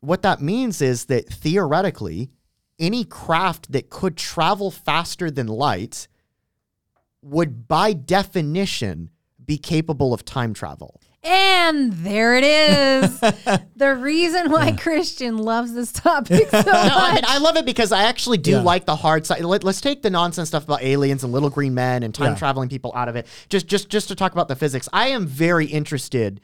[0.00, 2.30] What that means is that theoretically
[2.78, 6.08] any craft that could travel faster than light
[7.22, 9.10] would by definition
[9.44, 13.20] be capable of time travel And there it is.
[13.76, 16.66] the reason why Christian loves this topic so much.
[16.66, 18.62] no, I mean, I love it because I actually do Yeah.
[18.62, 19.44] like the hard side.
[19.44, 22.38] Let, us take the nonsense stuff about aliens and little green men and time Yeah.
[22.38, 23.26] traveling people out of it.
[23.50, 24.88] Just, just, just to talk about the physics.
[24.94, 26.40] I am very interested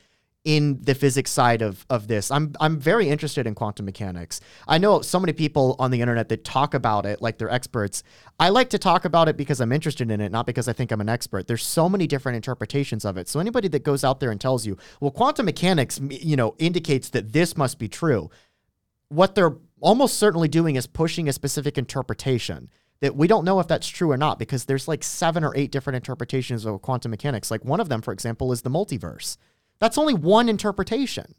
[0.46, 2.30] in the physics side of, of this.
[2.30, 4.40] I'm, I'm very interested in quantum mechanics.
[4.66, 8.02] I know so many people on the internet that talk about it like they're experts.
[8.38, 10.92] I like to talk about it because I'm interested in it, not because I think
[10.92, 11.48] I'm an expert.
[11.48, 13.28] There's so many different interpretations of it.
[13.28, 17.10] So anybody that goes out there and tells you, well, quantum mechanics, you know, indicates
[17.10, 18.30] that this must be true
[19.08, 22.70] what they're almost certainly doing is pushing a specific interpretation
[23.00, 25.70] that we don't know if that's true or not because there's like seven or eight
[25.70, 27.50] different interpretations of quantum mechanics.
[27.50, 29.36] Like one of them, for example, is the multiverse.
[29.78, 31.34] That's only one interpretation.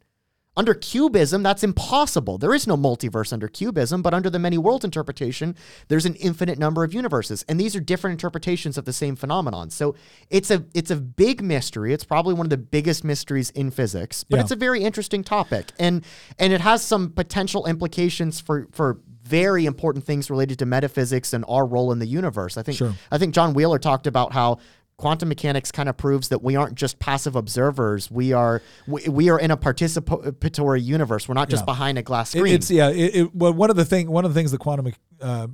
[0.56, 2.36] Under QBism, that's impossible.
[2.36, 5.54] There is no multiverse under QBism, but under the many worlds interpretation,
[5.86, 9.70] there's an infinite number of universes, and these are different interpretations of the same phenomenon.
[9.70, 9.94] So
[10.30, 11.92] it's a it's a big mystery.
[11.92, 14.42] It's probably one of the biggest mysteries in physics, but Yeah.
[14.42, 16.04] it's a very interesting topic, and
[16.40, 21.44] and it has some potential implications for for very important things related to metaphysics and
[21.48, 22.56] our role in the universe.
[22.56, 22.94] I think Sure.
[23.12, 24.58] I think John Wheeler talked about how
[24.98, 28.10] quantum mechanics kind of proves that we aren't just passive observers.
[28.10, 31.28] We are we, we are in a participatory universe.
[31.28, 31.66] We're not just Yeah.
[31.66, 32.54] behind a glass It- screen.
[32.54, 32.90] it's yeah.
[32.90, 34.92] It, it, well, one of the thing, one of the things the quantum,
[35.22, 35.46] uh,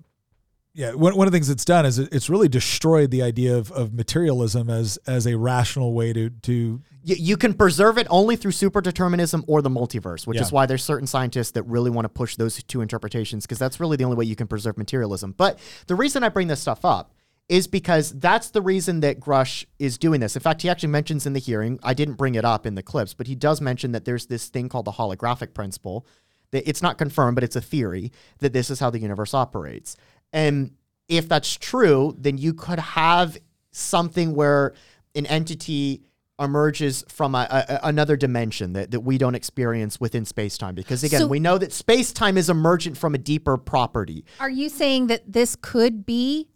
[0.73, 3.57] yeah, one, one of the things it's done is it, it's really destroyed the idea
[3.57, 8.07] of, of materialism as as a rational way to to Y- you can preserve it
[8.09, 12.07] only through superdeterminism or the multiverse, which is why there's certain scientists that really want
[12.07, 15.35] to push those two interpretations because that's really the only way you can preserve materialism.
[15.37, 17.13] But the reason I bring this stuff up
[17.49, 20.35] is because that's the reason that Grusch is doing this.
[20.35, 22.83] In fact, he actually mentions in the hearing, I didn't bring it up in the
[22.83, 26.07] clips, but he does mention that there's this thing called the holographic principle.
[26.53, 29.97] That it's not confirmed, but it's a theory that this is how the universe operates.
[30.33, 30.73] And
[31.09, 33.37] if that's true, then you could have
[33.73, 34.73] something where
[35.15, 36.03] an entity
[36.41, 41.21] emerges from a, a, another dimension that, that we don't experience within space-time because again
[41.21, 45.33] So- we know that space-time is emergent from a deeper property Are you saying that
[45.33, 46.49] this could be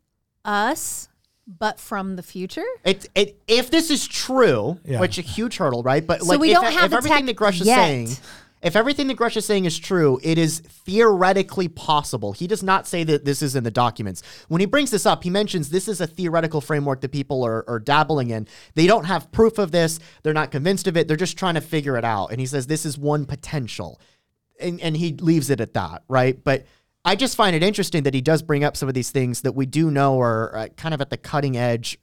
[0.49, 1.09] us,
[1.47, 2.65] but from the future?
[2.85, 5.01] it, it, if this is true Yeah.
[5.01, 7.27] which a huge hurdle right but So like we if, don't have if the everything
[7.27, 7.77] tech that Grusch is yet.
[7.77, 8.09] saying
[8.61, 12.87] if everything that Grusch is saying is true it is theoretically possible he does not
[12.87, 15.87] say that this is in the documents when he brings this up he mentions this
[15.89, 19.71] is a theoretical framework that people are, are dabbling in they don't have proof of
[19.71, 22.47] this they're not convinced of it they're just trying to figure it out and he
[22.47, 24.01] says this is one potential
[24.61, 26.43] and, and he leaves it at that, right?
[26.43, 26.67] But
[27.05, 29.53] I just find it interesting that he does bring up some of these things that
[29.53, 31.99] we do know are uh, kind of at the cutting edge,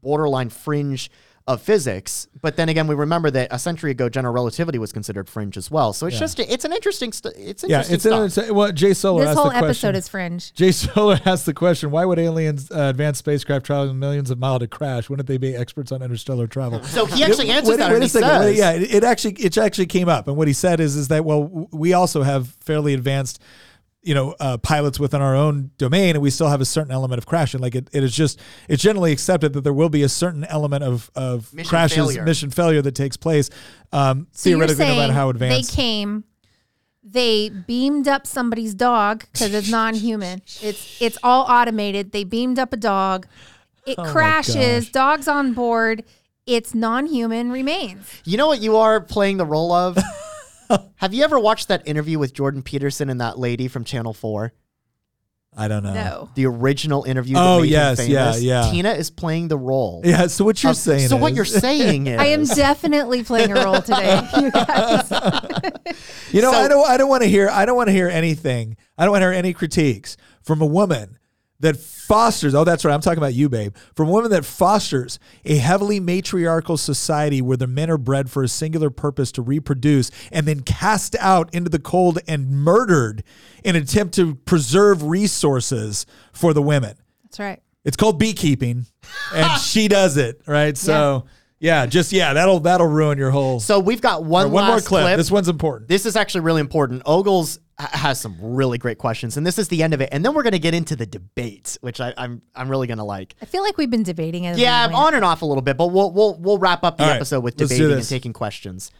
[0.00, 1.10] borderline fringe
[1.46, 2.28] of physics.
[2.42, 5.70] But then again, we remember that a century ago, general relativity was considered fringe as
[5.70, 5.94] well.
[5.94, 6.20] So it's Yeah.
[6.20, 7.78] just it's an interesting st- it's yeah.
[7.78, 8.44] interesting It's, stuff.
[8.44, 9.22] it's well, Jay Solar.
[9.22, 9.66] this asked whole the question.
[9.88, 10.52] episode is fringe.
[10.52, 14.60] Jay Solar asked the question: Why would aliens uh, advanced spacecraft traveling millions of miles
[14.60, 15.08] to crash?
[15.08, 16.82] Wouldn't they be experts on interstellar travel?
[16.84, 18.28] So he actually answers Wait- that wait and a he second.
[18.28, 20.96] says, Wait, yeah, it, it actually it actually came up, and what he said is
[20.96, 23.40] is that well, we also have fairly advanced,
[24.02, 27.18] you know, uh, pilots within our own domain, and we still have a certain element
[27.18, 27.60] of crashing.
[27.60, 30.84] Like it, it is just it's generally accepted that there will be a certain element
[30.84, 32.22] of of Mission crashes, failure.
[32.24, 33.50] mission failure that takes place.
[33.92, 35.70] Um, So you're theoretically, no saying matter how advanced.
[35.70, 36.24] they came,
[37.02, 40.42] they beamed up somebody's dog because it's non-human.
[40.62, 42.12] It's it's all automated.
[42.12, 43.26] They beamed up a dog.
[43.86, 44.90] It Oh crashes.
[44.90, 46.04] Dog's on board.
[46.46, 48.06] It's non-human remains.
[48.24, 49.98] You know what you are playing the role of?
[50.96, 54.52] Have you ever watched that interview with Jordan Peterson and that lady from Channel 4?
[55.56, 55.94] I don't know.
[55.94, 56.30] No.
[56.34, 58.42] The original interview that Oh, made him yes, yeah, famous?
[58.42, 58.70] yeah.
[58.70, 60.02] Tina is playing the role.
[60.04, 60.26] Yeah.
[60.28, 61.08] So what you're of- saying?
[61.08, 65.10] So what you're saying is I am definitely playing a role today, you guys.
[66.32, 66.88] You know, So- I don't.
[66.88, 67.48] I don't want to hear.
[67.48, 68.76] I don't want to hear anything.
[68.96, 71.17] I don't want to hear any critiques from a woman
[71.60, 72.54] that fosters.
[72.54, 72.94] Oh, that's right.
[72.94, 73.74] I'm talking about you, babe.
[73.94, 78.42] From a woman that fosters a heavily matriarchal society where the men are bred for
[78.42, 83.24] a singular purpose to reproduce, and then cast out into the cold and murdered
[83.64, 86.96] in an attempt to preserve resources for the women.
[87.24, 87.62] That's right.
[87.84, 88.86] It's called beekeeping,
[89.34, 90.76] and she does it right.
[90.76, 91.26] So
[91.58, 93.60] yeah, just yeah, that'll that'll ruin your whole.
[93.60, 95.02] So we've got one, All right, one more clip.
[95.02, 95.16] clip.
[95.16, 95.88] This one's important.
[95.88, 97.02] This is actually really important.
[97.06, 100.08] Ogles ha- has some really great questions, and this is the end of it.
[100.12, 102.98] And then we're going to get into the debate, which I, I'm I'm really going
[102.98, 103.36] to like.
[103.40, 104.58] I feel like we've been debating it.
[104.58, 107.04] Yeah, I'm on and off a little bit, but we'll we'll we'll wrap up the
[107.04, 108.90] All right, episode with debating and taking questions.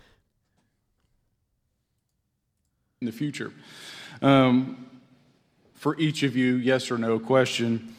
[3.00, 3.52] in the future.
[4.22, 4.86] Um,
[5.74, 7.94] for each of you, yes or no question.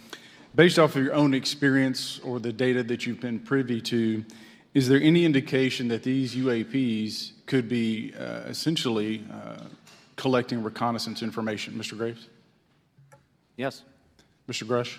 [0.56, 4.26] Based off of your own experience or the data that you've been privy to,
[4.74, 9.64] is there any indication that these UAPs could be uh, essentially uh,
[10.20, 11.74] collecting reconnaissance information?
[11.76, 11.98] Mr.
[11.98, 12.28] Graves?
[13.56, 13.84] Yes.
[14.50, 14.68] Mr.
[14.68, 14.98] Grusch?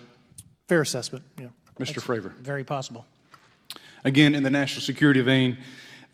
[0.67, 1.49] Fair assessment, yeah.
[1.79, 2.01] Mr.
[2.01, 2.33] Fravor?
[2.37, 3.05] Very possible.
[4.05, 5.59] Again, in the national security vein,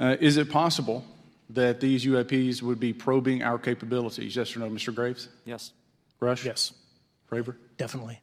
[0.00, 1.04] uh, is it possible
[1.50, 4.34] that these UAPs would be probing our capabilities?
[4.34, 4.92] Yes or no, Mr.
[4.92, 5.28] Graves?
[5.44, 5.72] Yes.
[6.20, 6.44] Grusch?
[6.44, 6.72] Yes,
[7.30, 7.54] Fravor?
[7.76, 8.20] Definitely.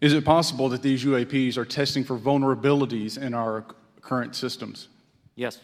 [0.00, 3.66] Is it possible that these UAPs are testing for vulnerabilities in our
[4.00, 4.88] current systems?
[5.34, 5.58] Yes.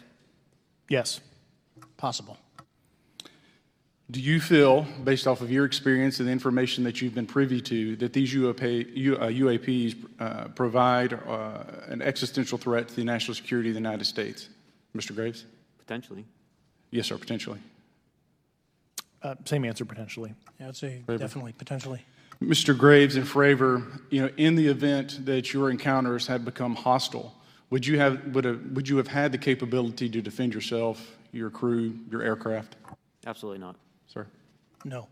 [0.89, 1.21] yes.
[1.97, 2.37] Possible.
[4.11, 7.59] Do you feel, based off of your experience and the information that you've been privy
[7.61, 13.03] to, that these UAP, U- uh, UAPs uh, provide uh, an existential threat to the
[13.03, 14.49] national security of the United States?
[14.95, 15.15] Mr.
[15.15, 15.45] Graves?
[15.79, 16.23] Potentially.
[16.91, 17.59] Yes, sir, potentially.
[19.23, 20.35] Uh, Same answer, potentially.
[20.59, 22.05] Yeah, I'd say definitely, potentially.
[22.43, 22.77] Mr.
[22.77, 27.33] Graves and Fravor, you know, in the event that your encounters had become hostile,
[27.71, 31.49] would you have would, have, would you have had the capability to defend yourself, your
[31.49, 32.75] crew, your aircraft?
[33.25, 33.77] Absolutely not.
[34.07, 34.27] Sir?
[34.83, 35.07] No.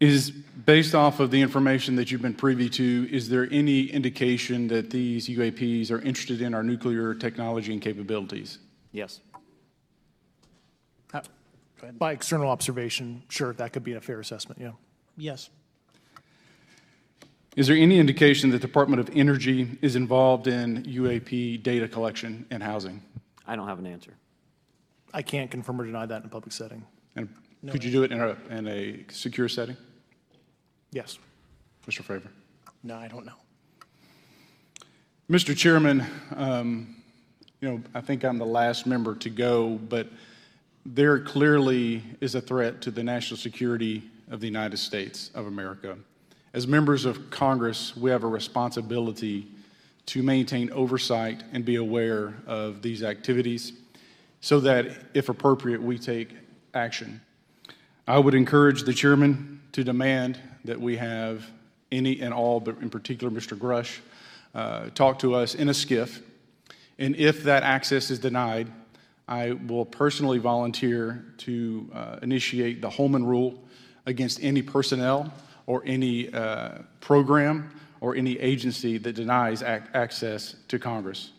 [0.00, 4.66] Is based off of the information that you've been privy to, is there any indication
[4.68, 8.58] that these UAPs are interested in our nuclear technology and capabilities?
[8.92, 9.20] Yes.
[11.12, 11.22] How,
[11.98, 14.72] By external observation, sure, that could be a fair assessment, yeah.
[15.18, 15.50] Yes.
[17.56, 22.46] Is there any indication that the Department of Energy is involved in UAP data collection
[22.50, 23.02] and housing?
[23.46, 24.14] I don't have an answer.
[25.12, 26.84] I can't confirm or deny that in a public setting.
[27.16, 27.28] And
[27.68, 29.76] could you do it in a, in a secure setting?
[30.92, 31.18] Yes.
[31.86, 32.02] Mr.
[32.02, 32.28] Fravor.
[32.82, 33.34] No, I don't know.
[35.30, 35.56] Mr.
[35.56, 36.04] Chairman,
[36.34, 36.96] um,
[37.60, 40.08] you know, I think I'm the last member to go, but
[40.86, 45.96] there clearly is a threat to the national security of the United States of America.
[46.52, 49.46] As members of Congress, we have a responsibility
[50.06, 53.74] to maintain oversight and be aware of these activities
[54.40, 56.34] so that, if appropriate, we take
[56.74, 57.20] action.
[58.06, 61.44] I would encourage the chairman to demand that we have
[61.92, 63.56] any and all, but in particular Mr.
[63.56, 63.98] Grusch,
[64.54, 66.22] uh, talk to us in a SCIF.
[66.98, 68.70] And if that access is denied,
[69.28, 73.62] I will personally volunteer to uh, initiate the Holman Rule
[74.06, 75.32] against any personnel
[75.66, 81.30] or any uh, program or any agency that denies ac- access to Congress.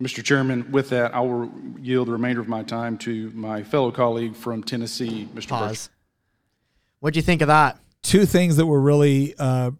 [0.00, 0.24] Mr.
[0.24, 4.34] Chairman, with that, I will yield the remainder of my time to my fellow colleague
[4.34, 5.48] from Tennessee, Mr.
[5.48, 5.90] Pause.
[7.00, 7.78] What'd you think of that?
[8.02, 9.72] Two things that were really uh,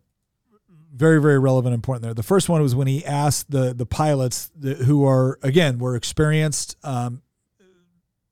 [0.94, 2.12] very, very relevant and important there.
[2.12, 5.96] The first one was when he asked the the pilots the, who are again were
[5.96, 7.22] experienced um,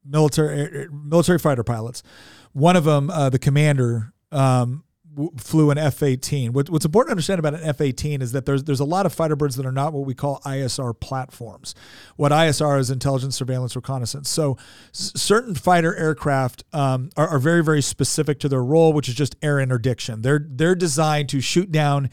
[0.04, 2.02] military military fighter pilots.
[2.52, 4.84] One of them, uh, the commander, um,
[5.36, 6.50] flew an F-18.
[6.50, 9.12] What, what's important to understand about an F-18 is that there's there's a lot of
[9.12, 11.74] fighter birds that are not what we call ISR platforms.
[12.16, 14.28] What ISR is intelligence, surveillance, reconnaissance.
[14.28, 14.56] So
[14.90, 19.14] s- certain fighter aircraft um, are, are very very specific to their role, which is
[19.14, 20.22] just air interdiction.
[20.22, 22.10] They're they're designed to shoot down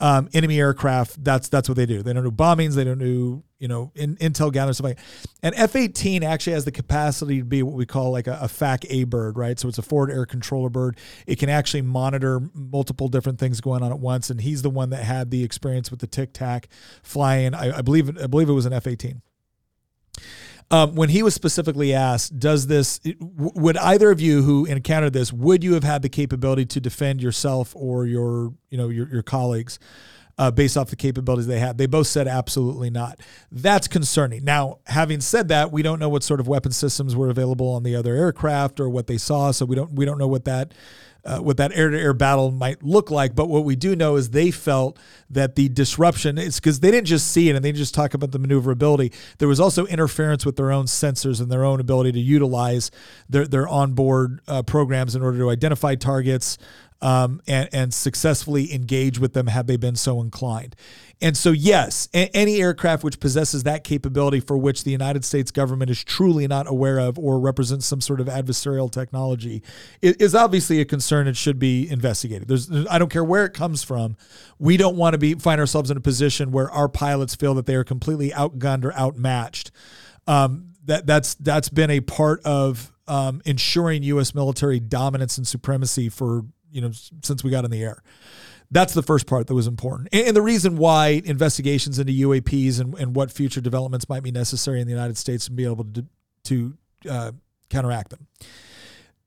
[0.00, 1.22] um, enemy aircraft.
[1.22, 2.02] That's that's what they do.
[2.02, 2.74] They don't do bombings.
[2.74, 4.98] They don't do you know in, intel gathering stuff like.
[5.42, 8.48] And F eighteen actually has the capacity to be what we call like a, a
[8.48, 9.58] FAC A bird, right?
[9.58, 10.98] So it's a forward air controller bird.
[11.26, 14.30] It can actually monitor multiple different things going on at once.
[14.30, 16.68] And he's the one that had the experience with the Tic Tac
[17.02, 17.54] flying.
[17.54, 19.22] I, I believe I believe it was an F eighteen.
[20.70, 25.32] Um, when he was specifically asked, does this, would either of you who encountered this,
[25.32, 29.22] would you have had the capability to defend yourself or your, you know, your, your
[29.22, 29.78] colleagues
[30.38, 31.76] uh, based off the capabilities they had?
[31.76, 33.20] They both said absolutely not.
[33.52, 34.42] That's concerning.
[34.42, 37.82] Now, having said that, we don't know what sort of weapon systems were available on
[37.82, 40.72] the other aircraft or what they saw, so we don't we don't know what that
[41.24, 43.34] uh, what that air to air battle might look like.
[43.34, 44.98] But what we do know is they felt
[45.30, 48.32] that the disruption is because they didn't just see it and they just talk about
[48.32, 49.12] the maneuverability.
[49.38, 52.90] There was also interference with their own sensors and their own ability to utilize
[53.28, 56.58] their, their onboard uh, programs in order to identify targets.
[57.04, 60.74] Um, and, and successfully engage with them had they been so inclined.
[61.20, 65.50] And so, yes, a- any aircraft which possesses that capability for which the United States
[65.50, 69.62] government is truly not aware of or represents some sort of adversarial technology
[70.00, 72.48] is, is obviously a concern and should be investigated.
[72.48, 74.16] There's, I don't care where it comes from.
[74.58, 77.66] We don't want to be find ourselves in a position where our pilots feel that
[77.66, 79.70] they are completely outgunned or outmatched.
[80.26, 84.34] Um, that that's that's been a part of um, ensuring U.S.
[84.34, 86.44] military dominance and supremacy for
[86.74, 86.90] you know
[87.22, 88.02] since we got in the air.
[88.70, 90.08] That's the first part that was important.
[90.12, 94.32] And, and the reason why investigations into UAPs and, and what future developments might be
[94.32, 96.06] necessary in the United States and be able to,
[96.44, 96.76] to
[97.08, 97.32] uh,
[97.70, 98.26] counteract them.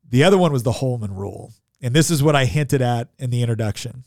[0.10, 1.54] The other one was the Holman Rule.
[1.82, 4.04] And this is what I hinted at in the introduction.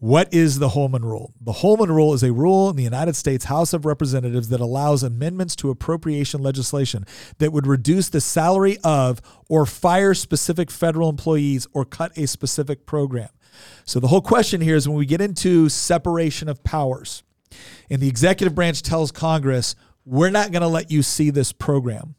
[0.00, 1.34] What is the Holman Rule?
[1.42, 5.02] The Holman Rule is a rule in the United States House of Representatives that allows
[5.02, 7.04] amendments to appropriation legislation
[7.36, 9.20] that would reduce the salary of
[9.50, 13.28] or fire specific federal employees or cut a specific program.
[13.84, 17.22] So the whole question here is when we get into separation of powers,
[17.90, 19.74] and the executive branch tells Congress,
[20.06, 22.14] we're not going to let you see this program.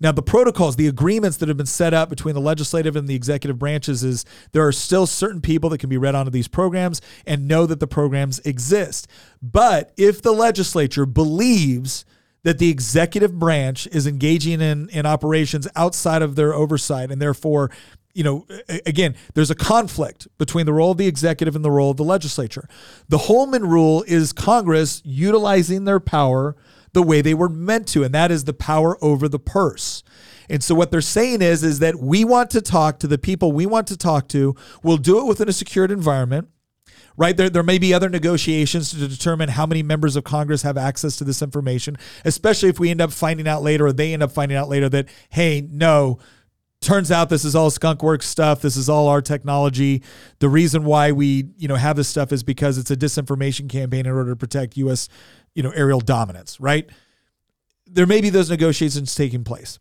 [0.00, 3.14] Now, the protocols, the agreements that have been set up between the legislative and the
[3.14, 7.00] executive branches is there are still certain people that can be read onto these programs
[7.26, 9.06] and know that the programs exist.
[9.42, 12.04] But if the legislature believes
[12.42, 17.70] that the executive branch is engaging in, in operations outside of their oversight and therefore
[18.14, 18.46] you know,
[18.86, 22.04] again, there's a conflict between the role of the executive and the role of the
[22.04, 22.68] legislature.
[23.08, 26.54] The Holman rule is Congress utilizing their power
[26.94, 30.02] the way they were meant to, and that is the power over the purse.
[30.48, 33.52] And so what they're saying is is that we want to talk to the people
[33.52, 34.54] we want to talk to.
[34.82, 36.48] We'll do it within a secured environment.
[37.16, 40.76] Right there, there may be other negotiations to determine how many members of Congress have
[40.76, 44.22] access to this information, especially if we end up finding out later, or they end
[44.22, 46.18] up finding out later that, hey, no,
[46.84, 50.02] turns out this is all skunkworks stuff this is all our technology
[50.40, 54.04] the reason why we you know have this stuff is because it's a disinformation campaign
[54.04, 55.08] in order to protect us
[55.54, 56.88] you know aerial dominance right
[57.86, 59.78] there may be those negotiations taking place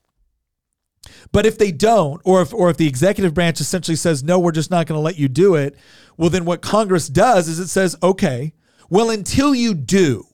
[1.31, 4.51] But if they don't, or if or if the executive branch essentially says no, we're
[4.51, 5.75] just not going to let you do it,
[6.17, 8.53] well then what Congress does is it says, okay,
[8.89, 10.25] well until you do,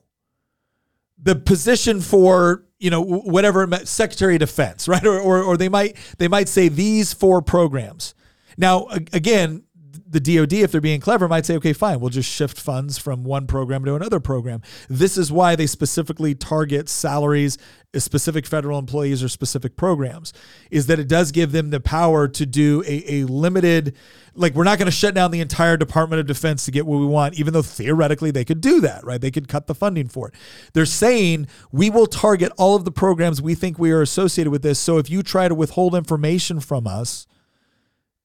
[1.17, 5.05] the position for you know whatever Secretary of Defense, right?
[5.05, 8.13] Or, or or they might they might say these four programs.
[8.57, 9.63] Now again,
[10.11, 13.23] the DoD, if they're being clever, might say, okay, fine, we'll just shift funds from
[13.23, 14.61] one program to another program.
[14.89, 17.59] This is why they specifically target salaries,
[17.93, 20.33] uh, specific federal employees or specific programs,
[20.71, 23.95] is that it does give them the power to do a, a limited,
[24.33, 26.99] like, we're not going to shut down the entire Department of Defense to get what
[26.99, 29.21] we want, even though theoretically they could do that, right?
[29.21, 30.33] They could cut the funding for it.
[30.73, 34.63] They're saying we will target all of the programs we think we are associated with
[34.63, 34.79] this.
[34.79, 37.27] So if you try to withhold information from us,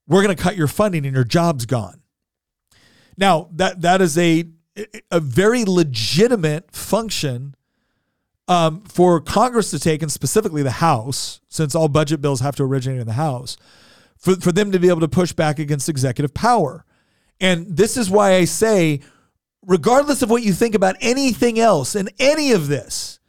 [0.06, 2.01] we're going to cut your funding and your job's gone.
[3.16, 4.44] Now, that that is a
[5.10, 7.55] a very legitimate function
[8.48, 12.64] um, for Congress to take, and specifically the House, since all budget bills have to
[12.64, 13.56] originate in the House,
[14.18, 16.85] for, for them to be able to push back against executive power.
[17.40, 19.01] And this is why I say,
[19.64, 23.20] regardless of what you think about anything else in any of this,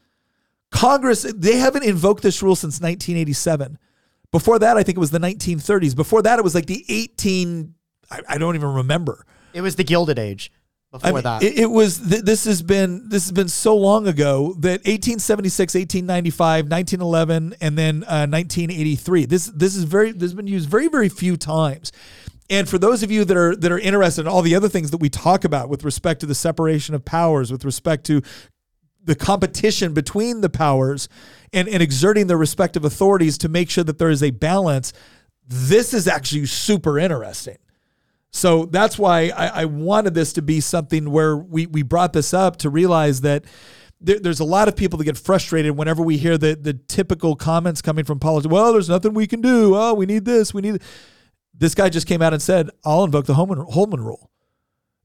[0.72, 3.78] Congress, they haven't invoked this rule since 1987.
[4.36, 5.96] Before that, I think it was the 1930s.
[5.96, 7.74] Before that, it was like the 18.
[8.12, 9.26] I, I don't even remember.
[9.54, 10.52] It was the Gilded Age.
[10.92, 12.00] Before I mean, that, it, it was.
[12.00, 17.78] Th- this has been this has been so long ago that 1876, 1895, 1911, and
[17.78, 19.26] then uh, 1983.
[19.26, 20.12] This this is very.
[20.12, 21.94] This has been used very very few times.
[22.50, 24.92] And for those of you that are that are interested in all the other things
[24.92, 28.22] that we talk about with respect to the separation of powers, with respect to
[29.02, 31.08] the competition between the powers
[31.56, 34.94] and, and exerting their respective authorities to make sure that there is a balance,
[35.48, 37.58] this is actually super interesting.
[38.32, 42.34] So that's why I, I wanted this to be something where we, we brought this
[42.34, 43.46] up to realize that
[44.02, 47.38] there, there's a lot of people that get frustrated whenever we hear the, the typical
[47.38, 48.52] comments coming from politics.
[48.52, 49.76] Well, there's nothing we can do.
[49.76, 50.54] Oh, we need this.
[50.54, 50.82] We need.
[51.58, 54.30] This guy just came out and said, I'll invoke the Holman, Holman rule.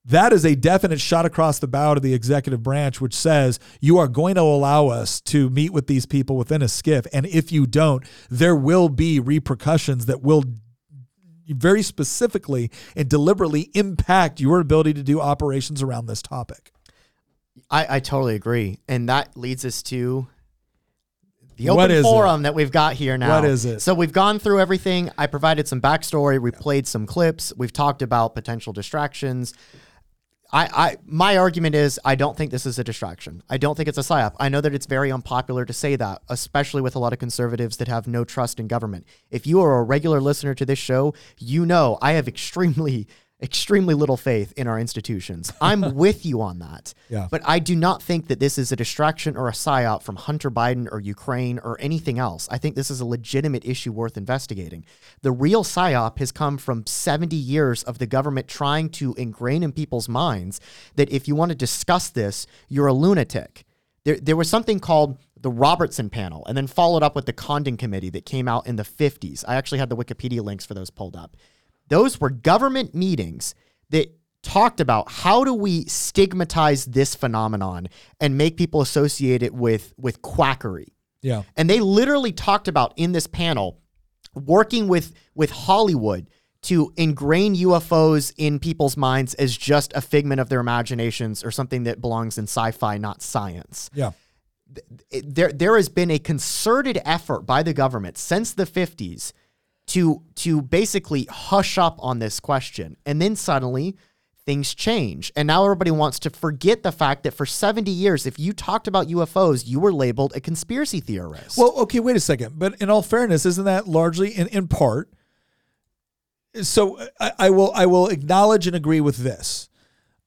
[0.04, 3.98] That is a definite shot across the bow to the executive branch, which says you
[3.98, 7.06] are going to allow us to meet with these people within a SCIF.
[7.12, 10.44] And if you don't, there will be repercussions that will
[11.48, 16.72] very specifically and deliberately impact your ability to do operations around this topic.
[17.70, 18.78] I, I totally agree.
[18.88, 20.28] And that leads us to
[21.56, 22.42] the open forum it?
[22.44, 23.40] that we've got here now.
[23.40, 23.80] What is it?
[23.80, 25.10] So we've gone through everything.
[25.18, 26.40] I provided some backstory.
[26.40, 27.52] We played some clips.
[27.56, 29.52] We've talked about potential distractions.
[30.52, 33.42] I, I my argument is I don't think this is a distraction.
[33.48, 34.34] I don't think it's a psyop.
[34.38, 37.76] I know that it's very unpopular to say that, especially with a lot of conservatives
[37.76, 39.06] that have no trust in government.
[39.30, 43.06] If you are a regular listener to this show, you know I have extremely
[43.42, 45.52] extremely little faith in our institutions.
[45.60, 46.94] I'm with you on that.
[47.08, 47.28] Yeah.
[47.30, 50.50] But I do not think that this is a distraction or a psyop from Hunter
[50.50, 52.48] Biden or Ukraine or anything else.
[52.50, 54.84] I think this is a legitimate issue worth investigating.
[55.22, 59.72] The real psyop has come from 70 years of the government trying to ingrain in
[59.72, 60.60] people's minds
[60.96, 63.64] that if you want to discuss this, you're a lunatic.
[64.04, 67.76] There, there was something called the Robertson panel and then followed up with the Condon
[67.76, 69.44] committee that came out in the 50s.
[69.48, 71.36] I actually had the Wikipedia links for those pulled up.
[71.90, 73.54] Those were government meetings
[73.90, 77.88] that talked about how do we stigmatize this phenomenon
[78.18, 80.94] and make people associate it with with quackery.
[81.20, 81.42] Yeah.
[81.56, 83.80] And they literally talked about in this panel
[84.34, 86.30] working with with Hollywood
[86.62, 91.84] to ingrain UFOs in people's minds as just a figment of their imaginations or something
[91.84, 93.90] that belongs in sci-fi not science.
[93.92, 94.12] Yeah.
[95.10, 99.32] There there has been a concerted effort by the government since the 50s
[99.88, 102.96] to to basically hush up on this question.
[103.04, 103.96] And then suddenly
[104.46, 105.32] things change.
[105.36, 108.88] And now everybody wants to forget the fact that for 70 years, if you talked
[108.88, 111.56] about UFOs, you were labeled a conspiracy theorist.
[111.56, 112.58] Well, okay, wait a second.
[112.58, 115.10] But in all fairness, isn't that largely in, in part?
[116.62, 119.68] So I, I will I will acknowledge and agree with this.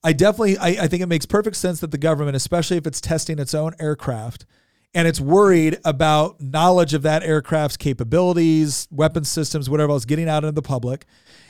[0.03, 3.01] I definitely I, I think it makes perfect sense that the government, especially if it's
[3.01, 4.45] testing its own aircraft,
[4.93, 10.43] and it's worried about knowledge of that aircraft's capabilities, weapon systems, whatever else getting out
[10.43, 11.05] into the public.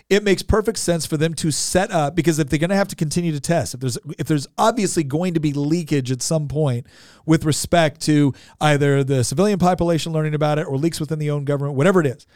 [0.09, 2.89] It makes perfect sense for them to set up because if they're going to have
[2.89, 6.47] to continue to test, if there's if there's obviously going to be leakage at some
[6.47, 6.85] point
[7.25, 11.45] with respect to either the civilian population learning about it or leaks within the own
[11.45, 12.27] government, whatever it is,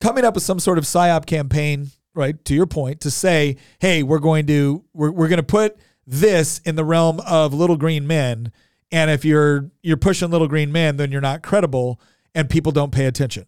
[0.00, 2.44] coming up with some sort of psyop campaign, right?
[2.44, 6.60] To your point, to say, hey, we're going to we're, we're going to put this
[6.60, 8.52] in the realm of little green men
[8.90, 12.00] and if you're you're pushing little green man, then you're not credible
[12.34, 13.44] and people don't pay attention.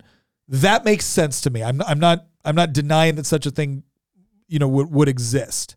[0.49, 1.62] That makes sense to me.
[1.62, 3.83] I'm I'm not I'm not denying that such a thing,
[4.49, 5.77] you know, would, would exist.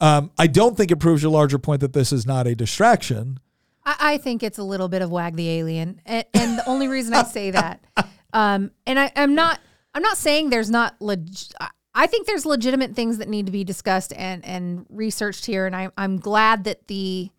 [0.00, 3.38] Um, I don't think it proves your larger point that this is not a distraction.
[3.84, 6.88] I, I think it's a little bit of wag the alien, and, and the only
[6.88, 7.84] reason I say that,
[8.34, 9.60] Um, and I, I'm not
[9.94, 11.28] I'm not saying there's not leg-
[11.60, 15.66] I- I think there's legitimate things that need to be discussed and and researched here,
[15.66, 17.30] and I, I'm glad that the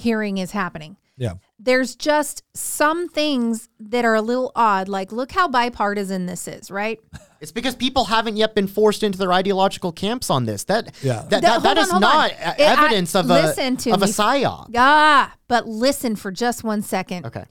[0.00, 0.96] hearing is happening.
[1.16, 1.34] Yeah.
[1.58, 4.88] There's just some things that are a little odd.
[4.88, 6.98] Like, look how bipartisan this is, right?
[7.40, 10.64] It's because people haven't yet been forced into their ideological camps on this.
[10.64, 11.22] That Yeah.
[11.22, 12.30] that, Th- that, that on, is not on.
[12.32, 14.12] uh, It- I- evidence of a listen to of a me.
[14.12, 14.70] psyop.
[14.76, 17.24] Ah, but listen for just one second.
[17.24, 17.46] Okay.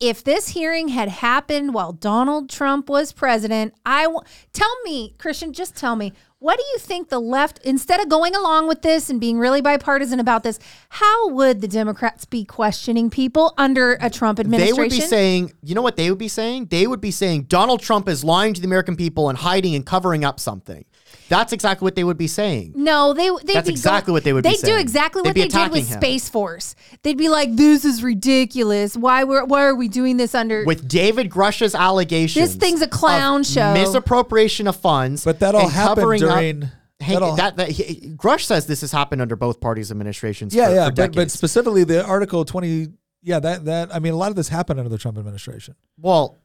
[0.00, 4.20] if this hearing had happened while Donald Trump was president, I w-
[4.54, 6.14] tell me, Christian, just tell me,
[6.44, 9.62] what do you think the left, instead of going along with this and being really
[9.62, 10.58] bipartisan about this,
[10.90, 14.76] how would the Democrats be questioning people under a Trump administration?
[14.76, 16.66] They would be saying, you know what they would be saying?
[16.66, 19.86] They would be saying Donald Trump is lying to the American people and hiding and
[19.86, 20.84] covering up something.
[21.28, 22.72] That's exactly what they would be saying.
[22.76, 24.78] No, they they'd That's be exactly going- what they would They'd do saying.
[24.80, 26.00] exactly They'd what they did with him.
[26.00, 26.74] Space Force.
[27.02, 28.96] They'd be like, "This is ridiculous.
[28.96, 32.88] Why we're why are we doing this under?" With David Grusch's allegations, This thing's a
[32.88, 33.72] clown show.
[33.74, 36.68] misappropriation of funds, But that all and happened covering up- during-
[37.00, 40.54] Hey, that all- that, that he, Grusch says this has happened under both parties' administrations.
[40.54, 42.88] Yeah, for, yeah, for but, but specifically the Article 20.
[43.22, 45.74] Yeah, that that I mean, a lot of this happened under the Trump administration.
[45.98, 46.36] Well,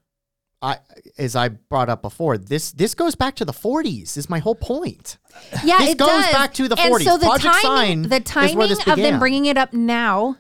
[0.62, 0.80] I
[1.18, 4.18] as I brought up before, this this goes back to the 40s.
[4.18, 5.18] Is my whole point.
[5.64, 6.32] yeah, this it goes does.
[6.32, 7.04] back to the And 40s.
[7.04, 10.38] so the Project timing, Sign the timing of them bringing it up now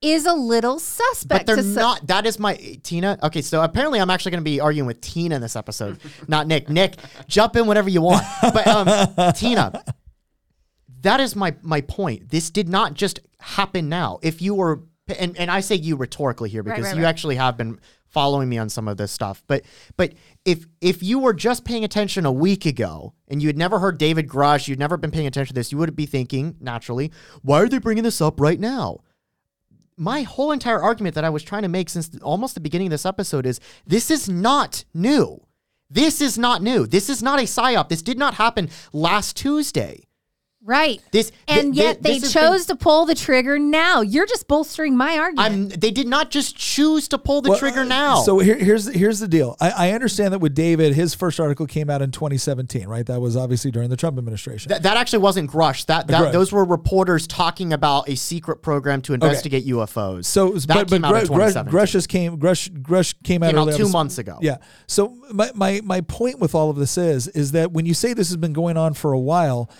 [0.00, 1.46] is a little suspect.
[1.46, 2.06] But they're not.
[2.06, 3.18] That is my Tina.
[3.22, 5.98] Okay, so apparently I'm actually going to be arguing with Tina in this episode,
[6.28, 6.68] not Nick.
[6.68, 8.24] Nick, jump in whenever you want.
[8.40, 9.82] But um, Tina,
[11.02, 12.30] that is my my point.
[12.30, 14.20] This did not just happen now.
[14.22, 14.84] If you were,
[15.18, 17.08] and, and I say you rhetorically here because right, you right.
[17.08, 19.42] actually have been following me on some of this stuff.
[19.46, 19.64] But
[19.96, 20.14] but
[20.44, 23.98] if if you were just paying attention a week ago and you had never heard
[23.98, 27.12] David Grusch, you'd never been paying attention to this, you would be thinking naturally,
[27.42, 29.00] why are they bringing this up right now?
[29.98, 32.92] my whole entire argument that I was trying to make since almost the beginning of
[32.92, 35.44] this episode is this is not new.
[35.90, 36.86] This is not new.
[36.86, 37.88] This is not a psyop.
[37.88, 40.07] This did not happen last Tuesday.
[40.64, 41.00] Right.
[41.12, 44.00] This and thi- thi- yet they this has been- chose to pull the trigger now.
[44.00, 45.72] You're just bolstering my argument.
[45.72, 48.16] I'm, they did not just choose to pull the Well, trigger uh, now.
[48.22, 49.56] So here, here's here's the deal.
[49.60, 53.06] I, I understand that with David, his first article came out in 2017, right?
[53.06, 54.68] That was obviously during the Trump administration.
[54.68, 55.86] Th- that actually wasn't Grusch.
[55.86, 56.32] That, that Grusch.
[56.32, 60.26] those were reporters talking about a secret program to investigate UFOs.
[60.26, 61.72] So, that but, but came out in Gru- Grusch, 2017.
[61.72, 63.76] Grusch's came Grusch Grusch came out Came out early.
[63.76, 64.38] Two was- months ago.
[64.42, 64.56] Yeah.
[64.86, 68.12] So my, my my point with all of this is is that when you say
[68.12, 69.70] this has been going on for a while,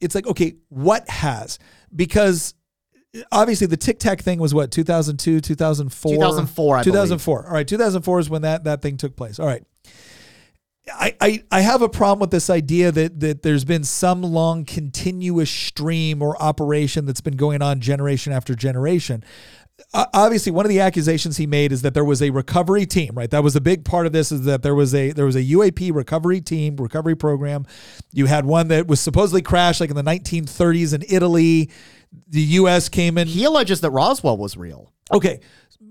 [0.00, 1.58] it's like okay, what has?
[1.94, 2.54] Because
[3.32, 6.92] obviously the Tic Tac thing was what 2002, 2004, 2004, I believe.
[6.92, 7.46] 2004.
[7.46, 9.38] All right, 2004 is when that that thing took place.
[9.38, 9.64] All right.
[10.92, 14.64] I, I, I have a problem with this idea that that there's been some long
[14.64, 19.22] continuous stream or operation that's been going on generation after generation.
[19.92, 23.14] Obviously, one of the accusations he made is that there was a recovery team.
[23.14, 24.32] Right, that was a big part of this.
[24.32, 27.66] Is that there was a there was a UAP recovery team recovery program.
[28.12, 31.70] You had one that was supposedly crashed like in the 1930s in Italy.
[32.28, 32.88] The U.S.
[32.88, 33.28] came in.
[33.28, 34.92] He alleges that Roswell was real.
[35.12, 35.40] Okay.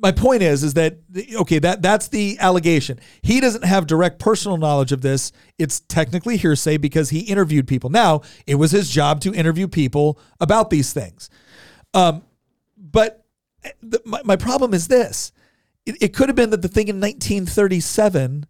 [0.01, 0.99] My point is, is that
[1.35, 1.59] okay?
[1.59, 3.01] That that's the allegation.
[3.21, 5.33] He doesn't have direct personal knowledge of this.
[5.57, 7.89] It's technically hearsay because he interviewed people.
[7.89, 11.29] Now it was his job to interview people about these things.
[11.93, 12.23] Um,
[12.77, 13.25] but
[13.81, 15.31] the, my, my problem is this:
[15.86, 18.45] it, it could have been that the thing in 1937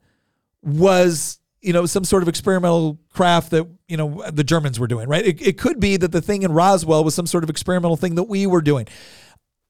[0.62, 5.08] was you know some sort of experimental craft that you know the Germans were doing,
[5.08, 5.26] right?
[5.26, 8.16] It, it could be that the thing in Roswell was some sort of experimental thing
[8.16, 8.88] that we were doing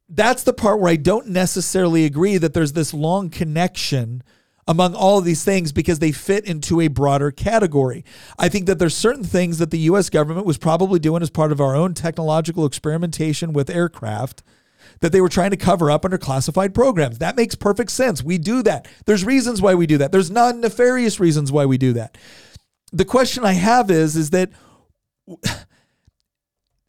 [0.10, 4.24] that's the part where I don't necessarily agree that there's this long connection
[4.68, 8.04] among all of these things because they fit into a broader category.
[8.38, 11.52] I think that there's certain things that the US government was probably doing as part
[11.52, 14.44] of our own technological experimentation with aircraft
[15.02, 17.20] that they were trying to cover up under classified programs.
[17.20, 18.24] That makes perfect sense.
[18.24, 18.88] We do that.
[19.06, 20.12] There's reasons why we do that.
[20.12, 22.18] There's non-nefarious reasons why we do that.
[22.92, 24.52] The question I have is is that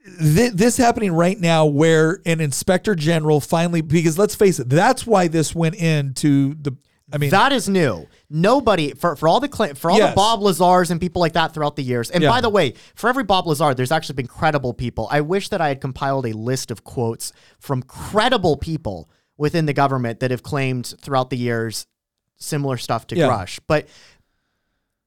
[0.03, 5.29] this happening right now where an inspector general finally because let's face it that's why
[5.29, 6.75] this went into the
[7.13, 8.07] i mean that is new.
[8.29, 10.13] Nobody for, for all the cla- for all Yes.
[10.13, 12.11] the Bob Lazars and people like that throughout the years.
[12.11, 12.31] And Yeah.
[12.31, 15.09] by the way, for every Bob Lazar, there's actually been credible people.
[15.11, 19.73] I wish that I had compiled a list of quotes from credible people within the
[19.73, 21.87] government that have claimed throughout the years
[22.37, 23.27] similar stuff to Yeah.
[23.29, 23.59] Grusch.
[23.67, 23.89] But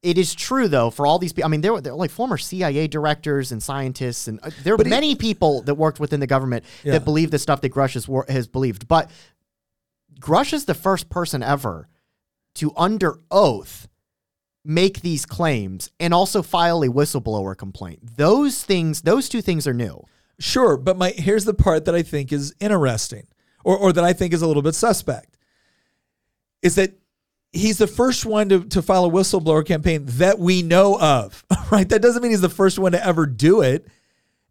[0.01, 1.47] it is true though for all these people.
[1.47, 4.75] I mean, there were, there were like former CIA directors and scientists, and uh, there
[4.75, 6.91] he- many people that worked within the government Yeah.
[6.93, 8.87] that believe the stuff that Grusch has, has believed.
[8.89, 9.09] But
[10.19, 11.87] Grusch is the first person ever
[12.55, 13.87] to, under oath,
[14.65, 17.99] make these claims and also file a whistleblower complaint.
[18.17, 20.03] Those things, those two things are new.
[20.39, 23.27] Sure, but my here's the part that I think is interesting,
[23.63, 25.37] or or that I think is a little bit suspect,
[26.61, 26.97] is that
[27.51, 31.87] he's the first one to, to file a whistleblower campaign that we know of, right?
[31.87, 33.87] That doesn't mean he's the first one to ever do it.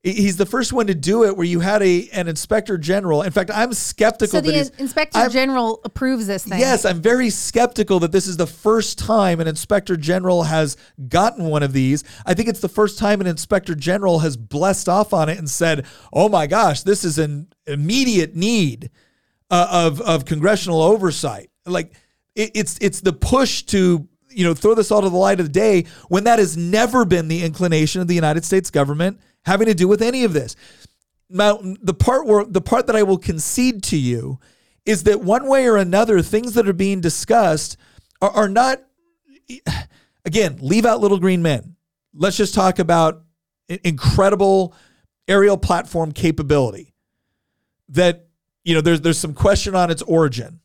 [0.05, 3.23] He's the first one to do it where you had a an inspector general.
[3.23, 6.59] In fact, I'm skeptical So that the he's, inspector I'm- general approves this thing.
[6.59, 10.77] Yes, I'm very skeptical that this is the first time an inspector general has
[11.09, 12.03] gotten one of these.
[12.27, 15.49] I think it's the first time an inspector general has blessed off on it and
[15.49, 18.91] said, "Oh my gosh, this is an immediate need
[19.53, 21.93] uh, of of congressional oversight." Like
[22.35, 25.47] it, it's it's the push to you know throw this all to the light of
[25.47, 29.67] the day when that has never been the inclination of the United States government having
[29.67, 30.57] to do with any of this.
[31.29, 34.39] Now, the part where the part that I will concede to you
[34.85, 37.77] is that one way or another, things that are being discussed
[38.21, 38.83] are, are not.
[40.25, 41.75] Again, leave out little green men.
[42.15, 43.25] Let's just talk about
[43.69, 44.75] incredible
[45.27, 46.95] aerial platform capability.
[47.89, 48.27] That
[48.65, 50.61] you know, there's there's some question on its origin.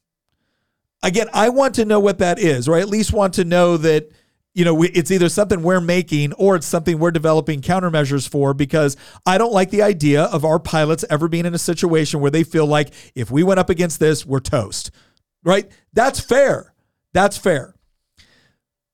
[1.03, 3.77] Again, I want to know what that is, or I at least want to know
[3.77, 4.11] that
[4.57, 8.55] you know we, it's either something we're making or it's something we're developing countermeasures for
[8.55, 12.31] because I don't like the idea of our pilots ever being in a situation where
[12.31, 14.89] they feel like if we went up against this, we're toast.
[15.43, 15.71] Right?
[15.93, 16.73] That's fair.
[17.13, 17.75] That's fair.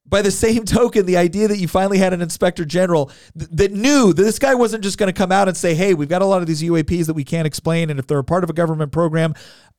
[0.06, 3.10] By the same token, the idea that you finally had an inspector general
[3.40, 5.94] th- that knew that this guy wasn't just going to come out and say, "Hey,
[5.94, 8.23] we've got a lot of these UAPs that we can't explain, and if they're a
[8.23, 9.34] part of a government program,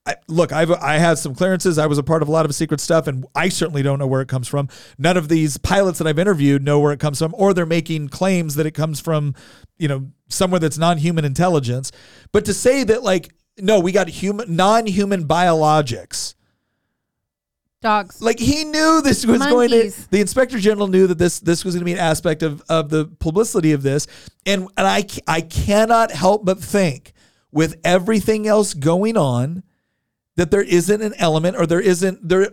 [0.06, 1.78] I, look, I've I had some clearances.
[1.78, 4.06] I was a part of a lot of secret stuff, and I certainly don't know
[4.06, 4.68] where it comes from.
[4.98, 8.08] None of these pilots that I've interviewed know where it comes from, or they're making
[8.08, 9.34] claims that it comes from,
[9.78, 11.90] you know, somewhere that's non-human intelligence.
[12.32, 16.34] But to say that, like, no, we got human, non-human biologics.
[17.80, 18.20] Dogs.
[18.20, 19.90] Like he knew this was going to.
[20.10, 22.88] The inspector general knew that this this was going to be an aspect of of
[22.88, 24.06] the publicity of this,
[24.46, 27.12] and and I I cannot help but think
[27.52, 29.62] with everything else going on
[30.36, 32.50] that there isn't an element or there isn't there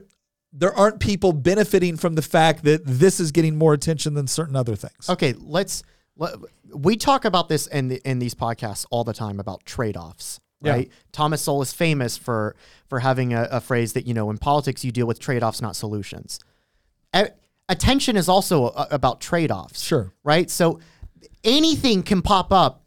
[0.54, 4.56] there aren't people benefiting from the fact that this is getting more attention than certain
[4.56, 5.10] other things.
[5.10, 5.84] Okay, let's.
[6.18, 6.36] Let,
[6.76, 10.42] we talk about this in the, in these podcasts all the time about trade offs,
[10.62, 10.72] Yeah.
[10.74, 10.92] right?
[11.14, 12.56] Thomas Sowell is famous for
[12.88, 15.62] for having a, a phrase that you know in politics you deal with trade offs,
[15.62, 16.40] not solutions.
[17.14, 17.32] A-
[17.70, 20.14] attention is also a, about trade offs, Sure.
[20.26, 20.50] right?
[20.50, 20.80] So
[21.46, 22.84] anything can pop up.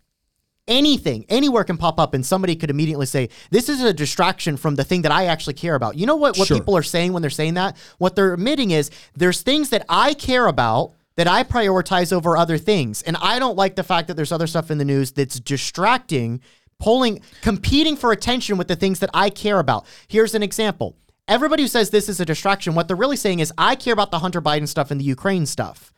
[0.66, 4.76] Anything, anywhere can pop up, and somebody could immediately say, This is a distraction from
[4.76, 5.96] the thing that I actually care about.
[5.96, 6.56] You know what, what Sure.
[6.58, 7.76] people are saying when they're saying that?
[7.98, 12.58] What they're admitting is there's things that I care about that I prioritize over other
[12.58, 13.02] things.
[13.02, 16.40] And I don't like the fact that there's other stuff in the news that's distracting,
[16.80, 19.86] pulling, competing for attention with the things that I care about.
[20.08, 20.96] Here's an example.
[21.28, 24.10] Everybody who says this is a distraction, what they're really saying is, I care about
[24.10, 25.92] the Hunter Biden stuff and the Ukraine stuff.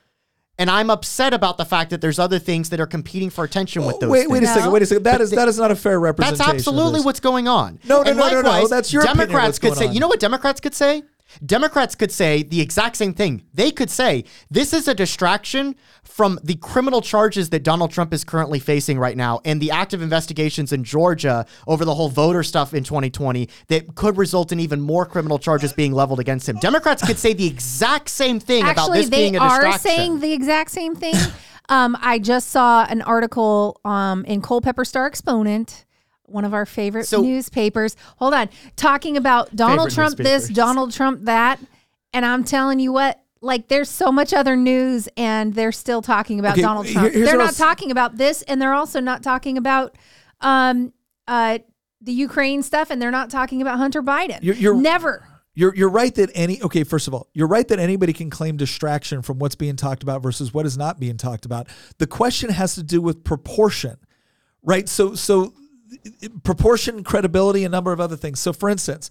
[0.58, 3.84] And I'm upset about the fact that there's other things that are competing for attention
[3.84, 4.08] with those.
[4.08, 4.72] wait, wait a second.
[4.72, 5.02] Wait a second.
[5.04, 6.38] That is that is not a fair representation.
[6.38, 7.78] That's absolutely what's going on.
[7.84, 8.48] No, no, And no, no, no.
[8.50, 9.88] likewise, That's your opinion Democrats could say.
[9.88, 9.92] on.
[9.94, 11.02] You know what Democrats could say?
[11.44, 13.44] Democrats could say the exact same thing.
[13.52, 18.24] They could say this is a distraction from the criminal charges that Donald Trump is
[18.24, 22.74] currently facing right now and the active investigations in Georgia over the whole voter stuff
[22.74, 26.56] in 2020 that could result in even more criminal charges being leveled against him.
[26.56, 30.20] Democrats could say the exact same thing about Actually, this they being a are saying
[30.20, 31.14] the exact same thing.
[31.68, 35.85] um, I just saw an article um, in Culpeper Star Exponent,
[36.28, 37.96] one of our favorite So- newspapers.
[38.16, 40.48] Hold on, talking about Donald Trump this.
[40.48, 41.60] Donald Trump that,
[42.12, 43.20] and I'm telling you what.
[43.42, 47.12] Like there's so much other news, and they're still talking about Okay, Donald Trump.
[47.12, 49.94] here's they're not else- talking about this, and they're also not talking about
[50.40, 50.92] um,
[51.28, 51.58] uh,
[52.00, 54.38] the Ukraine stuff, and they're not talking about Hunter Biden.
[54.42, 55.28] You're- you're- never.
[55.54, 58.56] You're you're right that any okay, first of all, you're right that anybody can claim
[58.56, 61.68] distraction from what's being talked about versus what is not being talked about.
[61.98, 63.96] The question has to do with proportion.
[64.62, 64.88] Right?
[64.88, 65.54] So so
[66.42, 68.40] proportion, credibility, a number of other things.
[68.40, 69.10] So for instance,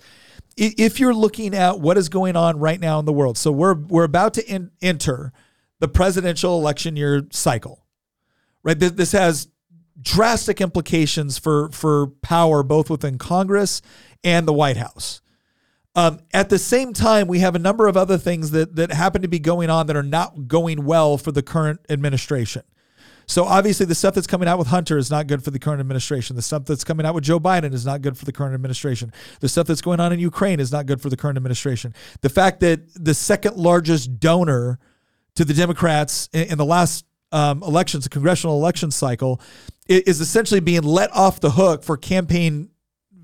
[0.57, 3.75] if you're looking at what is going on right now in the world, so we're
[3.75, 5.33] we're about to en- enter
[5.79, 7.85] the presidential election year cycle.
[8.63, 8.79] Right?
[8.79, 9.47] This has
[10.01, 13.81] drastic implications for for power both within Congress
[14.23, 15.21] and the White House.
[15.97, 19.21] Um, at the same time, we have a number of other things that that happen
[19.21, 22.63] to be going on that are not going well for the current administration.
[23.27, 25.79] So obviously, the stuff that's coming out with Hunter is not good for the current
[25.79, 26.35] administration.
[26.35, 29.11] The stuff that's coming out with Joe Biden is not good for the current administration.
[29.39, 31.93] The stuff that's going on in Ukraine is not good for the current administration.
[32.21, 34.79] The fact that the second largest donor
[35.35, 39.41] to the Democrats in, in the last um, elections, the congressional election cycle,
[39.87, 42.69] is essentially being let off the hook for campaign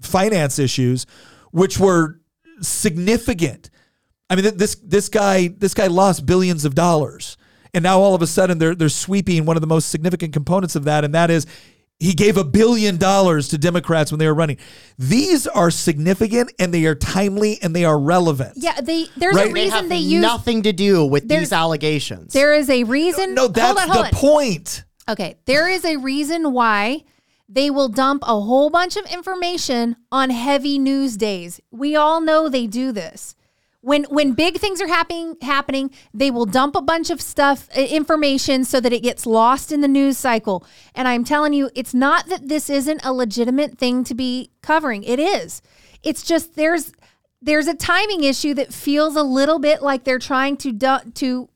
[0.02, 1.06] finance issues,
[1.52, 2.19] which were
[2.61, 3.69] significant.
[4.30, 7.38] I mean, this this guy this guy lost billions of dollars,
[7.73, 10.76] and now all of a sudden they're they're sweeping one of the most significant components
[10.76, 11.45] of that, and that is
[11.99, 14.57] He gave a billion dollars to Democrats when they were running.
[14.98, 18.53] These are significant and they are timely and they are relevant.
[18.56, 19.45] Yeah, they there's Right.
[19.52, 22.34] a They reason have they use nothing to do with these allegations.
[22.34, 23.35] There is a reason.
[23.35, 24.19] No, that's hold on, hold the on.
[24.19, 24.84] point.
[25.07, 27.03] Okay, there is a reason why
[27.48, 31.60] they will dump a whole bunch of information on heavy news days.
[31.69, 33.35] We all know they do this.
[33.82, 37.82] When when big things are happening happening, they will dump a bunch of stuff uh,
[37.82, 40.66] information so that it gets lost in the news cycle.
[40.94, 45.03] And I'm telling you, it's not that this isn't a legitimate thing to be covering.
[45.03, 45.64] It is.
[46.03, 46.91] It's just there's
[47.41, 51.49] there's a timing issue that feels a little bit like they're trying to du- to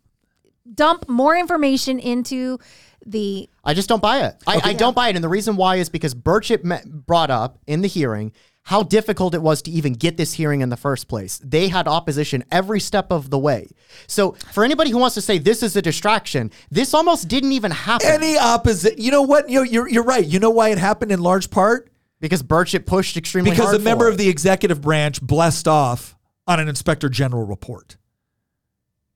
[0.74, 2.58] dump more information into
[3.06, 4.36] the I just don't buy it.
[4.48, 5.16] I, I don't buy it.
[5.16, 8.32] And the reason why is because Burchett brought up in the hearing
[8.66, 11.40] how difficult it was to even get this hearing in the first place.
[11.44, 13.70] They had opposition every step of the way.
[14.08, 17.70] So for anybody who wants to say this is a distraction, this almost didn't even
[17.70, 18.08] happen.
[18.08, 19.50] Any opposite, you know what?
[19.50, 20.26] You know, you're you're right.
[20.26, 24.08] You know why it happened in large part because Burchett pushed extremely because a member
[24.08, 26.16] of the executive branch blessed off
[26.48, 27.98] on an inspector general report.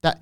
[0.04, 0.22] that.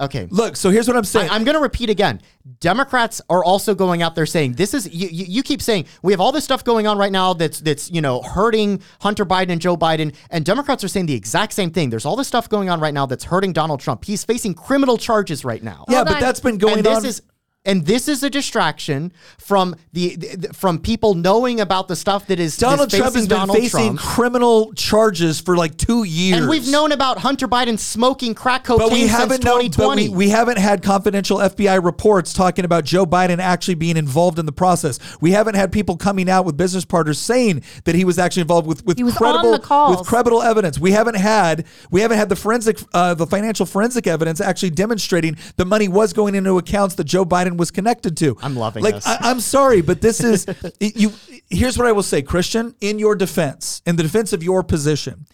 [0.00, 0.28] Okay.
[0.30, 1.30] Look, so here's what I'm saying.
[1.30, 2.20] I, am going to repeat again.
[2.60, 5.24] Democrats are also going out there saying this is you, you.
[5.28, 8.00] You keep saying we have all this stuff going on right now that's that's you
[8.00, 11.90] know hurting Hunter Biden and Joe Biden, and Democrats are saying the exact same thing.
[11.90, 14.04] There's all this stuff going on right now that's hurting Donald Trump.
[14.04, 15.84] He's facing criminal charges right now.
[15.88, 17.06] yeah, but that's been going and this on.
[17.06, 17.22] is
[17.68, 22.40] and this is a distraction from the, the- from people knowing about the stuff that
[22.40, 24.00] is Donald is Trump has facing been Donald facing Trump.
[24.00, 26.38] criminal charges for like two years.
[26.40, 30.08] And we've known about Hunter Biden smoking crack cocaine but we since haven't known, 2020.
[30.08, 34.38] but we, we haven't had confidential FBI reports talking about Joe Biden actually being involved
[34.38, 34.98] in the process.
[35.20, 38.66] We haven't had people coming out with business partners saying that he was actually involved
[38.66, 40.78] with with He was on credible with credible evidence.
[40.78, 45.36] We haven't had we haven't had the forensic uh, the financial forensic evidence actually demonstrating
[45.58, 48.38] the money was going into accounts that Joe Biden was connected to.
[48.40, 49.06] I'm loving like, this.
[49.06, 50.46] I, I'm sorry, but this is
[50.80, 51.12] you.
[51.50, 52.74] Here's what I will say, Christian.
[52.80, 55.26] In your defense, in the defense of your position,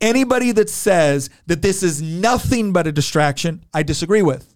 [0.00, 4.54] anybody that says that this is nothing but a distraction, I disagree with.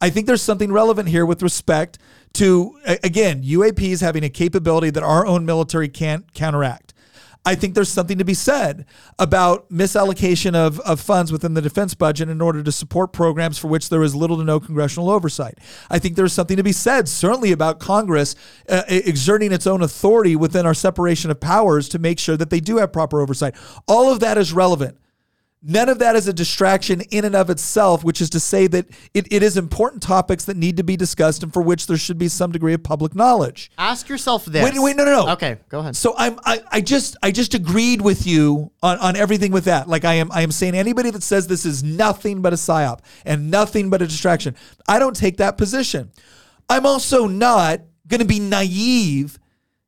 [0.00, 1.98] I think there's something relevant here with respect
[2.34, 6.94] to again UAPs having a capability that our own military can't counteract.
[7.44, 8.84] I think there's something to be said
[9.18, 13.68] about misallocation of, of funds within the defense budget in order to support programs for
[13.68, 15.58] which there is little to no congressional oversight.
[15.88, 18.34] I think there's something to be said, certainly about Congress
[18.68, 22.60] uh, exerting its own authority within our separation of powers to make sure that they
[22.60, 23.54] do have proper oversight.
[23.86, 24.98] All of that is relevant.
[25.60, 28.86] None of that is a distraction in and of itself, which is to say that
[29.12, 32.16] it, it is important topics that need to be discussed and for which there should
[32.16, 33.72] be some degree of public knowledge.
[33.76, 34.62] Ask yourself this.
[34.62, 35.32] Wait, wait, no, no, no.
[35.32, 35.96] Okay, go ahead.
[35.96, 39.88] So I'm I, I just I just agreed with you on, on everything with that.
[39.88, 43.00] Like I am I am saying anybody that says this is nothing but a psyop
[43.24, 44.54] and nothing but a distraction,
[44.86, 46.12] I don't take that position.
[46.68, 49.38] I'm also not going to be naive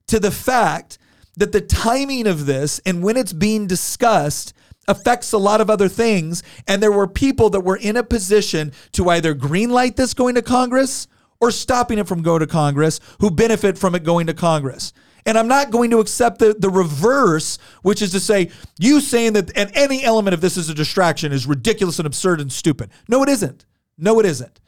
[0.08, 0.98] to the fact
[1.36, 4.52] that the timing of this and when it's being discussed
[4.90, 6.42] affects a lot of other things.
[6.66, 10.42] And there were people that were in a position to either greenlight this going to
[10.42, 11.06] Congress
[11.40, 14.92] or stopping it from going to Congress who benefit from it going to Congress.
[15.26, 19.34] And I'm not going to accept the, the reverse, which is to say, you saying
[19.34, 22.90] that and any element of this is a distraction is ridiculous and absurd and stupid.
[23.08, 23.66] No, it isn't.
[23.98, 24.60] No, it isn't.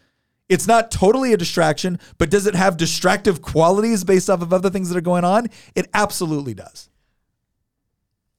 [0.49, 4.69] It's not totally a distraction, but does it have distractive qualities based off of other
[4.69, 5.49] things that are going on?
[5.75, 6.91] It absolutely does.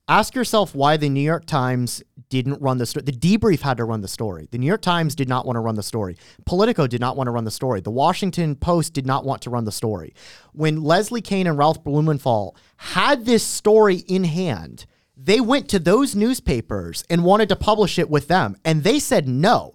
[0.10, 3.04] Ask yourself why the New York Times didn't run the story.
[3.06, 4.50] The debrief had to run the story.
[4.52, 6.18] The New York Times did not want to run the story.
[6.46, 7.80] Politico did not want to run the story.
[7.80, 10.14] The Washington Post did not want to run the story.
[10.52, 14.86] When Leslie Kean and Ralph Blumenthal had this story in hand,
[15.16, 19.26] they went to those newspapers and wanted to publish it with them, and they said
[19.26, 19.74] no.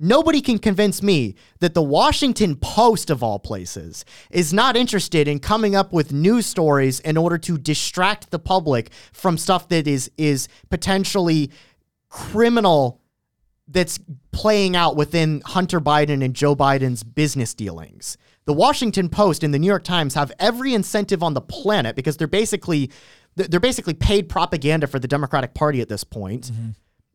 [0.00, 5.40] Nobody can convince me that the Washington Post, of all places, is not interested in
[5.40, 10.10] coming up with news stories in order to distract the public from stuff that is
[10.16, 11.50] is potentially
[12.08, 13.00] criminal
[13.66, 13.98] that's
[14.32, 18.16] playing out within Hunter Biden and Joe Biden's business dealings.
[18.46, 22.16] The Washington Post and the New York Times have every incentive on the planet because
[22.16, 22.90] they're basically
[23.36, 26.70] they're basically paid propaganda for the Democratic Party at this point mm-hmm.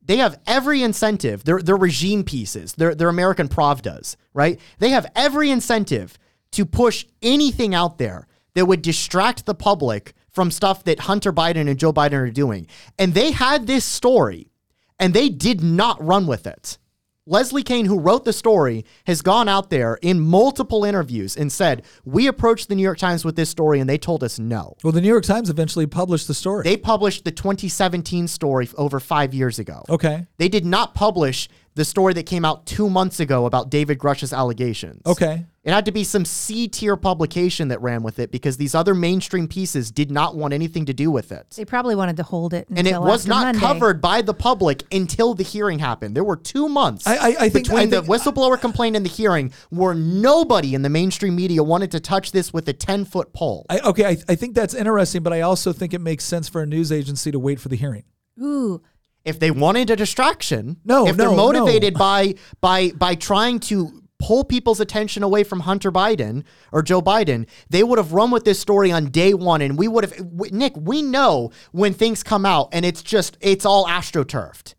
[0.06, 1.44] They have every incentive.
[1.44, 2.74] They're regime pieces.
[2.74, 4.60] They're, they're American Pravdas, right?
[4.80, 6.18] They have every incentive
[6.52, 11.70] to push anything out there that would distract the public from stuff that Hunter Biden
[11.70, 12.68] and Joe Biden are doing.
[12.98, 14.52] And they had this story
[15.00, 16.78] and they did not run with it.
[17.26, 21.84] Leslie Kean, who wrote the story, has gone out there in multiple interviews and said,
[22.04, 24.76] We approached the New York Times with this story and they told us no.
[24.84, 26.64] Well, the New York Times eventually published the story.
[26.64, 29.84] They published the 2017 story over five years ago.
[29.90, 30.28] okay.
[30.38, 34.34] They did not publish the story that came out two months ago about David Grusch's
[34.34, 35.02] allegations.
[35.06, 35.46] Okay.
[35.64, 38.94] It had to be some C tier publication that ran with it because these other
[38.94, 41.52] mainstream pieces did not want anything to do with it.
[41.56, 43.60] They probably wanted to hold it, And it was after not Monday.
[43.62, 46.16] covered by the public until the hearing happened.
[46.18, 48.98] There were two months I- I- I think- between I the think- uh, whistleblower complaint
[48.98, 52.74] and the hearing where nobody in the mainstream media wanted to touch this with a
[52.74, 53.66] 10 foot pole.
[53.70, 56.62] I, okay, I, I think that's interesting, but I also think it makes sense for
[56.62, 58.04] a news agency to wait for the hearing.
[58.42, 58.82] Ooh,
[59.24, 61.38] if they wanted a distraction, No, if no, they're no.
[61.38, 67.02] motivated by by by trying to pull people's attention away from Hunter Biden or Joe
[67.02, 70.16] Biden, they would have run with this story on day one, and we would have.
[70.18, 74.76] w- Nick, we know when things come out, and it's just it's all astroturfed.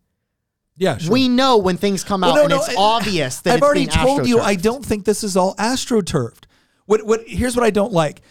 [0.77, 1.13] Yeah, sure.
[1.13, 3.57] We know when things come out, Well, no, and no, it's I- obvious that I've
[3.57, 4.39] it's already being told you.
[4.41, 6.45] I don't think this is all astroturfed.
[6.85, 8.21] What what here's what I don't like.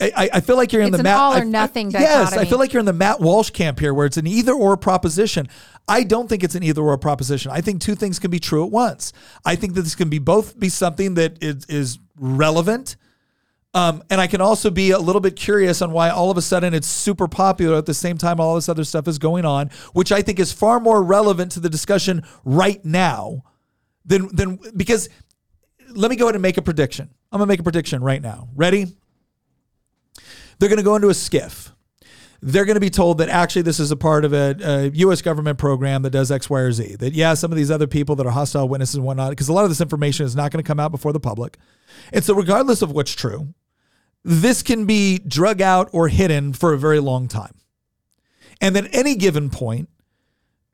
[0.00, 1.16] I, I, I feel like you're in It's the an Matt.
[1.18, 3.80] all or I- I- nothing Yes, I feel like you're in the Matt Walsh camp
[3.80, 5.48] here, where it's an either or proposition.
[5.88, 7.50] I don't think it's an either or proposition.
[7.50, 9.12] I think two things can be true at once.
[9.44, 12.96] I think that this can be both be something that is, is relevant,
[13.74, 16.42] um, and I can also be a little bit curious on why all of a
[16.42, 19.70] sudden it's super popular at the same time all this other stuff is going on,
[19.94, 23.44] which I think is far more relevant to the discussion right now
[24.04, 25.08] than than because
[25.90, 27.08] let me go ahead and make a prediction.
[27.30, 28.48] I'm gonna make a prediction right now.
[28.54, 28.86] Ready?
[30.58, 31.71] They're gonna go into a SCIF.
[32.44, 35.22] They're going to be told that actually this is a part of a, a U.S.
[35.22, 36.96] government program that does X, Y, or Z.
[36.96, 39.52] That yeah, some of these other people that are hostile witnesses and whatnot, because a
[39.52, 41.56] lot of this information is not going to come out before the public.
[42.12, 43.54] And so, regardless of what's true,
[44.24, 47.54] this can be drug out or hidden for a very long time.
[48.60, 49.88] And at any given point,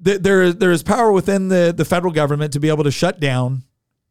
[0.00, 3.64] there there is power within the the federal government to be able to shut down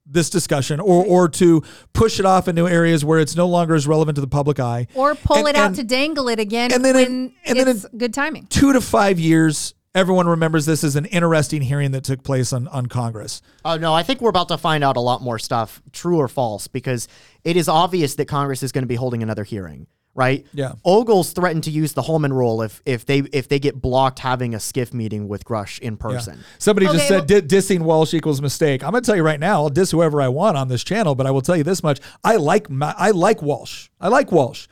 [0.09, 1.61] this discussion or or to
[1.93, 4.87] push it off into areas where it's no longer as relevant to the public eye.
[4.95, 7.59] or pull And- it out and to dangle it again and then when in- and
[7.59, 8.47] then it's good timing.
[8.49, 12.67] Two to five years, everyone remembers this as an interesting hearing that took place on
[12.69, 13.41] on Congress.
[13.65, 16.27] Oh no, I think we're about to find out a lot more stuff, true or
[16.27, 17.07] false, because
[17.43, 19.87] it is obvious that Congress is going to be holding another hearing,
[20.17, 20.45] right?
[20.51, 20.73] Yeah.
[20.83, 24.53] Ogles threatened to use the Holman rule if if they if they get blocked having
[24.53, 25.97] a SCIF meeting with Grusch in Yeah.
[25.99, 26.39] person.
[26.57, 28.83] Somebody just said di- dissing Walsh equals mistake.
[28.83, 31.15] I'm going to tell you right now, I'll diss whoever I want on this channel,
[31.15, 33.89] but I will tell you this much: I like my, I like Walsh.
[34.01, 34.67] I like Walsh.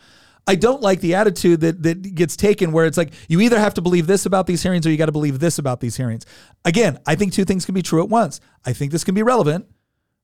[0.47, 3.75] I don't like the attitude that that gets taken where it's like you either have
[3.75, 6.25] to believe this about these hearings or you got to believe this about these hearings.
[6.65, 8.41] Again, I think two things can be true at once.
[8.65, 9.65] I think this can be relevant,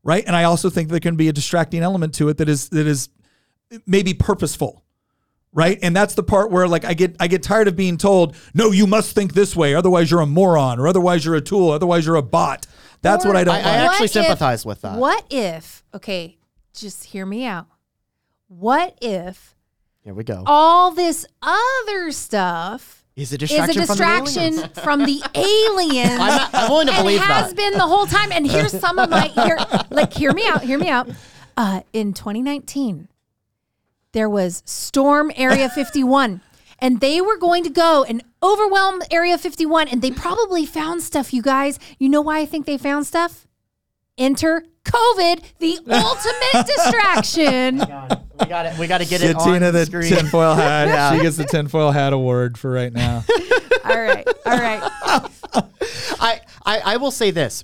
[0.03, 0.23] right?
[0.25, 2.85] And I also think there can be a distracting element to it that is that
[2.87, 3.09] is
[3.87, 4.83] maybe purposeful
[5.53, 8.35] right and that's the part where like i get i get tired of being told
[8.53, 11.71] no you must think this way otherwise you're a moron or otherwise you're a tool
[11.71, 12.65] otherwise you're a bot
[13.01, 14.97] that's what i don't I- I actually What if- sympathize with that.
[14.97, 16.37] What if, okay,
[16.73, 17.65] just hear me out.
[18.47, 19.55] What if
[20.03, 20.43] Here we go.
[20.45, 24.79] all this other stuff Is a is distraction, a distraction from the aliens?
[24.83, 26.11] from the aliens?
[26.11, 27.55] I'm, not, I'm willing to and believe has that.
[27.55, 28.31] been the whole time.
[28.31, 29.57] And here's some of my here.
[29.89, 30.63] Like, hear me out.
[30.63, 31.09] Hear me out.
[31.57, 33.07] Uh, in 2019,
[34.13, 36.41] there was Storm Area 51,
[36.79, 41.33] and they were going to go and overwhelm Area 51, and they probably found stuff.
[41.33, 43.47] You guys, you know why I think they found stuff?
[44.17, 47.79] Enter COVID, the ultimate distraction.
[48.39, 48.77] we got it.
[48.77, 50.11] We got to get it Get on the the screen.
[50.13, 50.87] tinfoil hat.
[50.87, 51.11] Yeah.
[51.15, 53.23] She gets the tinfoil hat award for right now.
[53.85, 54.81] All right, all right.
[56.19, 57.63] I, I I will say this.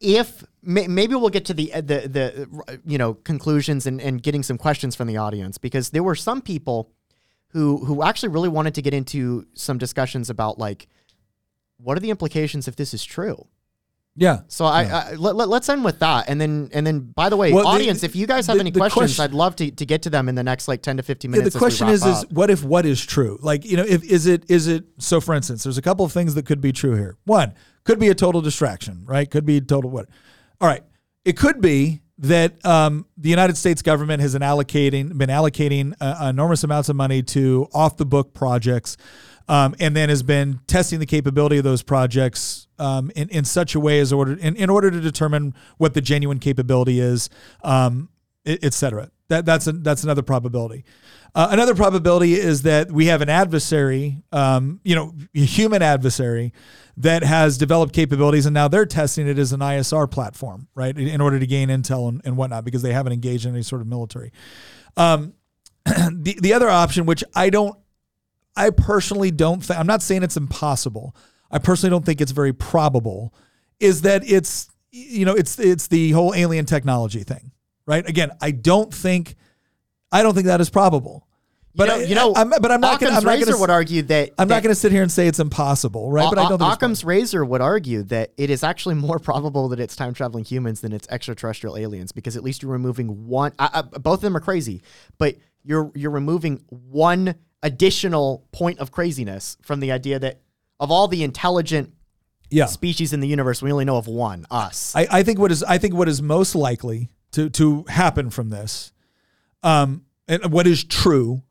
[0.00, 4.42] If may, maybe we'll get to the the the you know conclusions and, and getting
[4.42, 6.90] some questions from the audience because there were some people
[7.48, 10.88] who who actually really wanted to get into some discussions about like
[11.78, 13.46] what are the implications if this is true.
[14.14, 14.40] Yeah.
[14.48, 15.08] So I, Yeah.
[15.12, 17.62] I let, let, us end with that, and then and then by the way, Well,
[17.64, 19.86] the- audience, if you guys have the- any the questions, question- I'd love to, to
[19.86, 21.54] get to them in the next like ten to fifteen Yeah, minutes.
[21.54, 23.38] the question is, is what if what is true?
[23.40, 26.12] Like, you know, if is it is it so for instance, there's a couple of
[26.12, 27.16] things that could be true here.
[27.24, 29.30] One, could be a total distraction, right?
[29.30, 30.08] Could be total what?
[30.62, 30.84] All right.
[31.24, 36.28] It could be that um, the United States government has been allocating been allocating uh,
[36.28, 38.96] enormous amounts of money to off the book projects,
[39.48, 43.74] um, and then has been testing the capability of those projects um, in in such
[43.74, 47.28] a way as order in, in order to determine what the genuine capability is,
[47.64, 48.08] um,
[48.46, 49.10] et et cetera.
[49.28, 50.84] That that's a, that's another probability.
[51.34, 56.52] Uh, another probability is that we have an adversary, um, you know, a human adversary
[56.96, 61.20] that has developed capabilities, and now they're testing it as an ISR platform, right, in
[61.20, 63.86] order to gain intel and, and whatnot, because they haven't engaged in any sort of
[63.86, 64.32] military.
[64.96, 65.34] Um,
[65.84, 67.76] the the other option, which I don't,
[68.54, 71.16] I personally don't think, I'm not saying it's impossible.
[71.50, 73.34] I personally don't think it's very probable,
[73.80, 77.52] is that it's you know it's it's the whole alien technology thing,
[77.86, 78.06] right?
[78.08, 79.34] Again, I don't think
[80.12, 81.26] I don't think that is probable.
[81.74, 83.58] But you know, I- you know I'm- but I'm not gonna- I'm not razor gonna
[83.60, 86.28] would argue that I'm that not going to sit here and say it's impossible, right?
[86.28, 89.68] But I don't think it's Occam's razor would argue that it is actually more probable
[89.70, 93.52] that it's time traveling humans than it's extraterrestrial aliens because at least you're removing one.
[93.58, 94.82] I, I, both of them are crazy,
[95.18, 100.40] but you're you're removing one additional point of craziness from the idea that
[100.80, 101.92] of all the intelligent
[102.50, 102.66] Yeah.
[102.66, 104.92] species in the universe, we only know of one, us.
[104.94, 108.50] I, I think what is I think what is most likely to to happen from
[108.50, 108.92] this,
[109.62, 111.42] um, and what is true,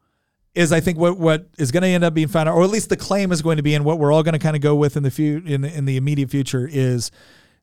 [0.53, 2.69] is I think what what is going to end up being found out, or at
[2.69, 4.61] least the claim is going to be, and what we're all going to kind of
[4.61, 7.11] go with in the few in in the immediate future is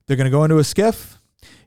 [0.07, 1.17] they're going to go into a SCIF.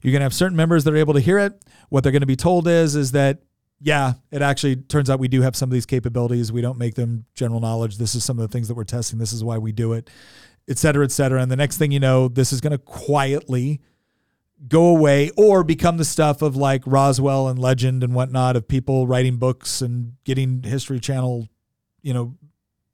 [0.01, 1.63] You're going to have certain members that are able to hear it.
[1.89, 3.41] What they're going to be told is is that
[3.83, 6.51] yeah, it actually turns out we do have some of these capabilities.
[6.51, 7.97] We don't make them general knowledge.
[7.97, 9.17] This is some of the things that we're testing.
[9.17, 10.09] This is why we do it,
[10.69, 11.41] et cetera, et cetera.
[11.41, 13.81] And the next thing you know, this is going to quietly
[14.67, 19.07] go away or become the stuff of like Roswell and legend and whatnot of people
[19.07, 21.47] writing books and getting History Channel,
[22.01, 22.35] you know,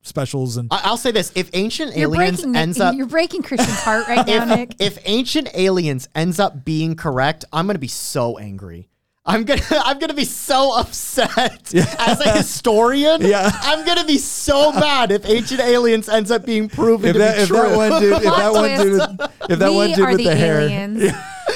[0.01, 3.43] specials and I, I'll say this: if Ancient You're Aliens breaking ends up you're breaking
[3.43, 4.75] Christian's heart right now, Nick.
[4.79, 8.89] if Ancient Aliens ends up being correct, I'm gonna be so angry.
[9.25, 13.21] I'm gonna I'm gonna be so upset as a historian.
[13.21, 13.51] Yeah.
[13.53, 17.35] I'm gonna be so mad if Ancient Aliens ends up being proven if to that,
[17.35, 17.57] be if true.
[17.57, 20.23] that one dude, if that one dude, if that we one dude are with the,
[20.23, 21.11] the, hair, aliens.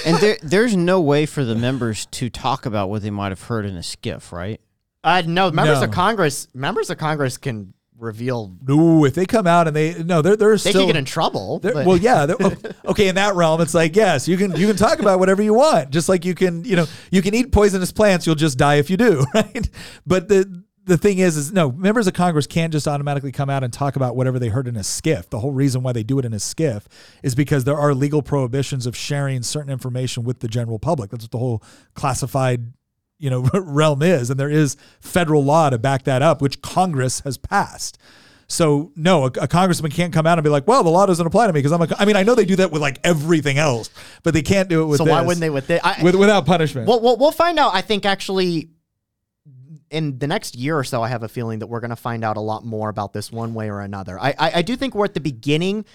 [0.06, 3.44] And there, there's no way for the members to talk about what they might have
[3.44, 4.60] heard in a SCIF, right?
[5.04, 5.86] uh, no, members No.
[5.86, 8.56] of Congress, members of Congress can reveal.
[8.68, 11.06] no, if they come out and they no, they're they're They still can get in
[11.06, 11.60] trouble.
[11.60, 12.26] They're- but- well, yeah.
[12.26, 15.42] they're- Okay, in that realm, it's like yes, you can you can talk about whatever
[15.44, 18.58] you want, just like you can you know you can eat poisonous plants, you'll just
[18.58, 19.70] die if you do, right?
[20.06, 23.64] But the the thing is, is no members of Congress can't just automatically come out
[23.64, 25.30] and talk about whatever they heard in a SCIF.
[25.30, 26.84] The whole reason why they do it in a SCIF
[27.24, 31.10] is because there are legal prohibitions of sharing certain information with the general public.
[31.10, 31.64] That's what the whole
[31.94, 32.74] classified
[33.20, 37.22] you know realm is, and there is federal law to back that up, which Congress
[37.22, 37.98] has passed.
[38.48, 41.26] So no, a, a congressman can't come out and be like, "Well, the law doesn't
[41.26, 43.00] apply to me because I'm a." I mean, I know they do that with like
[43.06, 43.90] everything else,
[44.24, 44.98] but they can't do it with.
[44.98, 45.80] so why wouldn't they with it?
[45.86, 46.86] I, with without punishment?
[46.86, 47.74] Well, we'll, we'll find out.
[47.74, 48.72] I think actually,
[49.92, 52.24] in the next year or so, I have a feeling that we're going to find
[52.24, 54.20] out a lot more about this one way or another.
[54.20, 55.86] I, I, I do think we're at the beginning.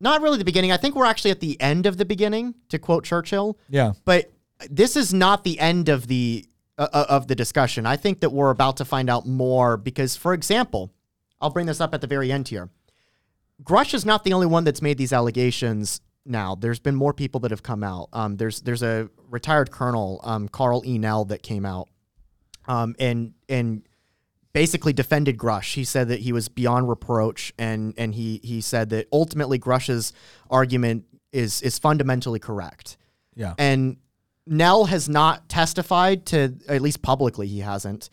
[0.00, 0.72] Not really the beginning.
[0.72, 3.58] I think we're actually at the end of the beginning, to quote Churchill.
[3.68, 4.32] yeah, But
[4.70, 6.46] this is not the end of the
[6.78, 7.86] uh, uh, of the discussion.
[7.86, 10.92] I think that we're about to find out more because, for example,
[11.40, 12.68] I'll bring this up at the very end here.
[13.62, 16.00] Grusch is not the only one that's made these allegations.
[16.26, 18.08] Now, there's been more people that have come out.
[18.12, 20.98] Um, there's there's a retired colonel, um, Karl E.
[20.98, 21.88] Nell, that came out,
[22.66, 23.82] um, and and
[24.52, 25.74] basically defended Grusch.
[25.74, 30.12] He said that he was beyond reproach, and and he he said that ultimately Grusch's
[30.50, 32.96] argument is is fundamentally correct.
[33.34, 33.54] yeah.
[33.58, 33.98] And
[34.46, 38.10] Nell has not testified to, at least publicly, he hasn't.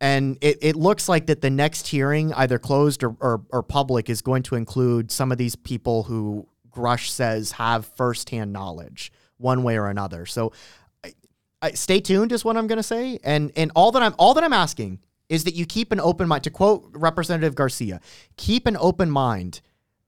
[0.00, 4.10] And it, it looks like that the next hearing, either closed or, or, or public,
[4.10, 9.62] is going to include some of these people who Grusch says have firsthand knowledge, one
[9.62, 10.26] way or another.
[10.26, 10.52] So,
[11.62, 13.18] I, stay tuned is what I'm going to say.
[13.24, 16.28] And and all that I'm all that I'm asking is that you keep an open
[16.28, 16.44] mind.
[16.44, 18.00] To quote Representative Garcia,
[18.36, 19.60] keep an open mind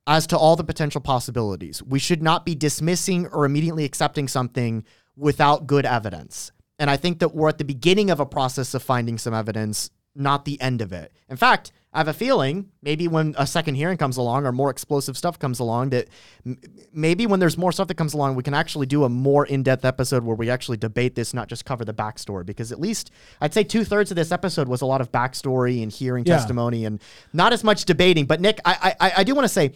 [0.06, 1.82] as to all the potential possibilities.
[1.82, 4.84] We should not be dismissing or immediately accepting something
[5.16, 6.50] without good evidence.
[6.78, 9.90] And I think that we're at the beginning of a process of finding some evidence,
[10.14, 11.12] not the end of it.
[11.28, 14.70] In fact, I have a feeling maybe when a second hearing comes along or more
[14.70, 16.06] explosive stuff comes along, that
[16.46, 16.56] m-
[16.92, 19.64] maybe when there's more stuff that comes along, we can actually do a more in
[19.64, 22.46] depth episode where we actually debate this, not just cover the backstory.
[22.46, 23.10] Because at least
[23.40, 26.36] I'd say two thirds of this episode was a lot of backstory and hearing Yeah.
[26.36, 27.00] testimony and
[27.32, 28.26] not as much debating.
[28.26, 29.72] But Nick, I, I, I do want to say,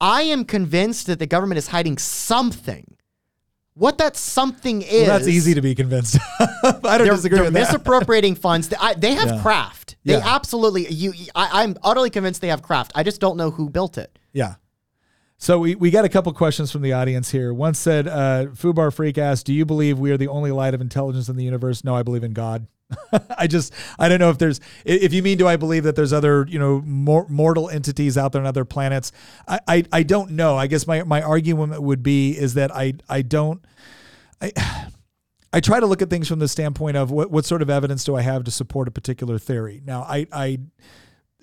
[0.00, 2.96] I am convinced that the government is hiding something.
[3.74, 5.08] What that something is.
[5.08, 6.16] Well, that's easy to be convinced.
[6.16, 6.20] Of.
[6.84, 7.60] I don't They're, disagree they're with that.
[7.60, 8.68] misappropriating funds.
[8.68, 9.42] They, I, they have Yeah.
[9.42, 9.96] craft.
[10.04, 10.22] They Yeah.
[10.34, 10.88] absolutely.
[10.92, 11.14] You.
[11.34, 12.92] I, I'm utterly convinced they have craft.
[12.94, 14.18] I just don't know who built it.
[14.32, 14.56] Yeah.
[15.38, 17.52] So we, we got a couple questions from the audience here.
[17.52, 20.80] One said, uh, Fubar Freak asked, Do you believe we are the only light of
[20.80, 21.82] intelligence in the universe?
[21.82, 22.66] No, I believe in God.
[23.38, 26.12] I just, I don't know if there's, if you mean, do I believe that there's
[26.12, 29.12] other, you know, mor- mortal entities out there on other planets?
[29.46, 30.56] I, I, I don't know.
[30.56, 33.64] I guess my, my argument would be is that I, I don't,
[34.40, 34.52] I,
[35.54, 38.04] I try to look at things from the standpoint of what, what sort of evidence
[38.04, 39.82] do I have to support a particular theory.
[39.84, 40.58] Now, I, I,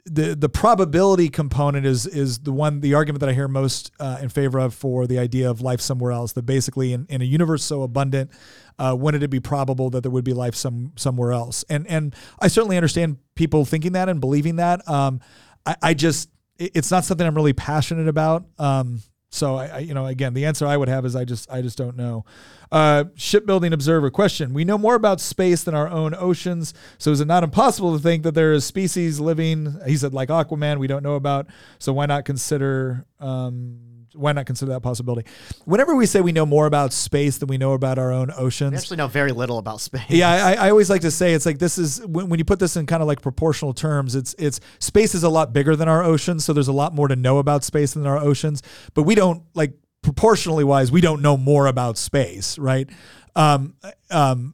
[0.05, 4.17] the the probability component is is the one the argument that I hear most uh,
[4.21, 6.33] in favor of for the idea of life somewhere else.
[6.33, 8.31] That basically in, in a universe so abundant,
[8.79, 11.63] uh, wouldn't it be probable that there would be life some somewhere else?
[11.69, 14.87] And and I certainly understand people thinking that and believing that.
[14.89, 15.19] Um,
[15.65, 18.45] I, I just it's not something I'm really passionate about.
[18.57, 19.01] Um,
[19.31, 21.61] so I, I, you know, again, the answer I would have is I just, I
[21.61, 22.25] just don't know.
[22.71, 27.21] Uh, shipbuilding observer question: We know more about space than our own oceans, so is
[27.21, 29.79] it not impossible to think that there is species living?
[29.85, 31.47] He said, like Aquaman, we don't know about.
[31.77, 33.05] So why not consider?
[33.19, 35.27] Um, why not consider that possibility?
[35.65, 38.71] Whenever we say we know more about space than we know about our own oceans,
[38.71, 40.03] We actually know very little about space.
[40.09, 42.59] yeah, I, I always like to say it's like this is when, when you put
[42.59, 44.15] this in kind of like proportional terms.
[44.15, 47.07] It's it's space is a lot bigger than our oceans, so there's a lot more
[47.07, 48.61] to know about space than our oceans.
[48.93, 52.89] But we don't like proportionally wise, we don't know more about space, right?
[53.35, 53.75] Um,
[54.09, 54.53] um,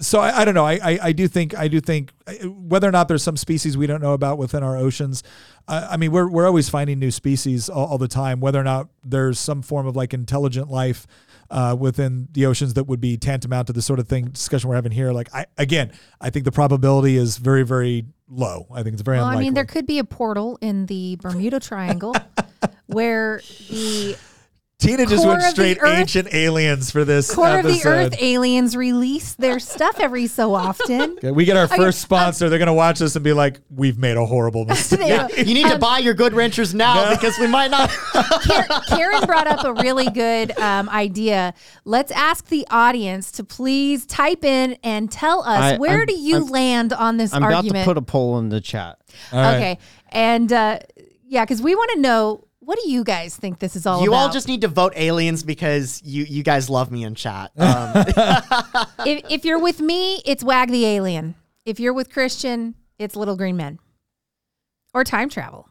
[0.00, 0.66] so I, I don't know.
[0.66, 2.12] I, I I do think I do think
[2.44, 5.22] whether or not there's some species we don't know about within our oceans.
[5.68, 8.40] Uh, I mean, we're we're always finding new species all, all the time.
[8.40, 11.06] Whether or not there's some form of like intelligent life
[11.50, 14.76] uh, within the oceans that would be tantamount to the sort of thing discussion we're
[14.76, 15.12] having here.
[15.12, 18.66] Like I again, I think the probability is very very low.
[18.72, 19.44] I think it's very Well, unlikely.
[19.44, 22.16] I mean, there could be a portal in the Bermuda Triangle
[22.86, 23.40] where
[23.70, 24.16] the
[24.78, 27.88] Tina just core went straight Earth- ancient aliens for this core of the episode.
[28.12, 31.12] Earth aliens release their stuff every so often.
[31.24, 32.48] Okay, we get our Okay, first sponsor.
[32.50, 35.68] They're gonna watch this and be like, "We've made a horrible mistake." Yeah, You need
[35.68, 37.88] to buy your Good Ranchers now because we might not.
[38.88, 41.54] Karen brought up a really good um, idea.
[41.84, 46.14] Let's ask the audience to please type in and tell us I- where I'm- do
[46.18, 47.70] you I'm- land on this I'm argument.
[47.70, 48.98] about to put a poll in the chat.
[49.32, 49.78] okay,
[50.10, 50.80] and uh,
[51.26, 54.04] yeah, because we want to know what do you guys think this is all about?
[54.04, 54.18] You about?
[54.18, 57.52] all just need to vote aliens because you you guys love me in chat.
[57.64, 57.92] Um,
[59.06, 61.34] if, if you're with me, it's Wag the Alien.
[61.64, 63.78] If you're with Christian, it's Little Green Men.
[64.92, 65.68] Or time travel.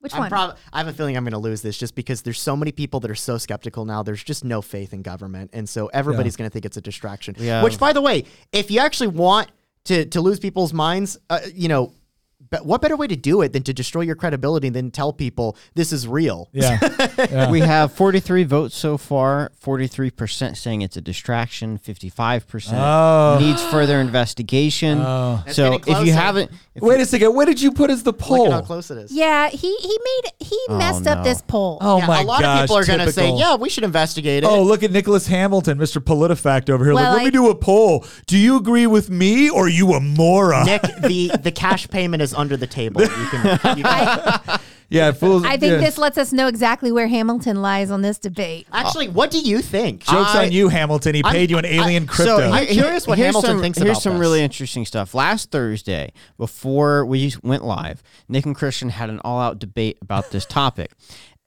[0.00, 0.30] Which I'm one?
[0.30, 2.70] prob- I have a feeling I'm going to lose this just because there's so many
[2.70, 4.02] people that are so skeptical now.
[4.02, 7.34] There's just no faith in government, and so everybody's going to think it's a distraction.
[7.38, 7.62] Yeah.
[7.62, 9.50] Which, by the way, if you actually want
[9.84, 11.92] to to lose people's minds, uh, you know,
[12.50, 15.56] but what better way to do it than to destroy your credibility than tell people
[15.74, 16.48] this is real?
[16.52, 16.78] Yeah.
[17.18, 17.50] Yeah.
[17.50, 19.50] We have 43 votes so far.
[19.60, 21.76] 43% saying it's a distraction.
[21.78, 23.38] 55% Oh.
[23.40, 25.00] needs further investigation.
[25.00, 25.42] Oh.
[25.50, 27.34] So if you haven't, if Wait a second.
[27.34, 28.46] What did you put as the Look poll?
[28.46, 29.12] at how close it is.
[29.12, 31.78] yeah, he he made he Oh, messed up this poll.
[31.80, 32.58] Oh Yeah, my a lot gosh!
[32.60, 35.26] of people are going to say, "Yeah, we should investigate it." Oh, look at Nicholas
[35.26, 36.00] Hamilton, Mr.
[36.00, 36.94] PolitiFact over here.
[36.94, 38.04] Well, like, let I- me do a poll.
[38.26, 40.66] Do you agree with me or are you a moron?
[40.66, 43.00] Nick, the the cash payment is under the table.
[43.02, 45.44] You can, you can yeah, fools.
[45.44, 45.78] I think yeah.
[45.78, 48.66] this lets us know exactly where Hamilton lies on this debate.
[48.72, 49.08] actually.
[49.08, 50.04] What do you think?
[50.04, 51.14] Joke's I- on you, Hamilton.
[51.14, 52.38] He I'm- paid you an alien I- crypto.
[52.38, 54.20] so I'm curious what here's Hamilton some, thinks Here's about some this.
[54.20, 55.14] really interesting stuff.
[55.14, 60.44] Last Thursday, before we went live, Nick and Christian had an all-out debate about this
[60.46, 60.92] topic.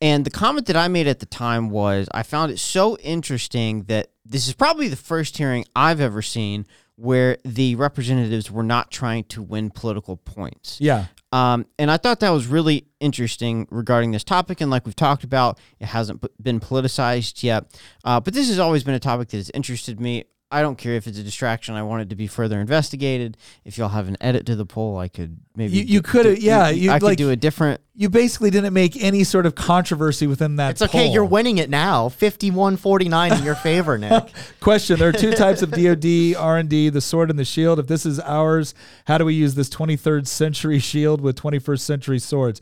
[0.03, 3.84] And the comment that I made at the time was I found it so interesting
[3.84, 6.66] that this is probably the first hearing I've ever seen
[7.02, 10.78] where the representatives were not trying to win political points.
[10.80, 11.07] yeah.
[11.34, 14.60] Um, and I thought that was really interesting regarding this topic.
[14.60, 17.65] And like we've talked about, it hasn't been politicized yet.
[18.03, 20.26] Uh, but this has always been a topic that has interested me.
[20.52, 21.76] I don't care if it's a distraction.
[21.76, 23.38] I want it to be further investigated.
[23.64, 25.78] If y'all have an edit to the poll, I could maybe.
[25.78, 27.80] You- you could- yeah, you- I could like- do a different.
[27.95, 30.72] You basically didn't make any sort of controversy within that.
[30.72, 31.06] It's okay.
[31.06, 31.14] poll.
[31.14, 32.10] You're winning it now.
[32.10, 34.26] 51-49 in your favor, Nick.
[34.60, 37.80] Question: There are two types of DoD R and D: the sword and the shield.
[37.80, 38.73] If this is ours,
[39.06, 42.60] how do we use this 23rd century shield with 21st century swords?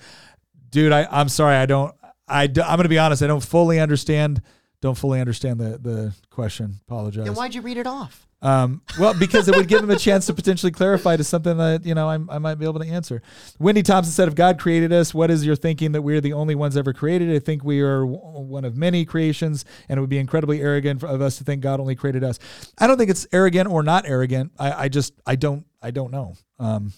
[0.69, 1.93] Dude, I, I'm sorry, I don't.
[2.27, 3.23] I, I, am going to be honest.
[3.23, 4.41] I don't fully understand.
[4.81, 6.75] Don't fully understand the the question.
[6.87, 7.25] Apologize.
[7.25, 8.25] then why'd you read it off?
[8.41, 11.85] Um, well, because it would give him a chance to potentially clarify to something that
[11.85, 13.21] you know I, I might be able to answer.
[13.59, 16.55] Wendy Thompson said, "If God created us, what is your thinking that we're the only
[16.55, 17.35] ones ever created?
[17.35, 21.03] I think we are w- one of many creations, and it would be incredibly arrogant
[21.03, 22.39] of us to think God only created us.
[22.77, 24.53] I don't think it's arrogant or not arrogant.
[24.57, 26.35] I, I just I don't I don't know.
[26.59, 26.93] Um,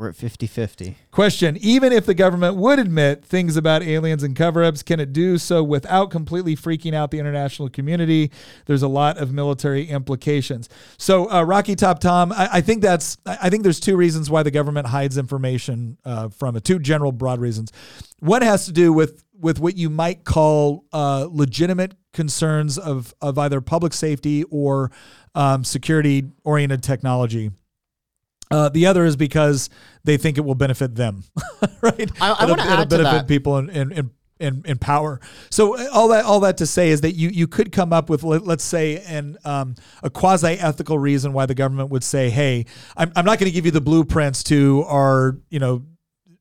[0.00, 0.96] We're at 50 50.
[1.10, 5.12] Question Even if the government would admit things about aliens and cover ups, can it
[5.12, 8.30] do so without completely freaking out the international community?
[8.64, 10.70] There's a lot of military implications.
[10.96, 14.42] So, uh, Rocky Top Tom, I, I think that's, I think there's two reasons why
[14.42, 17.70] the government hides information uh, from it, two general broad reasons.
[18.20, 23.36] One has to do with, with what you might call uh, legitimate concerns of, of
[23.36, 24.92] either public safety or
[25.34, 27.50] um, security oriented technology.
[28.50, 29.70] Uh, the other is because
[30.04, 31.22] they think it will benefit them,
[31.82, 32.10] right?
[32.20, 33.28] I- I it'll to benefit that.
[33.28, 34.10] people in, in, in,
[34.40, 35.20] in, in power.
[35.50, 38.08] So uh, all that all that to say is that you you could come up
[38.10, 42.30] with let, let's say an um, a quasi ethical reason why the government would say,
[42.30, 42.64] hey,
[42.96, 45.82] I'm, I'm not going to give you the blueprints to our you know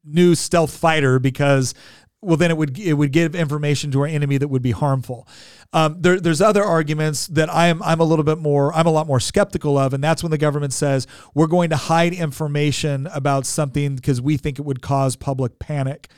[0.05, 1.73] new stealth fighter because
[2.21, 5.27] well, then it would it would give information to our enemy that would be harmful.
[5.71, 9.07] Um, there, there's other arguments that I'm I'm a little bit more I'm a lot
[9.07, 13.45] more skeptical of, and that's when the government says we're going to hide information about
[13.45, 16.09] something because we think it would cause public panic.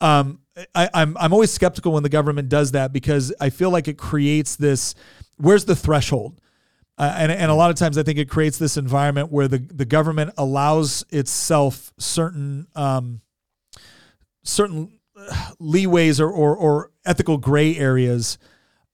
[0.00, 0.40] Um,
[0.74, 3.96] I, I'm I'm always skeptical when the government does that because I feel like it
[3.96, 4.94] creates this.
[5.36, 6.40] Where's the threshold?
[6.96, 9.58] Uh, and, and a lot of times I think it creates this environment where the,
[9.58, 13.20] the government allows itself certain um,
[14.44, 14.92] certain
[15.60, 18.38] leeways or, or, or ethical gray areas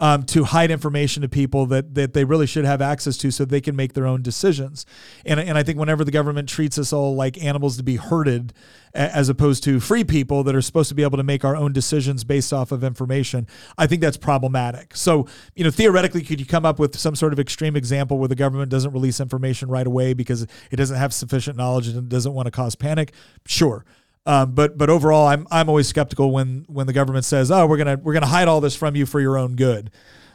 [0.01, 3.45] um, to hide information to people that, that they really should have access to so
[3.45, 4.87] they can make their own decisions.
[5.27, 8.55] And, and I think whenever the government treats us all like animals to be herded,
[8.95, 11.73] as opposed to free people that are supposed to be able to make our own
[11.73, 13.47] decisions based off of information,
[13.79, 14.97] I think that's problematic.
[14.97, 18.29] So, you know, theoretically, could you come up with some sort of extreme example where
[18.29, 22.33] the government doesn't release information right away because it doesn't have sufficient knowledge and doesn't
[22.33, 23.13] want to cause panic?
[23.47, 23.85] Sure.
[24.27, 27.79] Um, but but overall, I'm I'm always skeptical when when the government says, "Oh, we're
[27.79, 29.91] gonna we're gonna hide all this from you for your own good."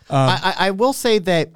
[0.10, 1.52] Um, I, I will say that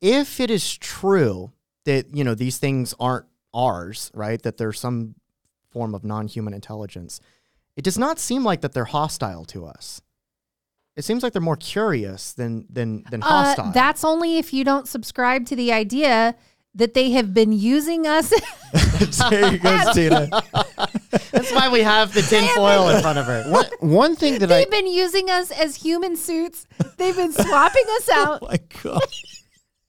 [0.00, 1.52] if it is true
[1.84, 4.42] that you know these things aren't ours, right?
[4.42, 5.14] That there's some
[5.70, 7.20] form of non-human intelligence,
[7.76, 10.02] it does not seem like that they're hostile to us.
[10.96, 13.68] It seems like they're more curious than than than hostile.
[13.68, 16.34] Uh, that's only if you don't subscribe to the idea
[16.74, 18.32] that they have been using us.
[19.30, 20.28] there you go, Tina.
[21.30, 23.44] That's why we have the tin foil in front of her.
[23.50, 26.66] One, one thing that I They've been using us as human suits.
[26.96, 28.38] They've been swapping us oh out.
[28.42, 29.02] oh my god!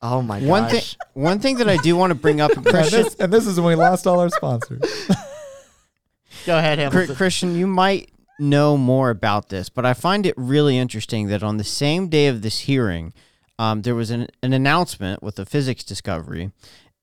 [0.02, 0.48] Oh my gosh.
[0.50, 0.82] one thing
[1.14, 3.60] one thing that I do want to bring up, And Christian, this, and this is
[3.60, 4.82] when we lost all our sponsors.
[6.46, 7.16] Go ahead, Hamilton.
[7.16, 11.58] Christian, you might know more about this, but I find it really interesting that on
[11.58, 13.14] the same day of this hearing,
[13.64, 16.52] um, there was an, an announcement with a physics discovery.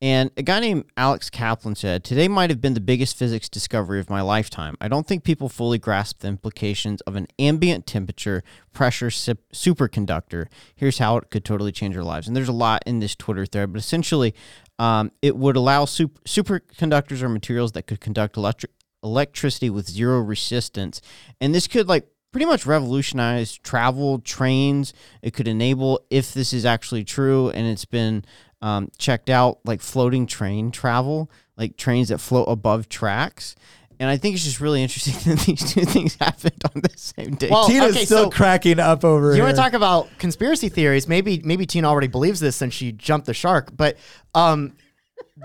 [0.02, 3.98] And a guy named Alex Kaplan said, Today might have been the biggest physics discovery
[3.98, 4.76] of my lifetime.
[4.78, 8.42] I don't think people fully grasp the implications of an ambient temperature
[8.74, 10.46] pressure sup- superconductor.
[10.74, 12.26] Here's how it could totally change our lives.
[12.26, 14.34] And there's a lot in this Twitter thread, but essentially,
[14.78, 18.72] um, it would allow sup- superconductors or materials that could conduct electric
[19.02, 21.00] electricity with zero resistance.
[21.40, 24.92] And this could like pretty much revolutionize travel, trains.
[25.22, 28.24] It could enable, if this is actually true and it's been
[28.62, 33.56] um, checked out, like floating train travel, like trains that float above tracks.
[33.98, 37.34] And I think it's just really interesting that these two things happened on the same
[37.34, 37.48] day.
[37.50, 41.06] Well, Tina's okay, still so- cracking up over You want to talk about conspiracy theories?
[41.06, 43.76] Maybe maybe Tina already believes this since she jumped the shark.
[43.76, 43.98] But
[44.34, 44.76] um,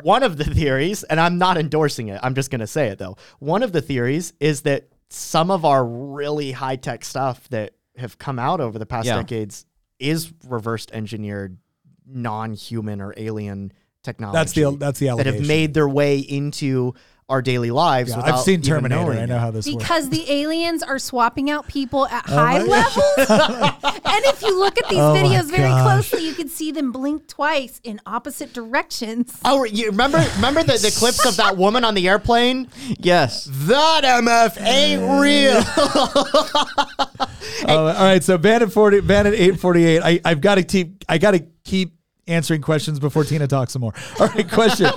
[0.03, 2.20] one of the theories, and I'm not endorsing it.
[2.24, 3.18] I'm just going to say it though.
[3.40, 8.18] One of the theories is that some of our really high tech stuff that have
[8.18, 9.18] come out over the past Yeah.
[9.18, 9.65] decades
[9.99, 11.57] is reversed engineered,
[12.06, 13.72] non human or alien
[14.03, 14.36] technology.
[14.38, 15.34] That's the that's the allegation.
[15.34, 16.94] that have made their way into
[17.27, 18.11] our daily lives.
[18.11, 19.14] Yeah, without I've seen even Terminator.
[19.14, 19.77] I know how this works.
[19.77, 23.03] Because the aliens are swapping out people at Oh high my levels.
[24.06, 27.27] and if you look at these Oh videos very closely, you can see them blink
[27.27, 29.39] twice in opposite directions.
[29.43, 32.69] Oh, you remember remember the, the clips of that woman on the airplane?
[32.99, 33.49] yes.
[33.52, 35.64] That MF ain't real.
[37.68, 40.02] Oh, all right, so Bandit forty, Bandit eight forty eight.
[40.04, 41.94] I I've got to keep I got to keep
[42.28, 43.94] answering questions before Tina talks some more.
[44.20, 44.89] All right, question.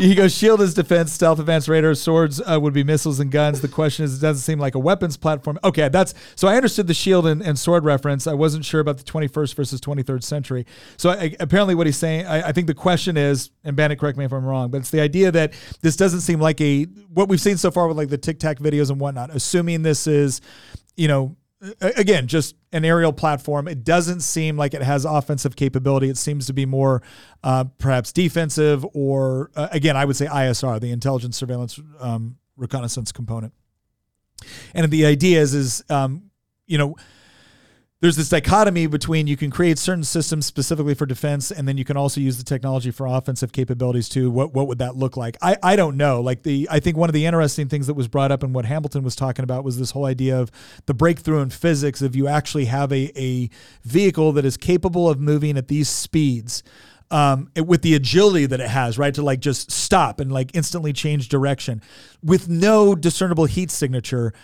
[0.00, 3.60] he goes, shield is defense, stealth, advanced radar, swords uh, would be missiles and guns.
[3.60, 5.58] The question is, it doesn't seem like a weapons platform.
[5.64, 8.26] Okay, that's so I understood the shield and, and sword reference.
[8.26, 10.66] I wasn't sure about the 21st versus 23rd century.
[10.96, 14.18] So I, apparently, what he's saying, I, I think the question is, and Bandit, correct
[14.18, 17.28] me if I'm wrong, but it's the idea that this doesn't seem like a what
[17.28, 19.30] we've seen so far with like the Tic Tac videos and whatnot.
[19.34, 20.40] Assuming this is,
[20.96, 21.36] you know,
[21.80, 23.68] again, just an aerial platform.
[23.68, 26.08] It doesn't seem like it has offensive capability.
[26.08, 27.02] It seems to be more
[27.42, 33.12] uh, perhaps defensive or, uh, again, I would say ISR, the intelligence, surveillance, um, reconnaissance
[33.12, 33.52] component.
[34.74, 36.30] And the idea is, is um,
[36.66, 36.96] you know,
[38.02, 41.84] there's this dichotomy between you can create certain systems specifically for defense, and then you
[41.84, 44.30] can also use the technology for offensive capabilities too.
[44.30, 45.36] What what would that look like?
[45.40, 46.20] I, I don't know.
[46.20, 48.66] Like the I think one of the interesting things that was brought up and what
[48.66, 50.50] Hamilton was talking about was this whole idea of
[50.84, 52.02] the breakthrough in physics.
[52.02, 53.48] If you actually have a a
[53.84, 56.62] vehicle that is capable of moving at these speeds,
[57.10, 60.50] um, it- with the agility that it has, right, to like just stop and like
[60.54, 61.80] instantly change direction
[62.22, 64.34] with no discernible heat signature.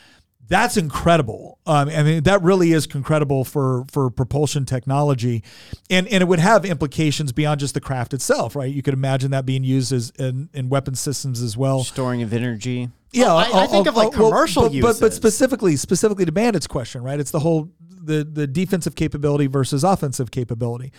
[0.49, 1.59] That's incredible.
[1.67, 5.43] Um, I mean, that really is incredible for for propulsion technology,
[5.89, 8.73] and and it would have implications beyond just the craft itself, right?
[8.73, 11.85] You could imagine that being used as in, in weapon systems as well.
[11.85, 12.91] Storing of energy.
[13.12, 17.03] Yeah, I- I think of, like, commercial but, but, but specifically, specifically to Bandit's question,
[17.03, 17.21] right?
[17.21, 20.93] It's the whole the the defensive capability versus offensive capability,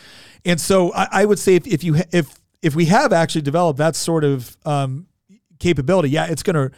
[0.46, 3.78] and so I, I would say if, if you if if we have actually developed
[3.80, 5.06] that sort of um,
[5.60, 6.72] capability, yeah, it's gonna.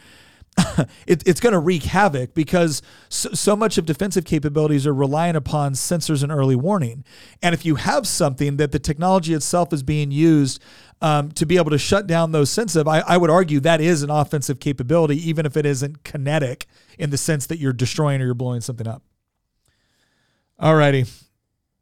[1.06, 5.36] it, it's going to wreak havoc because so, so much of defensive capabilities are reliant
[5.36, 7.04] upon sensors and early warning.
[7.42, 10.62] And if you have something that the technology itself is being used
[11.02, 14.02] um, to be able to shut down those sensitive, I, I would argue that is
[14.02, 16.66] an offensive capability, even if it isn't kinetic
[16.98, 19.02] in the sense that you're destroying or you're blowing something up.
[20.58, 21.04] All righty.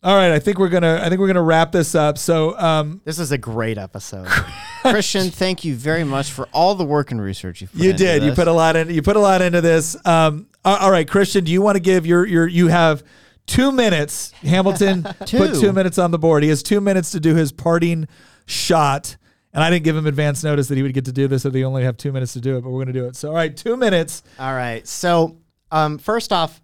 [0.02, 1.00] All right, I think we're gonna.
[1.02, 2.18] I think we're gonna wrap this up.
[2.18, 4.28] So, um, This is a great episode.
[4.90, 8.04] Christian, thank you very much for all the work and research you've put you into
[8.04, 8.22] did.
[8.22, 8.90] You put a lot in.
[8.90, 9.96] You put a lot into this.
[10.06, 12.46] Um, all- right, Christian, do you want to give your your?
[12.46, 13.02] You have
[13.46, 14.30] two minutes.
[14.42, 15.60] Hamilton put Two?
[15.60, 16.42] two minutes on the board.
[16.42, 18.08] He has two minutes to do his parting
[18.46, 19.16] shot.
[19.52, 21.48] And I didn't give him advance notice that he would get to do this, so
[21.50, 22.62] they only have two minutes to do it.
[22.62, 23.14] But we're going to do it.
[23.14, 24.24] So, all right, two minutes.
[24.36, 24.84] All right.
[24.86, 25.36] So,
[25.70, 26.60] um, first off,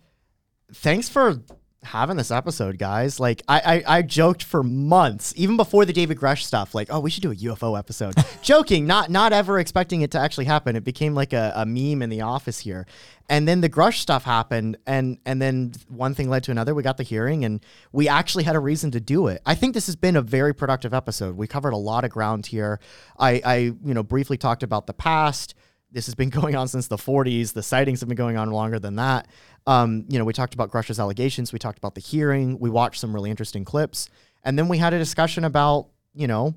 [0.75, 1.41] thanks for
[1.83, 3.19] having this episode, guys.
[3.19, 6.75] Like, I, I I joked for months, even before the David Grusch stuff.
[6.75, 8.15] Like, oh, we should do a UFO episode.
[8.43, 10.77] Joking, not not ever expecting it to actually happen.
[10.77, 12.87] It became like a, a meme in the office here,
[13.29, 16.75] and then the Grusch stuff happened, and and then one thing led to another.
[16.75, 19.41] We got the hearing, and we actually had a reason to do it.
[19.47, 21.37] I think this has been a very productive episode.
[21.37, 22.81] We covered a lot of ground here.
[23.19, 25.55] I I you know briefly talked about the past
[25.93, 27.53] this has been going on since the 40s.
[27.53, 29.29] The sightings have been going on longer than that.
[29.67, 31.53] Um, you know, we talked about Grusch's allegations.
[31.53, 32.59] We talked about the hearing.
[32.59, 34.09] We watched some really interesting clips.
[34.43, 36.55] And then we had a discussion about, you know,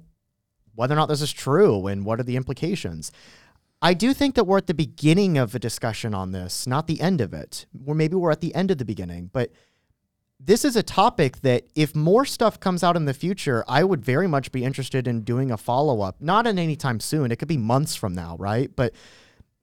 [0.76, 3.12] whether or not this is true and what are the implications.
[3.82, 7.02] I do think that we're at the beginning of a discussion on this, not the
[7.02, 7.66] end of it.
[7.86, 9.30] Or maybe we're at the end of the beginning.
[9.34, 9.52] But
[10.40, 14.04] this is a topic that if more stuff comes out in the future, I would
[14.04, 16.22] very much be interested in doing a follow up.
[16.22, 17.32] Not in any time soon.
[17.32, 18.74] It could be months from now, right?
[18.74, 18.94] But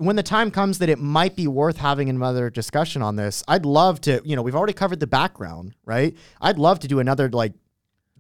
[0.00, 3.66] when the time comes that it might be worth having another discussion on this, I'd
[3.66, 6.16] love to, you know, we've already covered the background, right?
[6.40, 7.52] I'd love to do another like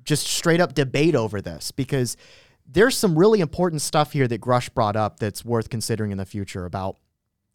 [0.04, 2.18] just straight up debate over this because
[2.66, 6.26] there's some really important stuff here that Grusch brought up that's worth considering in the
[6.26, 6.98] future about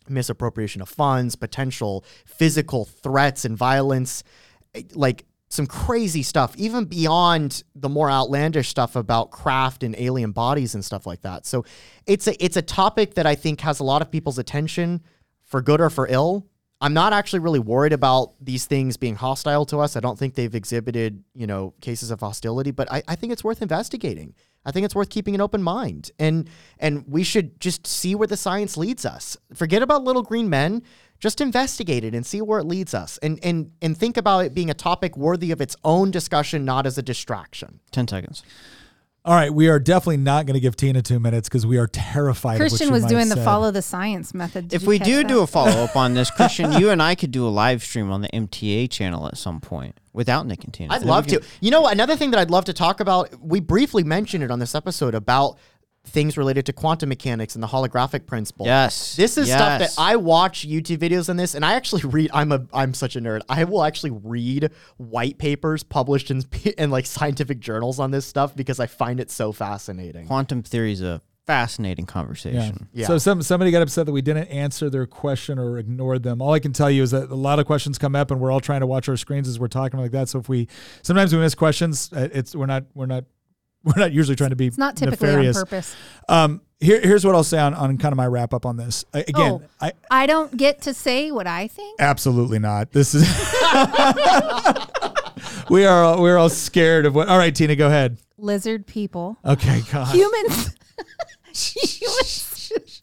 [0.09, 4.23] misappropriation of funds, potential physical threats and violence,
[4.95, 10.75] like some crazy stuff, even beyond the more outlandish stuff about craft and alien bodies
[10.75, 11.45] and stuff like that.
[11.45, 11.65] So
[12.05, 15.01] it's a it's a topic that I think has a lot of people's attention
[15.43, 16.47] for good or for ill.
[16.81, 19.95] I'm not actually really worried about these things being hostile to us.
[19.95, 23.43] I don't think they've exhibited, you know, cases of hostility, but I, I think it's
[23.43, 24.35] worth investigating.
[24.65, 26.11] I think it's worth keeping an open mind.
[26.19, 29.37] And and we should just see where the science leads us.
[29.53, 30.83] Forget about little green men.
[31.25, 33.17] Just investigate it and see where it leads us.
[33.23, 36.85] And and and think about it being a topic worthy of its own discussion, not
[36.85, 37.79] as a distraction.
[37.89, 38.43] 10 seconds.
[39.25, 41.87] All right, we are definitely not going to give Tina two minutes because we are
[41.87, 42.57] terrified.
[42.59, 44.67] Christian of what was she doing might the follow the science method.
[44.67, 45.27] Did If we do that?
[45.27, 48.11] do a follow up on this, Christian, you and I could do a live stream
[48.11, 50.93] on the MTA channel at some point without Nick and Tina.
[50.93, 51.45] I'd Then love can- to.
[51.59, 54.59] You know, another thing that I'd love to talk about, we briefly mentioned it on
[54.59, 55.57] this episode about
[56.05, 58.65] things related to quantum mechanics and the holographic principle.
[58.65, 59.15] Yes.
[59.15, 62.51] This is stuff that I watch YouTube videos on this and I actually read I'm
[62.51, 63.41] a I'm such a nerd.
[63.49, 66.43] I will actually read white papers published in
[66.77, 70.27] in like scientific journals on this stuff because I find it so fascinating.
[70.27, 72.89] Quantum theory is a fascinating conversation.
[72.93, 73.07] Yeah.
[73.07, 76.41] So some somebody got upset that we didn't answer their question or ignored them.
[76.41, 78.51] All I can tell you is that a lot of questions come up, and we're
[78.51, 80.29] all trying to watch our screens as we're talking like that.
[80.29, 80.67] So if we
[81.01, 83.25] sometimes we miss questions, uh, it's we're not we're not
[83.85, 85.57] we're not usually trying to be It's not typically nefarious.
[85.57, 85.95] on purpose.
[86.27, 89.05] Um, here here's what I'll say on, on kind of my wrap up on this.
[89.13, 89.61] I, again, Oh.
[89.79, 92.01] I I don't get to say what I think.
[92.01, 92.91] absolutely not.
[92.91, 93.23] This is
[95.69, 97.27] we are all, we're all scared of what.
[97.29, 98.17] All right, Tina, go ahead.
[98.37, 99.37] Lizard people.
[99.45, 100.13] Okay, God.
[100.13, 100.75] Humans.
[101.53, 103.01] Humans.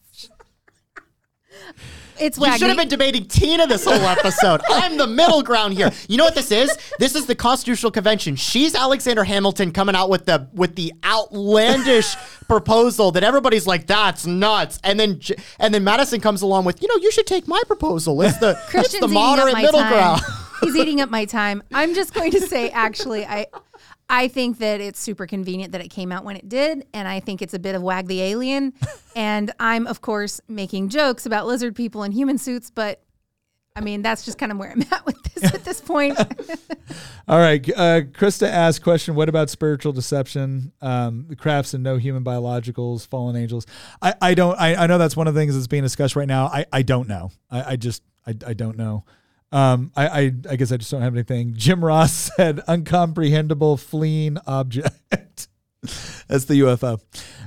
[2.23, 4.61] It's You should have been debating Tina this whole episode.
[4.69, 5.91] I'm the middle ground here.
[6.09, 6.77] You know what this is?
[6.99, 8.37] This is the Constitutional Convention.
[8.37, 12.15] She's Alexander Hamilton coming out with the with the outlandish
[12.49, 15.21] proposal that everybody's like, "That's nuts," and then
[15.59, 18.21] and then Madison comes along with, "You know, you should take my proposal.
[18.23, 19.93] It's the it's the moderate middle time.
[19.93, 20.21] ground."
[20.63, 21.63] He's eating up my time.
[21.75, 23.47] I'm just going to say, actually, I,
[24.13, 27.19] I think that it's super convenient that it came out when it did, and I
[27.19, 28.75] think it's a bit of wag the alien.
[29.17, 33.03] and I'm, of course, making jokes about lizard people in human suits, but
[33.75, 36.19] I mean, that's just kind of where I'm at with this at this point.
[37.29, 37.67] All right.
[37.71, 43.07] Uh, Krista asked question, what about spiritual deception, um, the crafts and no human biologicals,
[43.07, 43.65] fallen angels?
[44.03, 46.29] I, I don't, I, I know that's one of the things that's being discussed right
[46.29, 46.49] now.
[46.49, 47.31] I, I don't know.
[47.51, 49.07] I, I just, I, I don't know.
[49.53, 51.55] Um, I, I, I guess I just don't have anything.
[51.55, 54.97] Jim Ross said uncomprehendable fleeing object.
[56.29, 57.01] That's the UFO.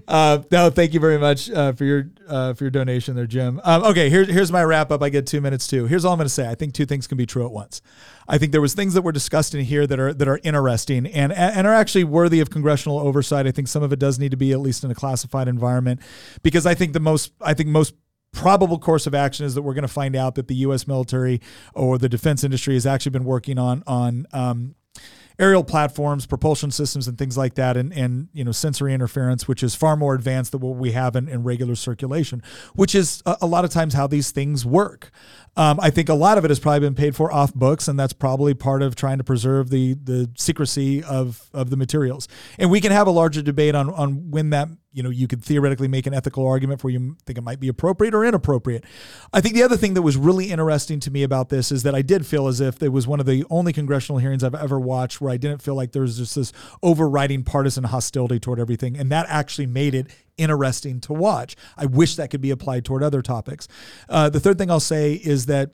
[0.08, 3.60] Uh, no, thank you very much uh, for your uh, for your donation there, Jim.
[3.64, 5.02] Um, okay, here's here's my wrap up.
[5.02, 5.86] I get two minutes too.
[5.86, 6.48] Here's all I'm going to say.
[6.48, 7.82] I think two things can be true at once.
[8.28, 11.08] I think there was things that were discussed in here that are that are interesting
[11.08, 13.48] and and are actually worthy of congressional oversight.
[13.48, 16.02] I think some of it does need to be at least in a classified environment
[16.44, 17.96] because I think the most I think most
[18.36, 20.88] probable course of action is that we're going to find out that the U.S.
[20.88, 21.42] military
[21.74, 24.76] or the defense industry has actually been working on on um,
[25.40, 29.64] aerial platforms, propulsion systems, and things like that, and and you know sensory interference, which
[29.64, 32.44] is far more advanced than what we have in, in regular circulation,
[32.76, 35.12] which is a, a lot of times how these things work.
[35.58, 38.00] Um, I think a lot of it has probably been paid for off books, and
[38.00, 42.28] that's probably part of trying to preserve the the secrecy of of the materials.
[42.60, 45.44] And we can have a larger debate on on when that you know you could
[45.44, 48.86] theoretically make an ethical argument for you think it might be appropriate or inappropriate.
[49.34, 51.94] I think the other thing that was really interesting to me about this is that
[51.94, 54.80] I did feel as if it was one of the only congressional hearings I've ever
[54.80, 58.98] watched where I didn't feel like there was just this overriding partisan hostility toward everything,
[58.98, 60.08] and that actually made it
[60.38, 61.56] interesting to watch.
[61.78, 63.68] I wish that could be applied toward other topics.
[64.08, 65.72] Uh, the third thing I'll say is that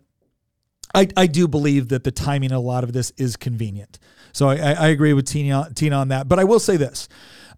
[0.93, 4.00] I, I do believe that the timing of a lot of this is convenient.
[4.33, 6.27] So I, I agree with Tina, Tina on that.
[6.27, 7.08] But I will say this.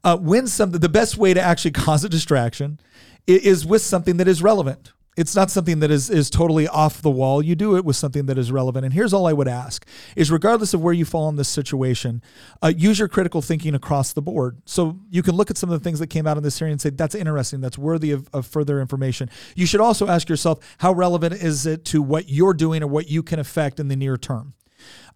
[0.04, 2.80] Uh, when something, the best way to actually cause a distraction
[3.26, 4.92] is with something that is relevant.
[5.16, 7.44] It's not something that is is totally off the wall.
[7.44, 8.84] You do it with something that is relevant.
[8.84, 12.24] And here's all I would ask: is regardless of where you fall in this situation,
[12.64, 14.58] uh, use your critical thinking across the board.
[14.66, 16.72] So you can look at some of the things that came out in this hearing
[16.72, 19.30] and say that's interesting, that's worthy of, of further information.
[19.56, 23.08] You should also ask yourself how relevant is it to what you're doing or what
[23.08, 24.56] you can affect in the near term.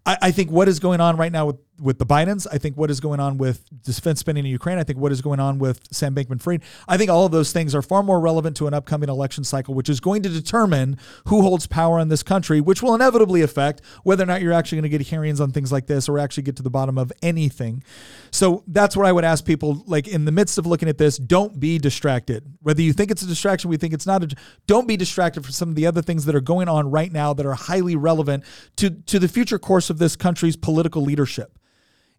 [0.05, 2.47] I, I think what is going on right now with with the Bidens.
[2.51, 4.77] I think what is going on with defense spending in Ukraine.
[4.77, 6.63] I think what is going on with Sam Bankman Fried.
[6.87, 9.73] I think all of those things are far more relevant to an upcoming election cycle,
[9.73, 10.97] which is going to determine
[11.27, 14.77] who holds power in this country, which will inevitably affect whether or not you're actually
[14.77, 17.11] going to get hearings on things like this or actually get to the bottom of
[17.21, 17.83] anything.
[18.31, 21.17] So that's what I would ask people like in the midst of looking at this,
[21.17, 22.43] don't be distracted.
[22.61, 25.53] Whether you think it's a distraction, we think it's not a don't be distracted from
[25.53, 28.43] some of the other things that are going on right now that are highly relevant
[28.77, 31.57] to to the future course of this country's political leadership.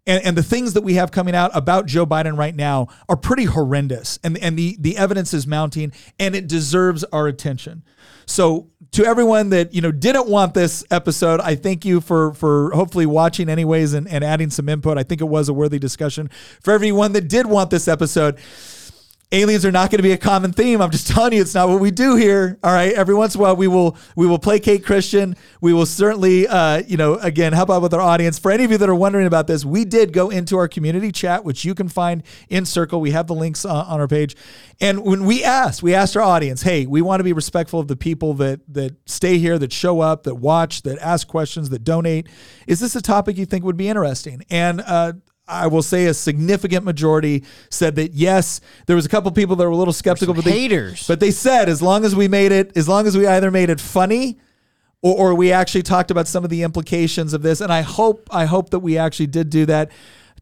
[0.09, 3.17] And, and the things that we have coming out about Joe Biden right now are
[3.17, 4.19] pretty horrendous.
[4.25, 7.85] And, and the, the evidence is mounting and it deserves our attention.
[8.25, 12.71] So to everyone that you know didn't want this episode, I thank you for for
[12.73, 14.99] hopefully watching anyways and, and adding some input.
[14.99, 16.29] I think it was a worthy discussion.
[16.61, 18.39] For everyone that did want this episode,
[19.31, 20.81] aliens are not going to be a common theme.
[20.81, 22.59] I'm just telling you, it's not what we do here.
[22.63, 22.93] All right.
[22.93, 25.37] Every once in a while, we will we will placate Christian.
[25.61, 28.39] We will certainly, uh, you know, again, help out with our audience.
[28.39, 31.13] For any of you that are wondering about this, we did go into our community
[31.13, 33.01] chat, which you can find in Circle.
[33.01, 34.35] We have the links uh, on our page.
[34.81, 37.89] And when we asked, we asked our audience, "Hey, we want to be respectful of
[37.89, 41.85] the people that that stay here, that show up, that watch, that ask questions, that
[41.85, 42.29] donate.
[42.67, 45.13] Is this a topic you think would be interesting?" And uh,
[45.49, 48.61] I will say a significant majority said that yes.
[48.87, 51.07] There was a couple people that were a little skeptical, but they, haters.
[51.07, 53.71] but they said as long as we made it, as long as we either made
[53.71, 54.39] it funny,
[55.03, 58.29] or, or we actually talked about some of the implications of this, and I hope
[58.31, 59.91] I hope that we actually did do that.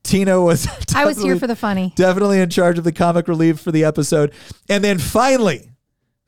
[0.02, 1.92] Tina was I was here for the funny.
[1.96, 4.32] definitely in charge of the comic relief for the episode.
[4.68, 5.72] And then finally,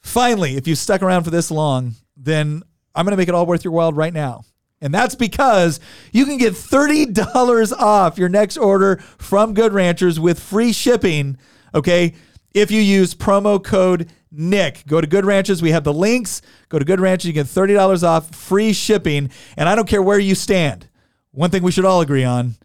[0.00, 2.62] finally, if you stuck around for this long, then
[2.94, 4.42] I'm going to make it all worth your while right now.
[4.80, 5.80] And that's because
[6.12, 11.36] you can get $30 off your next order from Good Ranchers with free shipping,
[11.74, 12.14] okay?
[12.54, 15.62] If you use promo code Nick, go to Good Ranchers.
[15.62, 16.42] We have the links.
[16.68, 17.26] Go to Good Ranchers.
[17.26, 19.30] You get $30 off free shipping.
[19.56, 20.88] And I don't care where you stand.
[21.32, 22.56] One thing we should all agree on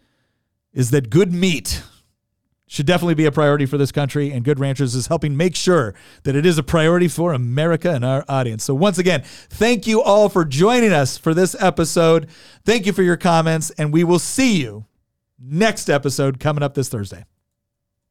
[0.72, 1.82] is that good meat
[2.74, 5.94] should definitely be a priority for this country, and Good Ranchers is helping make sure
[6.24, 8.64] that it is a priority for America and our audience.
[8.64, 12.28] So, once again, thank you all for joining us for this episode.
[12.64, 14.86] Thank you for your comments, and we will see you
[15.38, 17.24] next episode coming up this Thursday.